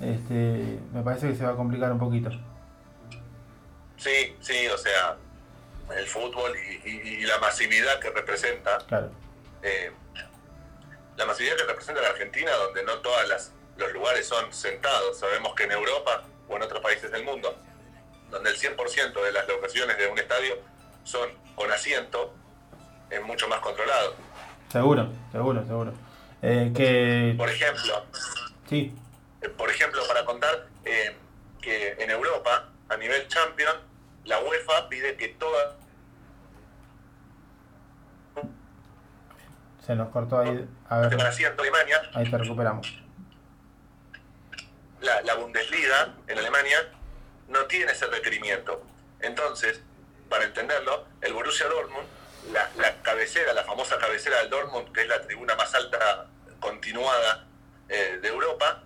Este, 0.00 0.78
me 0.92 1.02
parece 1.02 1.28
que 1.28 1.34
se 1.36 1.44
va 1.44 1.52
a 1.52 1.56
complicar 1.56 1.90
un 1.92 1.98
poquito. 1.98 2.30
Sí, 3.96 4.36
sí, 4.40 4.66
o 4.68 4.76
sea, 4.76 5.16
el 5.96 6.06
fútbol 6.06 6.52
y, 6.84 6.90
y- 6.90 7.08
y 7.22 7.26
la 7.26 7.38
masividad 7.38 7.98
que 8.00 8.10
representa, 8.10 8.78
Claro. 8.86 9.10
eh, 9.62 9.90
la 11.16 11.24
masividad 11.24 11.56
que 11.56 11.64
representa 11.64 12.02
la 12.02 12.08
Argentina, 12.10 12.50
donde 12.52 12.84
no 12.84 12.98
todos 12.98 13.50
los 13.78 13.92
lugares 13.94 14.26
son 14.28 14.52
sentados. 14.52 15.18
Sabemos 15.18 15.54
que 15.54 15.64
en 15.64 15.72
Europa 15.72 16.24
o 16.48 16.56
en 16.56 16.62
otros 16.62 16.82
países 16.82 17.10
del 17.10 17.24
mundo, 17.24 17.56
donde 18.30 18.50
el 18.50 18.56
100% 18.56 19.22
de 19.24 19.32
las 19.32 19.48
locaciones 19.48 19.96
de 19.96 20.08
un 20.08 20.18
estadio 20.18 20.56
son 21.04 21.30
con 21.54 21.72
asiento, 21.72 22.34
es 23.10 23.22
mucho 23.22 23.48
más 23.48 23.60
controlado. 23.60 24.14
Seguro, 24.70 25.08
seguro, 25.32 25.64
seguro. 25.66 25.92
Eh, 26.42 26.72
que 26.74 27.34
Por 27.36 27.48
ejemplo, 27.48 28.04
sí, 28.68 28.94
Eh, 29.40 29.48
por 29.48 29.70
ejemplo, 29.70 30.02
para 30.08 30.24
contar 30.24 30.66
eh, 30.84 31.16
que 31.60 31.92
en 31.98 32.10
Europa, 32.10 32.68
a 32.88 32.96
nivel 32.96 33.26
champion, 33.28 33.76
la 34.24 34.40
UEFA 34.40 34.88
pide 34.88 35.16
que 35.16 35.28
todas 35.28 35.74
se 39.84 39.94
nos 39.94 40.08
cortó 40.10 40.40
ahí. 40.40 40.68
A 40.88 40.98
ver, 40.98 41.14
Alemania, 41.14 42.02
ahí 42.14 42.28
te 42.28 42.38
recuperamos. 42.38 42.92
la, 45.00 45.20
la 45.22 45.34
Bundesliga 45.34 46.14
en 46.26 46.38
Alemania 46.38 46.78
no 47.48 47.60
tiene 47.66 47.92
ese 47.92 48.06
requerimiento. 48.06 48.82
Entonces, 49.20 49.80
para 50.28 50.44
entenderlo, 50.44 51.04
el 51.20 51.32
Borussia 51.32 51.68
Dortmund, 51.68 52.06
la, 52.52 52.70
la 52.76 53.02
cabecera, 53.02 53.52
la 53.52 53.64
famosa 53.64 53.98
cabecera 53.98 54.38
del 54.38 54.50
Dortmund, 54.50 54.92
que 54.92 55.02
es 55.02 55.08
la 55.08 55.20
tribuna 55.22 55.54
más 55.56 55.74
alta 55.74 56.26
continuada 56.60 57.44
eh, 57.88 58.18
de 58.20 58.28
Europa, 58.28 58.82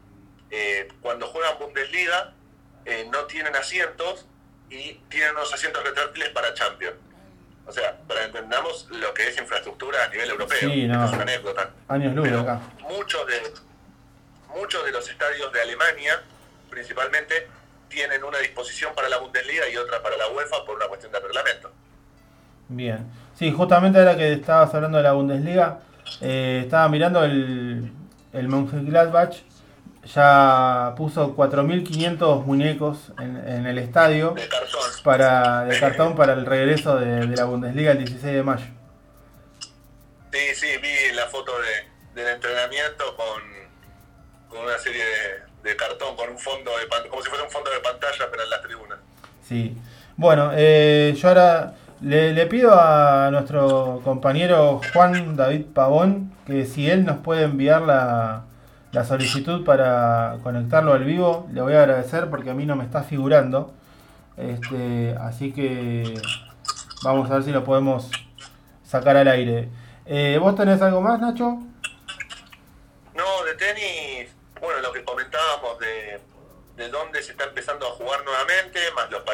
eh, 0.51 0.89
cuando 1.01 1.27
juegan 1.29 1.59
Bundesliga 1.59 2.35
eh, 2.85 3.09
no 3.11 3.25
tienen 3.25 3.55
asientos 3.57 4.27
y 4.69 4.95
tienen 5.09 5.33
unos 5.33 5.53
asientos 5.53 5.83
retráctiles 5.85 6.31
para 6.31 6.53
Champions. 6.55 6.97
O 7.67 7.73
sea, 7.73 7.97
para 8.09 8.21
que 8.21 8.27
entendamos 8.27 8.89
lo 8.91 9.15
que 9.15 9.29
es 9.29 9.39
infraestructura 9.39 10.05
a 10.05 10.09
nivel 10.09 10.31
europeo. 10.31 10.59
Sí, 10.59 10.87
no. 10.89 11.05
es 11.05 11.13
una 11.13 11.23
anécdota. 11.23 11.71
Años 11.89 12.15
luz 12.15 12.29
Pero 12.29 12.41
acá. 12.41 12.61
muchos 12.81 13.27
de 13.27 13.41
muchos 14.49 14.85
de 14.85 14.91
los 14.91 15.09
estadios 15.09 15.53
de 15.53 15.63
Alemania 15.63 16.21
principalmente 16.69 17.49
tienen 17.89 18.25
una 18.25 18.39
disposición 18.39 18.95
para 18.95 19.09
la 19.09 19.19
Bundesliga 19.19 19.69
y 19.69 19.77
otra 19.77 20.03
para 20.03 20.17
la 20.17 20.29
UEFA 20.29 20.65
por 20.65 20.77
una 20.77 20.87
cuestión 20.89 21.13
de 21.13 21.21
reglamento. 21.21 21.71
Bien. 22.69 23.11
Sí, 23.41 23.51
justamente 23.53 23.99
ahora 23.99 24.19
que 24.19 24.35
estabas 24.35 24.75
hablando 24.75 24.99
de 24.99 25.05
la 25.05 25.13
Bundesliga, 25.13 25.79
eh, 26.21 26.61
estaba 26.63 26.91
mirando 26.91 27.25
el, 27.25 27.91
el 28.35 28.49
Mönchengladbach. 28.49 29.35
Ya 30.15 30.93
puso 30.95 31.35
4.500 31.35 32.45
muñecos 32.45 33.13
en, 33.19 33.39
en 33.39 33.67
el 33.67 33.79
estadio 33.79 34.33
De 34.33 34.47
cartón. 34.47 34.81
para, 35.03 35.65
de 35.65 35.81
cartón 35.81 36.17
para 36.17 36.35
el 36.35 36.45
regreso 36.45 36.99
de, 36.99 37.27
de 37.27 37.35
la 37.35 37.45
Bundesliga 37.47 37.93
el 37.93 37.99
16 38.05 38.35
de 38.35 38.43
mayo. 38.43 38.67
Sí, 40.33 40.55
sí, 40.55 40.67
vi 40.83 41.15
la 41.17 41.25
foto 41.29 41.53
de, 41.63 42.21
del 42.23 42.35
entrenamiento 42.35 43.17
con, 43.17 43.43
con 44.51 44.67
una 44.67 44.79
serie 44.79 45.03
de, 45.03 45.71
de 45.71 45.77
cartón, 45.77 46.15
con 46.15 46.29
un 46.29 46.39
fondo 46.39 46.73
de 46.77 47.09
como 47.09 47.23
si 47.23 47.31
fuera 47.31 47.45
un 47.45 47.51
fondo 47.51 47.71
de 47.71 47.81
pantalla, 47.81 48.27
pero 48.31 48.43
en 48.43 48.51
las 48.51 48.61
tribunas. 48.61 48.99
Sí. 49.49 49.75
Bueno, 50.19 50.53
eh, 50.55 51.15
yo 51.17 51.29
ahora 51.29 51.73
le, 52.01 52.33
le 52.33 52.47
pido 52.47 52.73
a 52.79 53.31
nuestro 53.31 54.01
compañero 54.05 54.81
Juan 54.93 55.37
David 55.37 55.67
Pavón 55.75 56.33
que 56.47 56.67
si 56.67 56.91
él 56.91 57.05
nos 57.05 57.19
puede 57.19 57.45
enviar 57.45 57.83
la, 57.83 58.45
solicitud 59.05 59.65
para 59.65 60.39
conectarlo 60.43 60.93
al 60.93 61.05
vivo, 61.05 61.47
le 61.53 61.63
voy 61.63 61.75
a 61.75 61.83
agradecer 61.83 62.29
porque 62.29 62.51
a 62.51 62.55
mí 62.55 62.67
no 62.67 62.75
me 62.75 62.85
está 62.85 63.03
figurando. 63.03 63.73
Este, 64.37 65.15
así 65.21 65.53
que 65.53 66.15
vamos 67.05 67.31
a 67.31 67.35
ver 67.35 67.43
si 67.45 67.53
lo 67.53 67.63
podemos 67.63 68.11
sacar 68.85 69.17
al 69.17 69.29
aire. 69.29 69.69
Eh, 70.07 70.39
¿Vos 70.41 70.57
tenés 70.57 70.83
algo 70.83 71.01
más, 71.01 71.21
Nacho? 71.21 71.61
No, 73.15 73.45
de 73.45 73.55
tenis, 73.55 74.00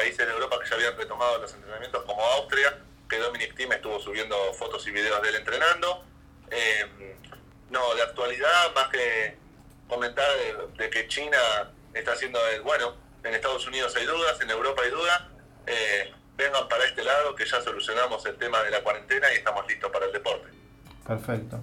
países 0.07 0.25
de 0.25 0.33
Europa 0.33 0.57
que 0.63 0.69
ya 0.69 0.75
habían 0.75 0.97
retomado 0.97 1.37
los 1.39 1.53
entrenamientos 1.53 2.03
como 2.03 2.21
Austria, 2.37 2.77
que 3.09 3.17
Dominic 3.17 3.55
Thiem 3.55 3.73
estuvo 3.73 3.99
subiendo 3.99 4.35
fotos 4.53 4.87
y 4.87 4.91
videos 4.91 5.21
de 5.21 5.29
él 5.29 5.35
entrenando. 5.35 6.03
Eh, 6.49 7.17
no, 7.69 7.93
de 7.95 8.03
actualidad, 8.03 8.73
más 8.73 8.87
que 8.87 9.35
comentar 9.89 10.25
de, 10.37 10.83
de 10.83 10.89
que 10.89 11.07
China 11.09 11.37
está 11.93 12.13
haciendo 12.13 12.39
el, 12.53 12.61
bueno, 12.61 12.93
en 13.21 13.35
Estados 13.35 13.67
Unidos 13.67 13.93
hay 13.97 14.05
dudas, 14.05 14.39
en 14.39 14.49
Europa 14.49 14.81
hay 14.85 14.91
dudas, 14.91 15.23
eh, 15.65 16.13
vengan 16.37 16.69
para 16.69 16.85
este 16.85 17.03
lado 17.03 17.35
que 17.35 17.45
ya 17.45 17.61
solucionamos 17.61 18.25
el 18.25 18.37
tema 18.37 18.63
de 18.63 18.71
la 18.71 18.81
cuarentena 18.81 19.27
y 19.33 19.37
estamos 19.37 19.67
listos 19.67 19.91
para 19.91 20.05
el 20.05 20.13
deporte. 20.13 20.47
Perfecto. 21.05 21.59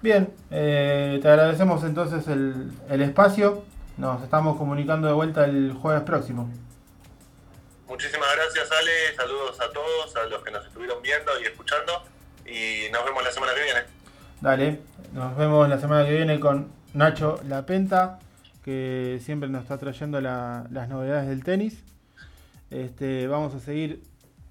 Bien, 0.00 0.34
eh, 0.50 1.18
te 1.20 1.28
agradecemos 1.28 1.84
entonces 1.84 2.26
el, 2.28 2.72
el 2.88 3.02
espacio. 3.02 3.64
Nos 3.98 4.22
estamos 4.22 4.56
comunicando 4.56 5.08
de 5.08 5.14
vuelta 5.14 5.44
el 5.44 5.74
jueves 5.74 6.02
próximo. 6.02 6.50
Muchísimas 7.88 8.28
gracias, 8.36 8.68
Ale. 8.72 9.16
Saludos 9.16 9.60
a 9.60 9.72
todos, 9.72 10.16
a 10.16 10.24
los 10.26 10.42
que 10.42 10.50
nos 10.50 10.64
estuvieron 10.66 11.00
viendo 11.02 11.32
y 11.40 11.44
escuchando. 11.44 12.02
Y 12.46 12.90
nos 12.92 13.04
vemos 13.04 13.22
la 13.22 13.30
semana 13.32 13.52
que 13.54 13.62
viene. 13.62 13.80
Dale, 14.40 14.80
nos 15.12 15.36
vemos 15.36 15.68
la 15.68 15.78
semana 15.78 16.04
que 16.04 16.12
viene 16.12 16.38
con 16.40 16.70
Nacho 16.94 17.40
Lapenta, 17.48 18.18
que 18.64 19.20
siempre 19.24 19.48
nos 19.48 19.62
está 19.62 19.78
trayendo 19.78 20.20
la- 20.20 20.66
las 20.70 20.88
novedades 20.88 21.28
del 21.28 21.42
tenis. 21.44 21.82
Este, 22.70 23.26
vamos 23.28 23.54
a 23.54 23.60
seguir 23.60 24.02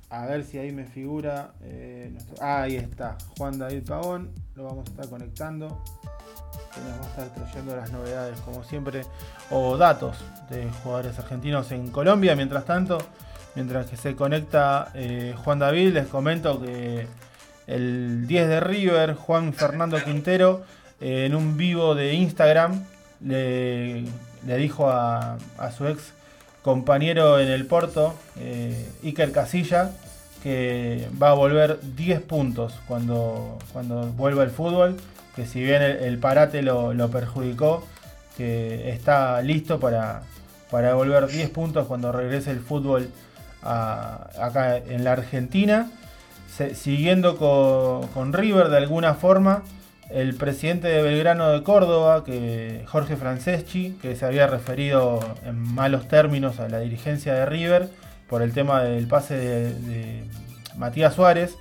a 0.09 0.25
ver 0.27 0.43
si 0.45 0.57
ahí 0.57 0.71
me 0.71 0.85
figura. 0.85 1.51
eh, 1.61 2.17
ah, 2.39 2.61
ahí 2.63 2.77
está, 2.77 3.17
Juan 3.37 3.59
David 3.59 3.83
Pavón. 3.85 4.31
Lo 4.55 4.63
vamos 4.63 4.87
a 4.87 4.91
estar 4.91 5.09
conectando. 5.09 5.83
Que 6.73 6.79
nos 6.81 6.99
va 7.01 7.05
a 7.05 7.09
estar 7.09 7.33
trayendo 7.33 7.75
las 7.75 7.91
novedades, 7.91 8.39
como 8.41 8.63
siempre, 8.63 9.01
o 9.49 9.77
datos 9.77 10.17
de 10.49 10.69
jugadores 10.83 11.17
argentinos 11.19 11.71
en 11.71 11.89
Colombia. 11.91 12.35
Mientras 12.35 12.65
tanto, 12.65 12.97
mientras 13.55 13.87
que 13.87 13.97
se 13.97 14.15
conecta 14.15 14.91
eh, 14.93 15.33
Juan 15.43 15.59
David, 15.59 15.93
les 15.93 16.07
comento 16.07 16.61
que 16.61 17.07
el 17.67 18.27
10 18.27 18.47
de 18.47 18.59
River, 18.59 19.15
Juan 19.15 19.53
Fernando 19.53 20.01
Quintero, 20.03 20.63
eh, 21.01 21.25
en 21.25 21.35
un 21.35 21.57
vivo 21.57 21.95
de 21.95 22.13
Instagram, 22.13 22.83
le, 23.21 24.03
le 24.45 24.57
dijo 24.57 24.89
a, 24.89 25.37
a 25.57 25.71
su 25.71 25.87
ex 25.87 26.13
compañero 26.61 27.39
en 27.39 27.49
el 27.49 27.65
Porto, 27.65 28.15
eh, 28.39 28.89
Iker 29.03 29.31
Casilla, 29.31 29.91
que 30.43 31.07
va 31.21 31.31
a 31.31 31.33
volver 31.33 31.79
10 31.95 32.21
puntos 32.21 32.73
cuando, 32.87 33.57
cuando 33.73 34.07
vuelva 34.11 34.43
el 34.43 34.51
fútbol, 34.51 34.97
que 35.35 35.45
si 35.45 35.63
bien 35.63 35.81
el, 35.81 35.97
el 35.97 36.17
parate 36.19 36.61
lo, 36.61 36.93
lo 36.93 37.09
perjudicó, 37.09 37.83
que 38.37 38.91
está 38.91 39.41
listo 39.41 39.79
para, 39.79 40.23
para 40.69 40.93
volver 40.93 41.27
10 41.27 41.49
puntos 41.49 41.87
cuando 41.87 42.11
regrese 42.11 42.51
el 42.51 42.59
fútbol 42.59 43.09
acá 43.65 44.77
en 44.77 45.03
la 45.03 45.13
Argentina. 45.13 45.89
Siguiendo 46.73 47.35
con, 47.37 48.31
River 48.31 48.69
de 48.69 48.77
alguna 48.77 49.15
forma, 49.15 49.63
el 50.09 50.35
presidente 50.35 50.87
de 50.87 51.01
Belgrano 51.01 51.49
de 51.49 51.63
Córdoba, 51.63 52.23
que 52.23 52.85
Jorge 52.87 53.17
Franceschi, 53.17 53.97
que 54.01 54.15
se 54.15 54.25
había 54.25 54.47
referido 54.47 55.19
en 55.43 55.57
malos 55.57 56.07
términos 56.07 56.59
a 56.59 56.69
la 56.69 56.79
dirigencia 56.79 57.33
de 57.33 57.45
River, 57.45 57.89
por 58.29 58.41
el 58.41 58.53
tema 58.53 58.83
del 58.83 59.07
pase 59.07 59.35
de, 59.35 60.23
Matías 60.77 61.13
Suárez, 61.13 61.55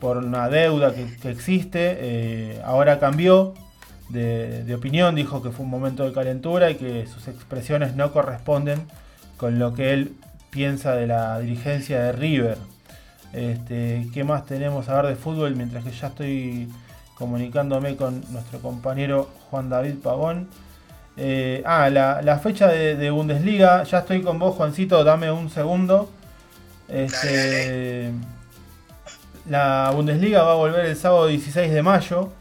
por 0.00 0.18
una 0.18 0.48
deuda 0.48 0.94
que, 0.94 1.30
existe. 1.30 1.96
eh, 2.00 2.62
ahora 2.64 2.98
cambió 2.98 3.52
de 4.08 4.74
opinión, 4.74 5.14
dijo 5.16 5.42
que 5.42 5.50
fue 5.50 5.66
un 5.66 5.70
momento 5.70 6.04
de 6.04 6.14
calentura 6.14 6.70
y 6.70 6.76
que 6.76 7.06
sus 7.06 7.28
expresiones 7.28 7.94
no 7.94 8.10
corresponden 8.10 8.86
con 9.36 9.58
lo 9.58 9.74
que 9.74 9.92
él 9.92 10.12
piensa 10.50 10.94
de 10.94 11.06
la 11.06 11.38
dirigencia 11.40 12.00
de 12.00 12.12
River. 12.12 12.58
Este, 13.32 14.08
¿Qué 14.12 14.24
más 14.24 14.46
tenemos 14.46 14.88
a 14.88 15.02
ver 15.02 15.06
de 15.06 15.16
fútbol? 15.16 15.54
Mientras 15.54 15.84
que 15.84 15.90
ya 15.90 16.08
estoy 16.08 16.68
comunicándome 17.14 17.96
con 17.96 18.22
nuestro 18.32 18.60
compañero 18.60 19.28
Juan 19.50 19.68
David 19.68 19.96
Pavón. 20.02 20.48
Eh, 21.16 21.62
ah, 21.66 21.90
la, 21.90 22.22
la 22.22 22.38
fecha 22.38 22.68
de, 22.68 22.96
de 22.96 23.10
Bundesliga. 23.10 23.82
Ya 23.82 23.98
estoy 23.98 24.22
con 24.22 24.38
vos, 24.38 24.54
Juancito. 24.54 25.02
Dame 25.04 25.30
un 25.30 25.50
segundo. 25.50 26.10
Este, 26.88 28.12
la 29.48 29.90
Bundesliga 29.94 30.42
va 30.42 30.52
a 30.52 30.56
volver 30.56 30.86
el 30.86 30.96
sábado 30.96 31.26
16 31.26 31.72
de 31.72 31.82
mayo. 31.82 32.32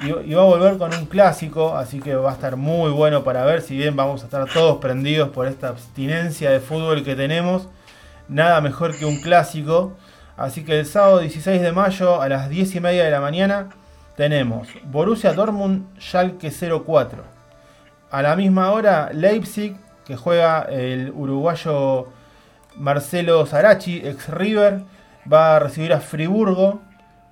Y, 0.00 0.32
va 0.34 0.42
a 0.42 0.46
volver 0.46 0.78
con 0.78 0.94
un 0.94 1.06
clásico. 1.06 1.76
Así 1.76 2.00
que 2.00 2.14
va 2.14 2.30
a 2.30 2.34
estar 2.34 2.56
muy 2.56 2.90
bueno 2.90 3.24
para 3.24 3.44
ver. 3.44 3.62
Si 3.62 3.76
bien 3.76 3.96
vamos 3.96 4.22
a 4.22 4.24
estar 4.26 4.48
todos 4.48 4.78
prendidos 4.78 5.28
por 5.30 5.46
esta 5.46 5.68
abstinencia 5.68 6.50
de 6.50 6.60
fútbol 6.60 7.04
que 7.04 7.14
tenemos. 7.14 7.68
Nada 8.28 8.60
mejor 8.60 8.96
que 8.96 9.04
un 9.04 9.20
clásico. 9.20 9.96
Así 10.36 10.64
que 10.64 10.78
el 10.78 10.86
sábado 10.86 11.18
16 11.18 11.60
de 11.60 11.72
mayo 11.72 12.22
a 12.22 12.28
las 12.28 12.48
10 12.48 12.76
y 12.76 12.80
media 12.80 13.04
de 13.04 13.10
la 13.10 13.20
mañana 13.20 13.68
tenemos 14.16 14.68
Borussia 14.84 15.32
Dortmund 15.32 15.86
Schalke 15.98 16.50
04. 16.50 17.22
A 18.10 18.22
la 18.22 18.36
misma 18.36 18.70
hora 18.72 19.10
Leipzig 19.12 19.76
que 20.04 20.16
juega 20.16 20.62
el 20.62 21.12
uruguayo 21.14 22.08
Marcelo 22.76 23.46
Sarachi, 23.46 24.02
ex 24.04 24.28
River, 24.28 24.82
va 25.30 25.56
a 25.56 25.58
recibir 25.60 25.92
a 25.92 26.00
Friburgo. 26.00 26.80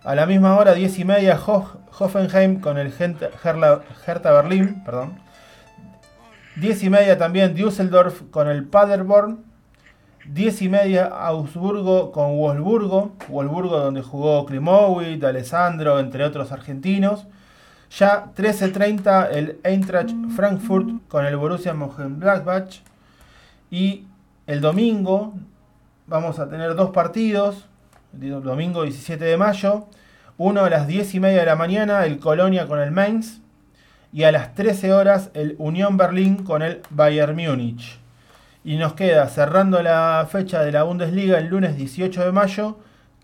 A 0.09 0.15
la 0.15 0.25
misma 0.25 0.57
hora 0.57 0.73
10 0.73 1.01
y 1.01 1.05
media 1.05 1.39
Ho- 1.47 1.81
Hoffenheim 1.99 2.61
con 2.61 2.79
el 2.79 2.91
Hertha 2.99 4.33
Berlín. 4.33 4.83
Perdón. 4.83 5.19
10 6.57 6.83
y 6.85 6.89
media 6.89 7.19
también 7.19 7.55
Düsseldorf 7.55 8.23
con 8.31 8.49
el 8.49 8.65
Paderborn. 8.65 9.45
10 10.25 10.63
y 10.63 10.69
media 10.71 11.05
Augsburgo 11.07 12.11
con 12.11 12.39
Wolfsburgo, 12.39 13.13
Wolfsburgo 13.29 13.79
donde 13.81 14.01
jugó 14.03 14.47
Klimowicz, 14.47 15.23
Alessandro, 15.25 15.99
entre 16.01 16.25
otros 16.25 16.53
argentinos. 16.53 17.27
Ya 17.91 18.33
13.30 18.35 19.29
el 19.31 19.59
Eintracht 19.63 20.11
Frankfurt 20.35 20.89
con 21.09 21.27
el 21.27 21.37
Borussia 21.37 21.75
Mönchengladbach. 21.75 22.81
Y 23.71 24.07
el 24.47 24.63
domingo 24.63 25.35
vamos 26.07 26.39
a 26.39 26.49
tener 26.49 26.75
dos 26.77 26.91
partidos. 26.93 27.67
Domingo 28.13 28.85
17 28.85 29.23
de 29.23 29.37
mayo. 29.37 29.87
Uno 30.39 30.65
a 30.65 30.71
las 30.71 30.87
10 30.87 31.15
y 31.17 31.21
media 31.21 31.41
de 31.41 31.47
la 31.47 31.57
mañana 31.57 32.07
el 32.07 32.21
Colonia 32.21 32.69
con 32.69 32.79
el 32.81 32.93
Mainz. 32.93 33.41
Y 34.13 34.23
a 34.23 34.31
las 34.31 34.55
13 34.55 34.93
horas 34.93 35.31
el 35.35 35.57
Unión 35.59 35.97
Berlín 35.97 36.45
con 36.45 36.63
el 36.63 36.81
Bayern 36.91 37.37
Múnich. 37.37 37.99
Y 38.65 38.77
nos 38.77 38.93
queda 38.93 39.29
cerrando 39.29 39.83
la 39.83 40.27
fecha 40.31 40.63
de 40.63 40.71
la 40.71 40.85
Bundesliga 40.85 41.39
el 41.39 41.49
lunes 41.49 41.77
18 41.77 42.25
de 42.25 42.33
mayo, 42.33 42.79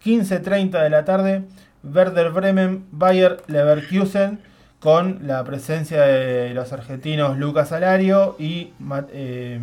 15.30 0.05 0.83
de 0.83 0.91
la 0.91 1.05
tarde, 1.05 1.45
Werder 1.85 2.31
Bremen, 2.31 2.85
Bayer 2.91 3.43
Leverkusen, 3.47 4.41
con 4.81 5.21
la 5.27 5.45
presencia 5.45 6.03
de 6.03 6.53
los 6.53 6.73
argentinos 6.73 7.39
Lucas 7.39 7.71
Alario 7.71 8.35
y, 8.41 8.73
eh, 9.13 9.61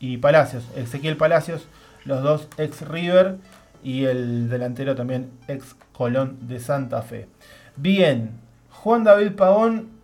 y 0.00 0.16
Palacios, 0.16 0.64
Ezequiel 0.74 1.16
Palacios, 1.16 1.68
los 2.06 2.22
dos 2.22 2.48
ex 2.56 2.80
River 2.88 3.36
y 3.84 4.06
el 4.06 4.48
delantero 4.48 4.96
también 4.96 5.30
ex 5.46 5.76
Colón 6.02 6.38
de 6.46 6.60
Santa 6.60 7.02
Fe. 7.02 7.26
Bien, 7.74 8.40
Juan 8.70 9.02
David 9.02 9.32
Pavón 9.34 10.00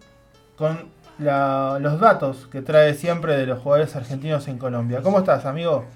con 0.57 0.93
la- 1.19 1.79
los 1.81 2.01
datos 2.01 2.49
que 2.51 2.63
trae 2.63 2.95
siempre 2.95 3.37
de 3.37 3.47
los 3.47 3.63
jugadores 3.63 3.95
argentinos 3.95 4.49
en 4.49 4.59
Colombia. 4.59 5.03
¿Cómo 5.03 5.21
estás, 5.21 5.47
amigo? 5.47 5.89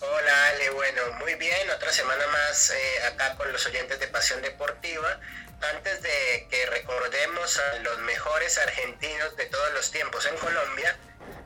Hola 0.00 0.46
Ale, 0.48 0.70
bueno, 0.70 1.02
muy 1.20 1.34
bien, 1.34 1.68
otra 1.76 1.92
semana 1.92 2.24
más 2.32 2.70
eh, 2.70 3.06
acá 3.12 3.36
con 3.36 3.52
los 3.52 3.66
oyentes 3.66 4.00
de 4.00 4.06
Pasión 4.08 4.40
Deportiva. 4.40 5.20
Antes 5.76 6.00
de 6.02 6.46
que 6.50 6.64
recordemos 6.70 7.58
a 7.58 7.78
los 7.80 7.98
mejores 8.00 8.56
argentinos 8.58 9.36
de 9.36 9.44
todos 9.46 9.70
los 9.74 9.90
tiempos 9.90 10.24
en 10.24 10.36
Colombia, 10.38 10.96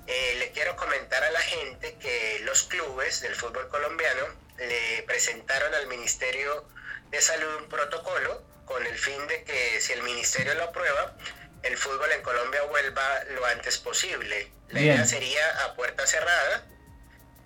eh, 0.07 0.37
le 0.39 0.53
quiero 0.53 0.77
comentar 0.77 1.25
a 1.25 1.31
la 1.33 1.41
gente 1.41 1.97
que 1.99 2.41
los 2.45 2.63
clubes 2.65 3.21
del 3.23 3.35
fútbol 3.35 3.67
colombiano 3.69 4.23
le 4.59 5.03
presentaron 5.09 5.75
al 5.75 5.89
Ministerio 5.89 6.67
de 7.13 7.21
Salud 7.21 7.57
un 7.57 7.69
protocolo 7.69 8.43
con 8.65 8.85
el 8.87 8.99
fin 8.99 9.27
de 9.29 9.45
que 9.45 9.81
si 9.81 9.93
el 9.93 10.03
ministerio 10.03 10.55
lo 10.55 10.65
aprueba, 10.65 11.15
el 11.63 11.77
fútbol 11.77 12.11
en 12.11 12.23
Colombia 12.23 12.63
vuelva 12.63 13.25
lo 13.31 13.45
antes 13.47 13.79
posible. 13.79 14.51
La 14.69 14.81
Bien. 14.81 14.95
idea 14.95 15.05
sería 15.05 15.65
a 15.65 15.75
puerta 15.75 16.07
cerrada, 16.07 16.67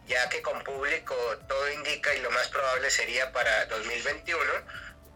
ya 0.06 0.28
que 0.28 0.40
con 0.40 0.62
público 0.62 1.16
todo 1.48 1.70
indica 1.72 2.14
y 2.14 2.20
lo 2.20 2.30
más 2.30 2.48
probable 2.48 2.90
sería 2.90 3.32
para 3.32 3.66
2021, 3.66 4.40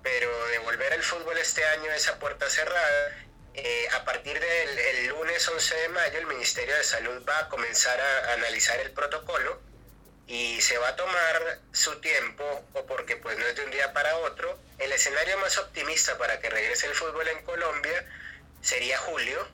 pero 0.03 0.47
de 0.49 0.59
volver 0.59 0.93
el 0.95 1.03
fútbol 1.03 1.39
este 1.39 1.65
año 1.65 1.91
es 1.93 2.09
a 2.09 2.19
puerta 2.19 2.51
cerrada. 2.51 3.17
Eh, 3.55 3.89
a 3.93 4.05
partir 4.05 4.39
del 4.39 4.79
el 4.79 5.07
lunes 5.09 5.47
11 5.47 5.75
de 5.77 5.89
mayo 5.91 6.19
el 6.19 6.27
Ministerio 6.27 6.75
de 6.75 6.85
Salud 6.85 7.23
va 7.29 7.39
a 7.39 7.49
comenzar 7.49 8.01
a 8.01 8.33
analizar 8.33 8.79
el 8.81 8.91
protocolo 8.93 9.61
y 10.31 10.61
se 10.61 10.79
va 10.79 10.91
a 10.91 10.95
tomar 10.97 11.59
su 11.73 12.01
tiempo 12.01 12.45
o 12.75 12.87
porque 12.87 13.17
pues 13.17 13.37
no 13.37 13.45
es 13.47 13.57
de 13.57 13.65
un 13.65 13.73
día 13.73 13.93
para 13.93 14.17
otro. 14.19 14.57
El 14.79 14.93
escenario 14.93 15.37
más 15.39 15.59
optimista 15.59 16.17
para 16.19 16.39
que 16.39 16.49
regrese 16.49 16.87
el 16.87 16.95
fútbol 16.95 17.27
en 17.27 17.45
Colombia 17.45 18.07
sería 18.63 18.97
julio, 18.99 19.45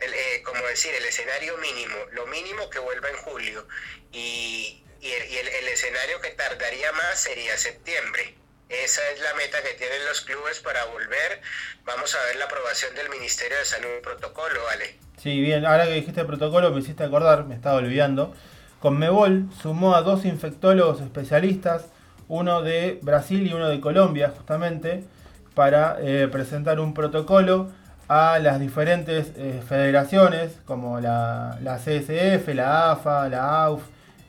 el, 0.00 0.14
eh, 0.14 0.42
como 0.46 0.64
decir, 0.66 0.94
el 0.94 1.04
escenario 1.04 1.58
mínimo, 1.58 1.94
lo 2.12 2.26
mínimo 2.26 2.70
que 2.70 2.78
vuelva 2.78 3.10
en 3.10 3.16
julio. 3.18 3.68
Y, 4.12 4.82
y 5.02 5.12
el, 5.12 5.30
y 5.30 5.36
el- 5.36 5.68
escenario 5.68 6.20
que 6.22 6.30
tardaría 6.30 6.90
más 6.92 7.20
sería 7.20 7.58
septiembre. 7.58 8.34
Esa 8.70 9.06
es 9.10 9.20
la 9.20 9.34
meta 9.34 9.62
que 9.62 9.74
tienen 9.74 10.02
los 10.06 10.22
clubes 10.22 10.58
para 10.60 10.84
volver. 10.86 11.42
Vamos 11.84 12.14
a 12.14 12.24
ver 12.24 12.36
la 12.36 12.46
aprobación 12.46 12.94
del 12.94 13.10
Ministerio 13.10 13.58
de 13.58 13.64
Salud 13.66 14.00
protocolo, 14.02 14.62
¿vale? 14.64 14.98
Sí, 15.22 15.38
bien, 15.42 15.66
ahora 15.66 15.84
que 15.84 15.92
dijiste 15.92 16.24
protocolo 16.24 16.70
me 16.70 16.80
hiciste 16.80 17.04
acordar, 17.04 17.44
me 17.44 17.54
estaba 17.54 17.76
olvidando. 17.76 18.34
Conmebol 18.82 19.46
sumó 19.62 19.94
a 19.94 20.02
dos 20.02 20.24
infectólogos 20.24 21.00
especialistas, 21.00 21.86
uno 22.28 22.62
de 22.62 22.98
Brasil 23.02 23.46
y 23.46 23.52
uno 23.52 23.68
de 23.68 23.80
Colombia, 23.80 24.32
justamente, 24.36 25.04
para 25.54 25.98
eh, 26.00 26.26
presentar 26.26 26.80
un 26.80 26.92
protocolo 26.92 27.68
a 28.08 28.40
las 28.40 28.58
diferentes 28.58 29.32
eh, 29.36 29.62
federaciones, 29.66 30.58
como 30.64 30.98
la, 30.98 31.58
CSF, 31.78 32.48
la 32.54 32.90
AFA, 32.90 33.28
la 33.28 33.62
AUF 33.62 33.82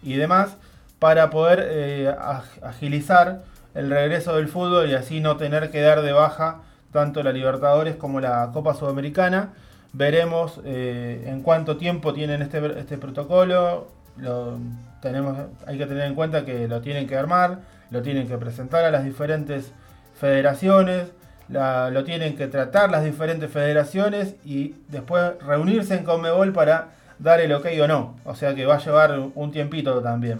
y 0.03 0.13
demás, 0.17 0.55
para 0.99 1.31
poder 1.31 1.65
eh, 1.71 2.15
ag- 2.15 2.63
agilizar 2.63 3.41
el 3.73 3.89
regreso 3.89 4.35
del 4.35 4.47
fútbol 4.49 4.87
y 4.87 4.93
así 4.93 5.19
no 5.19 5.37
tener 5.37 5.71
que 5.71 5.81
dar 5.81 6.03
de 6.03 6.11
baja 6.13 6.59
tanto 6.91 7.23
la 7.23 7.31
Libertadores 7.31 7.95
como 7.95 8.21
la 8.21 8.51
Copa 8.53 8.75
Sudamericana. 8.75 9.49
Veremos 9.93 10.59
en 10.63 11.41
cuánto 11.41 11.77
tiempo 11.77 12.13
tienen 12.13 12.41
este, 12.43 12.79
este 12.79 12.97
protocolo. 12.99 13.87
Lo 14.17 14.59
tenemos, 15.01 15.37
hay 15.65 15.77
que 15.77 15.85
tener 15.85 16.05
en 16.05 16.15
cuenta 16.15 16.45
que 16.45 16.67
lo 16.67 16.81
tienen 16.81 17.07
que 17.07 17.17
armar, 17.17 17.59
lo 17.89 18.01
tienen 18.01 18.27
que 18.27 18.37
presentar 18.37 18.85
a 18.85 18.91
las 18.91 19.03
diferentes 19.03 19.71
federaciones, 20.19 21.09
lo 21.49 22.03
tienen 22.03 22.37
que 22.37 22.47
tratar 22.47 22.89
las 22.89 23.03
diferentes 23.03 23.51
federaciones 23.51 24.35
y 24.45 24.75
después 24.87 25.33
reunirse 25.41 25.95
en 25.95 26.03
Conmebol 26.03 26.53
para 26.53 26.89
dar 27.19 27.41
el 27.41 27.53
ok 27.53 27.67
o 27.81 27.87
no. 27.87 28.19
O 28.23 28.35
sea 28.35 28.55
que 28.55 28.65
va 28.65 28.75
a 28.75 28.79
llevar 28.79 29.19
un 29.19 29.51
tiempito 29.51 30.01
también. 30.01 30.39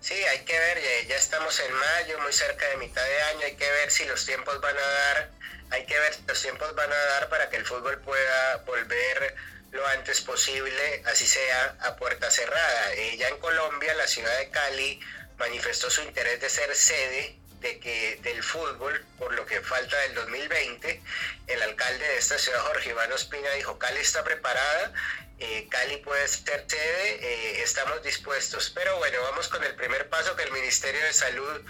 Sí, 0.00 0.14
hay 0.14 0.44
que 0.44 0.58
ver, 0.58 0.78
ya, 0.78 1.08
ya 1.10 1.16
estamos 1.16 1.58
en 1.60 1.72
mayo, 1.72 2.20
muy 2.22 2.32
cerca 2.32 2.68
de 2.70 2.76
mitad 2.76 3.02
de 3.02 3.22
año, 3.36 3.46
hay 3.46 3.54
que 3.54 3.70
ver 3.70 3.90
si 3.90 4.04
los 4.04 4.26
tiempos 4.26 4.60
van 4.60 4.74
a 4.76 4.80
dar, 4.80 5.30
hay 5.70 5.86
que 5.86 5.96
ver 5.96 6.12
si 6.12 6.22
los 6.26 6.42
tiempos 6.42 6.74
van 6.74 6.90
a 6.90 7.12
dar 7.14 7.28
para 7.28 7.48
que 7.48 7.56
el 7.56 7.64
fútbol 7.64 7.98
pueda 8.00 8.56
volver 8.66 9.36
lo 9.72 9.86
antes 9.88 10.20
posible, 10.20 11.02
así 11.06 11.26
sea 11.26 11.76
a 11.80 11.96
puerta 11.96 12.30
cerrada. 12.30 12.94
Ya 13.16 13.28
en 13.28 13.38
Colombia, 13.38 13.94
la 13.94 14.06
ciudad 14.06 14.38
de 14.38 14.50
Cali 14.50 15.00
manifestó 15.38 15.90
su 15.90 16.02
interés 16.02 16.40
de 16.40 16.48
ser 16.48 16.74
sede 16.76 17.38
de 17.60 17.78
que 17.78 18.18
del 18.22 18.42
fútbol, 18.42 19.04
por 19.18 19.32
lo 19.34 19.46
que 19.46 19.60
falta 19.60 19.96
del 20.00 20.14
2020, 20.14 21.02
el 21.46 21.62
alcalde 21.62 22.06
de 22.06 22.18
esta 22.18 22.38
ciudad, 22.38 22.60
Jorge 22.60 22.90
Iván 22.90 23.12
Ospina, 23.12 23.50
dijo, 23.52 23.78
Cali 23.78 24.00
está 24.00 24.24
preparada, 24.24 24.92
eh, 25.38 25.68
Cali 25.70 25.96
puede 25.98 26.26
ser 26.28 26.64
sede, 26.68 27.18
eh, 27.22 27.62
estamos 27.62 28.02
dispuestos. 28.02 28.70
Pero 28.74 28.96
bueno, 28.98 29.22
vamos 29.22 29.48
con 29.48 29.62
el 29.64 29.74
primer 29.74 30.08
paso, 30.08 30.36
que 30.36 30.42
el 30.42 30.52
Ministerio 30.52 31.02
de 31.02 31.12
Salud 31.12 31.62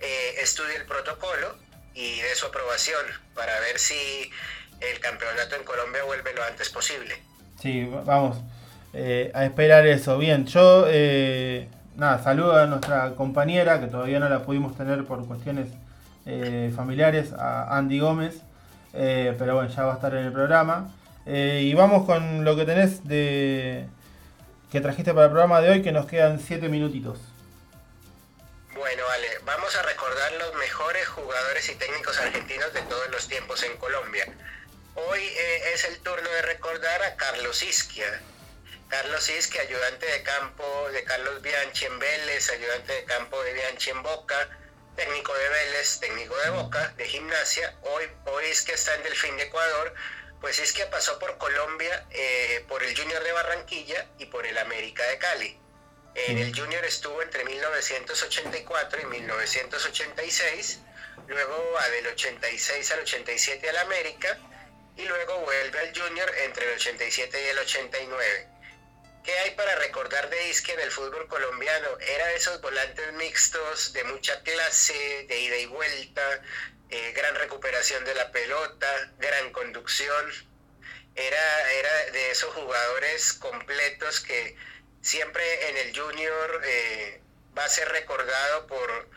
eh, 0.00 0.34
estudie 0.38 0.76
el 0.76 0.86
protocolo 0.86 1.58
y 1.94 2.20
dé 2.22 2.34
su 2.36 2.46
aprobación 2.46 3.04
para 3.34 3.58
ver 3.60 3.78
si 3.78 4.30
el 4.80 5.00
campeonato 5.00 5.56
en 5.56 5.64
Colombia 5.64 6.04
vuelve 6.04 6.32
lo 6.32 6.42
antes 6.44 6.70
posible. 6.70 7.20
Sí, 7.60 7.88
vamos 8.06 8.38
eh, 8.94 9.30
a 9.34 9.44
esperar 9.44 9.86
eso. 9.86 10.16
Bien, 10.18 10.46
yo 10.46 10.86
eh, 10.88 11.68
nada, 11.96 12.22
saludo 12.22 12.56
a 12.56 12.66
nuestra 12.66 13.12
compañera, 13.12 13.78
que 13.80 13.86
todavía 13.86 14.18
no 14.18 14.28
la 14.28 14.42
pudimos 14.42 14.76
tener 14.76 15.04
por 15.04 15.26
cuestiones 15.26 15.68
eh, 16.26 16.72
familiares, 16.74 17.32
a 17.32 17.76
Andy 17.76 18.00
Gómez. 18.00 18.40
Eh, 18.94 19.34
pero 19.38 19.54
bueno, 19.54 19.70
ya 19.70 19.84
va 19.84 19.92
a 19.92 19.94
estar 19.96 20.14
en 20.14 20.24
el 20.24 20.32
programa. 20.32 20.90
Eh, 21.26 21.60
y 21.64 21.74
vamos 21.74 22.06
con 22.06 22.44
lo 22.44 22.56
que 22.56 22.64
tenés 22.64 23.06
de 23.06 23.86
que 24.72 24.80
trajiste 24.80 25.12
para 25.12 25.26
el 25.26 25.32
programa 25.32 25.60
de 25.60 25.70
hoy, 25.70 25.82
que 25.82 25.92
nos 25.92 26.06
quedan 26.06 26.40
7 26.40 26.68
minutitos. 26.68 27.18
Bueno, 28.74 29.02
vale, 29.06 29.26
vamos 29.44 29.76
a 29.76 29.82
recordar 29.82 30.32
los 30.38 30.54
mejores 30.58 31.06
jugadores 31.08 31.68
y 31.68 31.74
técnicos 31.74 32.18
argentinos 32.18 32.72
de 32.72 32.80
todos 32.82 33.10
los 33.10 33.28
tiempos 33.28 33.62
en 33.64 33.76
Colombia. 33.76 34.24
Hoy 34.94 35.20
eh, 35.22 35.72
es 35.72 35.84
el 35.84 36.00
turno 36.00 36.28
de 36.28 36.42
recordar 36.42 37.02
a 37.04 37.16
Carlos 37.16 37.62
Isquia. 37.62 38.20
Carlos 38.88 39.28
Isquia, 39.28 39.62
ayudante 39.62 40.04
de 40.04 40.22
campo 40.24 40.90
de 40.90 41.04
Carlos 41.04 41.40
Bianchi 41.42 41.84
en 41.84 41.98
Vélez, 42.00 42.50
ayudante 42.50 42.92
de 42.94 43.04
campo 43.04 43.40
de 43.44 43.52
Bianchi 43.52 43.90
en 43.90 44.02
Boca, 44.02 44.48
técnico 44.96 45.32
de 45.32 45.48
Vélez, 45.48 46.00
técnico 46.00 46.36
de 46.38 46.50
Boca, 46.50 46.92
de 46.96 47.04
gimnasia. 47.04 47.76
Hoy, 47.82 48.10
hoy 48.24 48.46
Isquia 48.46 48.74
está 48.74 48.96
en 48.96 49.04
Delfín 49.04 49.36
de 49.36 49.44
Ecuador. 49.44 49.94
Pues 50.40 50.58
Isquia 50.58 50.90
pasó 50.90 51.20
por 51.20 51.38
Colombia, 51.38 52.06
eh, 52.10 52.64
por 52.66 52.82
el 52.82 52.96
Junior 52.96 53.22
de 53.22 53.30
Barranquilla 53.30 54.08
y 54.18 54.26
por 54.26 54.44
el 54.44 54.58
América 54.58 55.04
de 55.04 55.18
Cali. 55.18 55.56
En 56.16 56.38
el 56.38 56.52
Junior 56.58 56.84
estuvo 56.84 57.22
entre 57.22 57.44
1984 57.44 59.02
y 59.02 59.04
1986, 59.04 60.80
luego 61.28 61.78
del 61.92 62.06
86 62.08 62.90
al 62.90 63.00
87 63.00 63.70
al 63.70 63.78
América 63.78 64.36
y 65.00 65.06
luego 65.06 65.38
vuelve 65.40 65.78
al 65.80 65.98
Junior 65.98 66.30
entre 66.44 66.66
el 66.66 66.74
87 66.74 67.42
y 67.42 67.46
el 67.48 67.58
89. 67.58 68.48
¿Qué 69.24 69.32
hay 69.38 69.50
para 69.52 69.74
recordar 69.76 70.28
de 70.30 70.48
Isque 70.48 70.72
en 70.72 70.80
el 70.80 70.90
fútbol 70.90 71.26
colombiano? 71.28 71.88
Era 72.00 72.26
de 72.28 72.36
esos 72.36 72.60
volantes 72.60 73.12
mixtos 73.14 73.92
de 73.92 74.04
mucha 74.04 74.42
clase, 74.42 75.24
de 75.28 75.40
ida 75.40 75.56
y 75.56 75.66
vuelta, 75.66 76.42
eh, 76.90 77.12
gran 77.12 77.34
recuperación 77.34 78.04
de 78.04 78.14
la 78.14 78.30
pelota, 78.30 79.12
gran 79.18 79.52
conducción. 79.52 80.32
Era, 81.14 81.72
era 81.72 82.10
de 82.12 82.30
esos 82.30 82.54
jugadores 82.54 83.32
completos 83.34 84.20
que 84.20 84.56
siempre 85.00 85.70
en 85.70 85.76
el 85.78 85.98
junior 85.98 86.60
eh, 86.64 87.20
va 87.56 87.64
a 87.64 87.68
ser 87.68 87.88
recordado 87.88 88.66
por, 88.66 89.08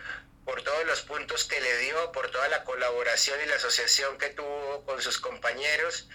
por 0.45 0.61
todos 0.63 0.85
los 0.85 1.01
puntos 1.03 1.45
que 1.45 1.59
le 1.61 1.77
dio, 1.77 2.11
por 2.11 2.29
toda 2.31 2.47
la 2.49 2.63
colaboración 2.63 3.39
y 3.41 3.45
la 3.45 3.55
asociación 3.55 4.17
que 4.17 4.29
tuvo 4.29 4.83
con 4.85 5.01
sus 5.01 5.17
compañeros. 5.19 6.09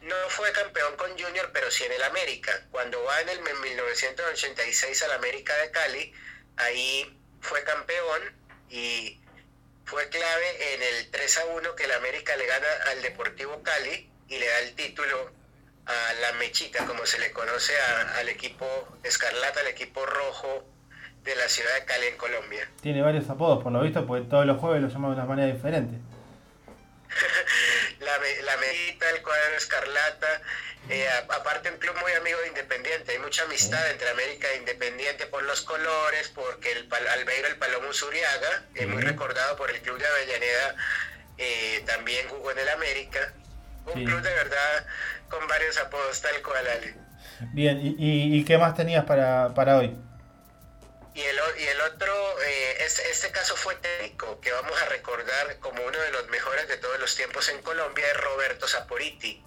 No 0.00 0.16
fue 0.28 0.52
campeón 0.52 0.96
con 0.96 1.18
Junior, 1.18 1.50
pero 1.52 1.70
sí 1.70 1.84
en 1.84 1.92
el 1.92 2.02
América. 2.02 2.66
Cuando 2.70 3.02
va 3.04 3.20
en 3.22 3.28
el 3.30 3.40
1986 3.40 5.02
al 5.02 5.12
América 5.12 5.56
de 5.58 5.70
Cali, 5.70 6.12
ahí 6.56 7.18
fue 7.40 7.62
campeón 7.64 8.22
y 8.70 9.20
fue 9.86 10.08
clave 10.08 10.74
en 10.74 10.82
el 10.82 11.10
3 11.10 11.38
a 11.38 11.44
1 11.46 11.74
que 11.74 11.84
el 11.84 11.92
América 11.92 12.36
le 12.36 12.46
gana 12.46 12.66
al 12.86 13.02
Deportivo 13.02 13.62
Cali 13.62 14.10
y 14.28 14.38
le 14.38 14.46
da 14.46 14.58
el 14.60 14.74
título 14.74 15.32
a 15.86 16.12
la 16.20 16.32
mechita, 16.32 16.86
como 16.86 17.04
se 17.04 17.18
le 17.18 17.30
conoce 17.32 17.78
a- 17.78 18.16
al 18.16 18.28
equipo 18.30 18.98
escarlata, 19.02 19.60
al 19.60 19.66
equipo 19.66 20.06
rojo 20.06 20.66
de 21.24 21.34
la 21.36 21.48
ciudad 21.48 21.74
de 21.74 21.84
Cali 21.84 22.06
en 22.06 22.16
Colombia. 22.16 22.68
Tiene 22.82 23.02
varios 23.02 23.28
apodos, 23.30 23.62
por 23.62 23.72
lo 23.72 23.80
visto, 23.80 24.06
porque 24.06 24.26
todos 24.28 24.46
los 24.46 24.58
jueves 24.58 24.82
lo 24.82 24.88
llamamos 24.88 25.16
de 25.16 25.22
una 25.22 25.28
manera 25.28 25.52
diferente. 25.52 25.98
La, 28.00 28.12
la 28.18 28.56
mechita, 28.58 29.08
el 29.10 29.22
cuadro 29.22 29.56
escarlata, 29.56 30.42
eh, 30.90 31.08
a- 31.08 31.34
aparte 31.36 31.70
un 31.70 31.78
club 31.78 31.94
muy 32.02 32.12
amigo 32.12 32.38
de 32.40 32.48
Independiente, 32.48 33.12
hay 33.12 33.18
mucha 33.18 33.44
amistad 33.44 33.90
entre 33.90 34.10
América 34.10 34.48
e 34.52 34.58
Independiente 34.58 35.26
por 35.26 35.42
los 35.44 35.62
colores, 35.62 36.30
porque 36.34 36.72
el 36.72 36.88
Albeiro 37.08 37.48
el 37.48 37.56
Palomo 37.56 37.92
Zuriaga, 37.92 38.64
eh, 38.74 38.86
muy 38.86 39.00
recordado 39.02 39.56
por 39.56 39.70
el 39.70 39.80
club 39.80 39.96
de 39.98 40.06
Avellaneda, 40.06 40.74
eh, 41.38 41.82
también 41.86 42.28
jugó 42.28 42.50
en 42.50 42.58
el 42.58 42.68
América. 42.68 43.32
Un 43.86 43.94
Sí. 43.94 44.04
club 44.04 44.20
de 44.20 44.30
verdad 44.34 44.86
con 45.28 45.46
varios 45.46 45.78
apodos, 45.78 46.20
tal 46.20 46.42
cual, 46.42 46.66
Ale. 46.66 46.94
Bien, 47.52 47.78
¿y, 47.80 47.94
y- 47.98 48.38
y 48.38 48.44
qué 48.44 48.58
más 48.58 48.74
tenías 48.74 49.04
para, 49.04 49.52
para 49.54 49.78
hoy? 49.78 49.96
Y 51.14 51.22
el, 51.22 51.80
otro, 51.80 52.42
eh, 52.42 52.84
este 52.84 53.30
caso 53.30 53.54
fue 53.56 53.76
técnico, 53.76 54.40
que 54.40 54.50
vamos 54.50 54.80
a 54.82 54.86
recordar 54.86 55.60
como 55.60 55.84
uno 55.84 55.98
de 56.00 56.10
los 56.10 56.26
mejores 56.28 56.66
de 56.66 56.76
todos 56.76 56.98
los 56.98 57.14
tiempos 57.14 57.48
en 57.50 57.62
Colombia, 57.62 58.04
es 58.04 58.16
Roberto 58.16 58.66
Saporiti. 58.66 59.40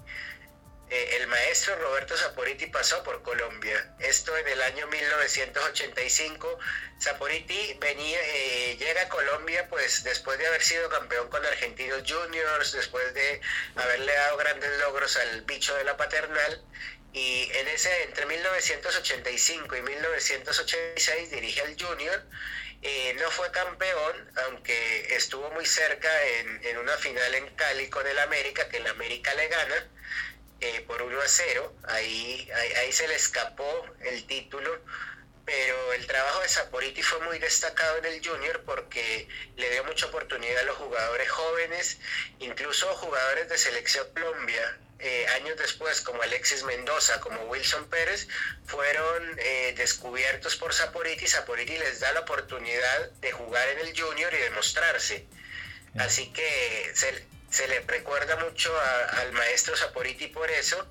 Eh, 0.90 1.18
el 1.20 1.28
maestro 1.28 1.76
Roberto 1.76 2.16
Saporiti 2.16 2.68
pasó 2.68 3.04
por 3.04 3.22
Colombia. 3.22 3.94
Esto 4.00 4.38
en 4.38 4.48
el 4.48 4.62
año 4.62 4.88
1985. 4.88 6.58
Saporiti 7.00 7.78
venía, 7.82 8.18
eh, 8.24 8.78
llega 8.80 9.02
a 9.02 9.10
Colombia 9.10 9.68
pues 9.68 10.06
después 10.06 10.40
de 10.40 10.48
haber 10.48 10.64
sido 10.64 10.90
campeón 10.90 11.30
con 11.30 11.46
Argentinos 11.46 12.04
Juniors, 12.08 12.72
después 12.72 13.14
de 13.14 13.42
haberle 13.76 14.14
dado 14.14 14.38
grandes 14.38 14.80
logros 14.80 15.18
al 15.18 15.42
bicho 15.42 15.76
de 15.76 15.84
la 15.84 15.98
paternal. 15.98 16.64
Y 17.14 17.50
en 17.54 17.68
ese, 17.70 18.04
entre 18.04 18.26
1985 18.26 19.76
y 19.76 19.82
1986 19.82 21.32
dirige 21.32 21.62
al 21.62 21.76
Junior. 21.80 22.24
Eh, 22.84 23.16
no 23.20 23.32
fue 23.32 23.50
campeón, 23.52 24.32
aunque 24.46 25.16
estuvo 25.16 25.50
muy 25.52 25.66
cerca 25.66 26.10
en, 26.26 26.64
en 26.64 26.78
una 26.78 26.96
final 26.98 27.34
en 27.34 27.48
Cali 27.56 27.90
con 27.90 28.06
el 28.06 28.20
América, 28.20 28.70
que 28.70 28.78
el 28.78 28.88
América 28.88 29.34
le 29.34 29.48
gana 29.48 29.90
eh, 30.62 30.82
por 30.88 31.02
1 31.02 31.22
a 31.22 31.28
0. 31.28 31.76
Ahí, 31.88 32.50
ahí, 32.54 32.74
ahí 32.74 32.92
se 32.92 33.08
le 33.08 33.16
escapó 33.16 33.86
el 34.02 34.26
título. 34.28 34.80
Pero 35.48 35.94
el 35.94 36.06
trabajo 36.08 36.42
de 36.42 36.50
Saporiti 36.50 37.02
fue 37.02 37.22
muy 37.22 37.40
destacado 37.40 37.98
en 38.00 38.06
el 38.06 38.22
Junior 38.22 38.62
porque 38.66 39.30
le 39.56 39.70
dio 39.72 39.84
mucha 39.86 40.08
oportunidad 40.08 40.60
a 40.60 40.64
los 40.64 40.76
jugadores 40.76 41.30
jóvenes, 41.30 42.00
incluso 42.40 42.94
jugadores 42.96 43.48
de 43.48 43.58
selección 43.58 44.06
Colombia, 44.14 44.78
eh, 45.00 45.28
años 45.36 45.58
después, 45.58 46.02
como 46.02 46.22
Alexis 46.22 46.64
Mendoza, 46.64 47.20
como 47.20 47.42
Wilson 47.46 47.90
Pérez, 47.90 48.28
fueron 48.66 49.36
eh, 49.40 49.74
descubiertos 49.78 50.56
por 50.56 50.74
Saporiti. 50.74 51.28
Saporiti 51.28 51.78
les 51.78 52.00
da 52.00 52.12
la 52.14 52.22
oportunidad 52.22 53.12
de 53.22 53.32
jugar 53.32 53.68
en 53.70 53.80
el 53.80 54.00
Junior 54.00 54.34
y 54.34 54.38
demostrarse. 54.38 55.26
Así 56.00 56.32
que 56.34 56.92
se, 56.94 57.26
se 57.50 57.68
le 57.68 57.80
recuerda 57.82 58.36
mucho 58.38 58.76
a- 58.80 59.06
al 59.22 59.32
maestro 59.34 59.76
Saporiti 59.76 60.28
por 60.28 60.50
eso. 60.52 60.88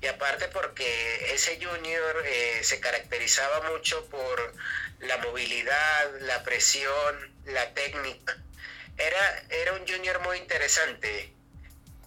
Y 0.00 0.06
aparte 0.08 0.48
porque 0.48 1.32
ese 1.32 1.64
junior 1.64 2.22
eh, 2.26 2.60
se 2.64 2.80
caracterizaba 2.80 3.70
mucho 3.70 4.04
por 4.06 4.52
la 4.98 5.16
movilidad, 5.18 6.10
la 6.22 6.42
presión, 6.42 7.32
la 7.44 7.72
técnica. 7.72 8.36
Era, 8.98 9.44
era 9.48 9.74
un 9.74 9.86
junior 9.86 10.18
muy 10.20 10.38
interesante. 10.38 11.32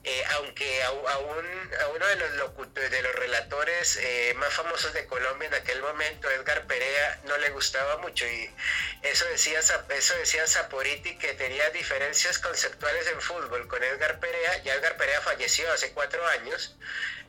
Eh, 0.07 0.23
aunque 0.35 0.83
a, 0.83 0.89
a 0.89 1.17
un- 1.17 1.73
a 1.81 1.87
uno 1.87 2.05
de 2.05 2.15
los, 2.17 2.29
locu- 2.33 2.71
de 2.71 3.01
los 3.01 3.15
relatores 3.15 3.97
eh, 3.97 4.35
más 4.37 4.53
famosos 4.53 4.93
de 4.93 5.07
Colombia 5.07 5.47
en 5.47 5.55
aquel 5.55 5.81
momento, 5.81 6.29
Edgar 6.29 6.67
Perea, 6.67 7.21
no 7.23 7.35
le 7.37 7.49
gustaba 7.49 7.97
mucho 7.97 8.23
y 8.27 8.53
eso 9.01 9.25
decía, 9.25 9.59
eso 9.61 10.15
decía 10.17 10.45
Saporiti 10.45 11.17
que 11.17 11.33
tenía 11.33 11.71
diferencias 11.71 12.37
conceptuales 12.37 13.07
en 13.07 13.19
fútbol 13.19 13.67
con 13.67 13.83
Edgar 13.83 14.19
Perea. 14.19 14.61
Ya 14.63 14.75
Edgar 14.75 14.95
Perea 14.95 15.21
falleció 15.21 15.71
hace 15.73 15.91
cuatro 15.91 16.23
años, 16.27 16.75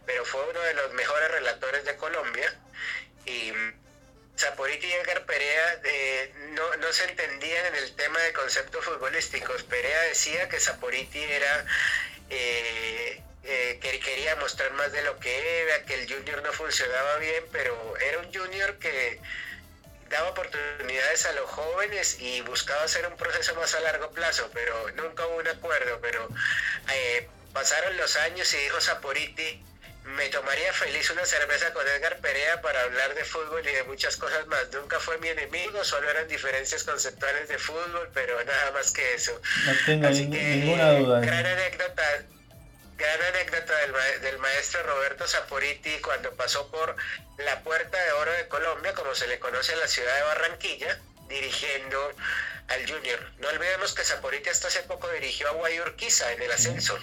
pero 0.05 0.27
fue 0.27 0.43
uno 0.51 0.61
de 0.61 0.75
los 0.75 0.93
mejores 0.93 1.31
relatores 1.31 1.83
de 1.87 1.97
Colombia 1.97 2.55
y 3.25 3.53
Saporiti 4.37 4.87
y 4.87 4.93
Edgar 4.93 5.25
Perea 5.25 5.81
eh, 5.85 6.33
no, 6.51 6.77
no 6.77 6.93
se 6.93 7.05
entendían 7.05 7.67
en 7.67 7.75
el 7.75 7.97
tema 7.97 8.19
de 8.21 8.33
conceptos 8.35 8.85
futbolísticos. 8.85 9.63
Perea 9.65 10.01
decía 10.03 10.49
que 10.49 10.61
Saporiti 10.61 11.23
era 11.23 11.65
eh, 12.29 13.23
eh, 13.45 13.79
que 13.81 13.99
quería 14.01 14.37
mostrar 14.37 14.73
más 14.75 14.93
de 14.93 15.03
lo 15.03 15.19
que 15.19 15.63
era, 15.63 15.85
que 15.85 15.95
el 15.95 16.13
junior 16.13 16.43
no 16.43 16.53
funcionaba 16.53 17.17
bien, 17.17 17.45
pero 17.51 17.97
era 17.97 18.19
un 18.19 18.33
junior 18.33 18.79
que 18.79 19.21
daba 20.11 20.31
oportunidades 20.31 21.25
a 21.27 21.33
los 21.33 21.51
jóvenes 21.51 22.21
y 22.21 22.43
buscaba 22.43 22.83
hacer 22.85 23.07
un 23.07 23.17
proceso 23.17 23.55
más 23.55 23.75
a 23.75 23.81
largo 23.81 24.11
plazo, 24.11 24.51
pero 24.53 24.91
nunca 24.93 25.27
hubo 25.27 25.37
un 25.37 25.49
acuerdo, 25.49 25.99
pero 26.01 26.29
pasaron 27.53 27.97
los 27.97 28.17
años 28.17 28.53
y 28.53 28.59
dijo 28.59 28.81
Saporiti, 28.81 29.65
me 30.07 30.29
tomaría 30.29 30.73
feliz 30.73 31.11
una 31.11 31.25
cerveza 31.27 31.73
con 31.73 31.87
Edgar 31.87 32.19
Perea 32.19 32.61
para 32.63 32.81
hablar 32.83 33.15
de 33.15 33.25
fútbol 33.25 33.67
y 33.67 33.73
de 33.73 33.83
muchas 33.85 34.17
cosas 34.17 34.47
más. 34.47 34.69
Nunca 34.73 35.01
fue 35.01 35.19
mi 35.19 35.29
enemigo, 35.29 35.83
solo 35.85 36.09
eran 36.09 36.29
diferencias 36.29 36.85
conceptuales 36.85 37.49
de 37.49 37.59
fútbol, 37.59 38.09
pero 38.15 38.43
nada 38.45 38.71
más 38.73 38.93
que 38.93 39.15
eso. 39.15 39.33
No 39.67 39.73
tengo 39.85 40.07
Así 40.09 40.31
que, 40.31 40.39
ninguna 40.43 40.93
duda. 40.93 41.21
de 41.21 41.27
Gran 41.27 41.47
anécdota, 41.47 42.03
gran 42.97 43.23
anécdota 43.23 43.77
del, 43.79 43.93
ma- 43.93 44.19
del 44.23 44.39
maestro 44.39 44.83
Roberto 44.85 45.27
Saporiti 45.27 45.99
cuando 45.99 46.31
pasó 46.33 46.71
por 46.71 46.95
la 47.39 47.61
Puerta 47.63 47.99
de 48.03 48.13
Oro 48.13 48.33
de 48.33 48.49
Colombia, 48.49 48.95
como 48.95 49.15
se 49.15 49.27
le 49.27 49.39
conoce 49.39 49.73
en 49.73 49.81
la 49.81 49.89
ciudad 49.89 50.15
de 50.17 50.23
Barranquilla, 50.23 50.99
dirigiendo 51.29 52.11
al 52.69 52.89
Junior. 52.91 53.19
No 53.39 53.49
olvidemos 53.49 53.93
que 53.95 54.05
Saporiti 54.05 54.49
hasta 54.51 54.69
hace 54.69 54.83
poco 54.85 55.09
dirigió 55.11 55.49
a 55.49 55.53
Guayurquiza 55.53 56.33
en 56.33 56.43
el 56.43 56.53
ascenso. 56.53 56.97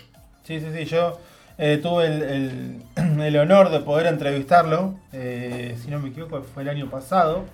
Sí, 0.47 0.59
sí, 0.59 0.71
sí, 0.73 0.85
yo 0.85 1.21
eh, 1.57 1.79
tuve 1.81 2.07
el, 2.07 2.21
el- 2.23 3.21
el 3.21 3.37
honor 3.37 3.69
de 3.71 3.79
poder 3.79 4.07
entrevistarlo, 4.07 4.95
eh, 5.13 5.77
si 5.81 5.89
no 5.91 5.99
me 5.99 6.09
equivoco, 6.09 6.41
fue 6.43 6.63
el 6.63 6.69
año 6.69 6.89
pasado. 6.89 7.45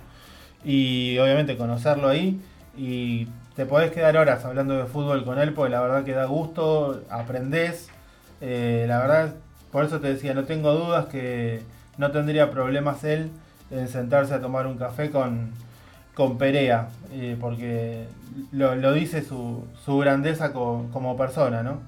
y 0.65 1.17
obviamente 1.19 1.57
conocerlo 1.57 2.09
ahí 2.09 2.39
y 2.77 3.27
te 3.55 3.65
podés 3.65 3.91
quedar 3.91 4.17
horas 4.17 4.45
hablando 4.45 4.77
de 4.77 4.85
fútbol 4.85 5.23
con 5.25 5.39
él 5.39 5.53
porque 5.53 5.71
la 5.71 5.81
verdad 5.81 6.03
que 6.03 6.13
da 6.13 6.25
gusto, 6.25 7.03
aprendés, 7.09 7.89
eh, 8.41 8.85
la 8.87 8.99
verdad, 8.99 9.35
por 9.71 9.85
eso 9.85 9.99
te 9.99 10.13
decía, 10.13 10.33
no 10.33 10.45
tengo 10.45 10.73
dudas 10.73 11.05
que 11.07 11.61
no 11.97 12.11
tendría 12.11 12.51
problemas 12.51 13.03
él 13.03 13.29
en 13.71 13.87
sentarse 13.87 14.33
a 14.33 14.41
tomar 14.41 14.67
un 14.67 14.77
café 14.77 15.09
con, 15.11 15.51
con 16.15 16.37
Perea, 16.37 16.89
porque 17.39 18.05
lo, 18.51 18.75
dice 18.93 19.21
su, 19.23 19.65
su 19.85 19.97
grandeza 19.99 20.53
co- 20.53 20.87
como 20.93 21.17
persona, 21.17 21.63
¿no? 21.63 21.79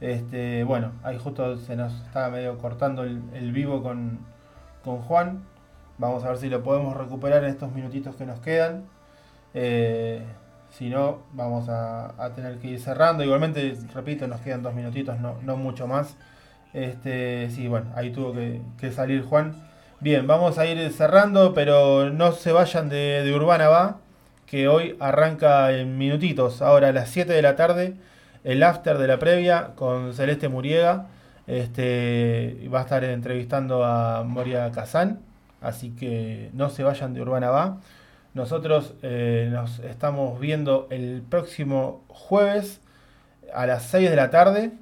Este, 0.00 0.64
bueno, 0.64 0.92
ahí 1.02 1.18
justo 1.18 1.58
se 1.58 1.76
nos 1.76 1.92
estaba 2.06 2.30
medio 2.30 2.56
cortando 2.58 3.02
el, 3.04 3.52
vivo 3.52 3.82
con, 3.82 4.20
con 4.82 4.98
Juan. 5.02 5.44
Vamos 5.98 6.24
a 6.24 6.28
ver 6.28 6.38
si 6.38 6.48
lo 6.48 6.62
podemos 6.62 6.96
recuperar 6.96 7.44
en 7.44 7.50
estos 7.50 7.72
minutitos 7.72 8.16
que 8.16 8.24
nos 8.24 8.40
quedan. 8.40 8.84
Eh, 9.52 10.24
si 10.70 10.88
no, 10.88 11.22
vamos 11.32 11.68
a, 11.68 12.32
tener 12.34 12.58
que 12.58 12.68
ir 12.68 12.80
cerrando. 12.80 13.24
Igualmente, 13.24 13.76
repito, 13.94 14.26
nos 14.26 14.40
quedan 14.40 14.62
dos 14.62 14.74
minutitos, 14.74 15.18
no, 15.20 15.56
mucho 15.56 15.86
más. 15.86 16.16
Este, 16.72 17.50
sí, 17.50 17.68
bueno, 17.68 17.86
ahí 17.94 18.10
tuvo 18.10 18.32
que, 18.32 18.62
que 18.78 18.92
salir 18.92 19.24
Juan. 19.24 19.54
Bien, 20.00 20.26
vamos 20.26 20.56
a 20.58 20.66
ir 20.66 20.90
cerrando, 20.92 21.52
pero 21.52 22.10
no 22.10 22.32
se 22.32 22.52
vayan 22.52 22.88
de, 22.88 23.22
de 23.22 23.34
Urbana 23.34 23.68
Va, 23.68 23.98
que 24.46 24.66
hoy 24.68 24.96
arranca 24.98 25.72
en 25.72 25.98
minutitos, 25.98 26.62
ahora 26.62 26.88
a 26.88 26.92
las 26.92 27.10
7 27.10 27.32
de 27.32 27.42
la 27.42 27.54
tarde, 27.56 27.96
el 28.44 28.62
after 28.62 28.98
de 28.98 29.06
la 29.06 29.18
previa 29.18 29.72
con 29.76 30.14
Celeste 30.14 30.48
Muriega. 30.48 31.06
Este, 31.46 32.68
va 32.72 32.80
a 32.80 32.82
estar 32.82 33.02
entrevistando 33.04 33.84
a 33.84 34.22
Moria 34.22 34.70
Kazán, 34.70 35.20
así 35.60 35.90
que 35.90 36.50
no 36.52 36.70
se 36.70 36.84
vayan 36.84 37.12
de 37.14 37.22
Urbana 37.22 37.50
Va. 37.50 37.80
Nosotros 38.34 38.94
eh, 39.02 39.48
nos 39.52 39.80
estamos 39.80 40.38
viendo 40.38 40.86
el 40.90 41.22
próximo 41.28 42.04
jueves 42.08 42.80
a 43.52 43.66
las 43.66 43.84
6 43.84 44.10
de 44.10 44.16
la 44.16 44.30
tarde. 44.30 44.72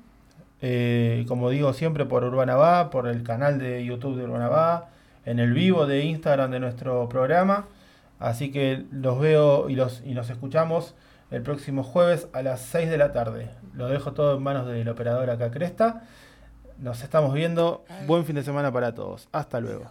eh, 0.61 1.25
como 1.29 1.51
digo 1.51 1.73
siempre 1.73 2.05
por 2.05 2.25
Urbana 2.25 2.57
Va, 2.57 2.91
por 2.91 3.07
el 3.09 3.23
canal 3.23 3.59
de 3.59 3.85
YouTube 3.85 4.17
de 4.17 4.25
Urbana 4.25 4.49
Va, 4.49 4.89
en 5.25 5.39
el 5.39 5.53
vivo 5.53 5.87
de 5.87 6.05
Instagram 6.05 6.51
de 6.51 6.61
nuestro 6.61 7.09
programa. 7.09 7.67
Así 8.19 8.51
que 8.51 8.85
los 8.91 9.21
veo 9.21 9.69
y, 9.71 9.77
los, 9.77 10.03
y 10.05 10.15
nos 10.15 10.31
escuchamos 10.31 10.95
el 11.31 11.43
próximo 11.43 11.83
jueves 11.83 12.29
a 12.33 12.43
las 12.43 12.61
6 12.63 12.91
de 12.91 12.99
la 12.99 13.13
tarde. 13.13 13.51
Lo 13.75 13.89
dejo 13.89 14.13
todo 14.13 14.37
en 14.37 14.43
manos 14.43 14.67
del 14.67 14.89
operador 14.89 15.31
acá 15.31 15.51
Cresta. 15.51 16.03
Nos 16.79 17.03
estamos 17.03 17.35
viendo. 17.35 17.85
Buen 18.07 18.25
fin 18.25 18.37
de 18.37 18.43
semana 18.43 18.73
para 18.73 18.95
todos. 18.95 19.29
Hasta 19.33 19.61
luego. 19.61 19.91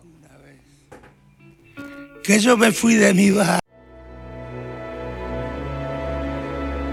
Que 2.23 2.39
yo 2.39 2.57
me 2.57 2.71
fui 2.71 2.95
de 2.95 3.13
mi 3.13 3.31
bar. 3.31 3.59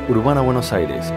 Urbana 0.09 0.42
Buenos 0.42 0.72
Aires 0.72 1.12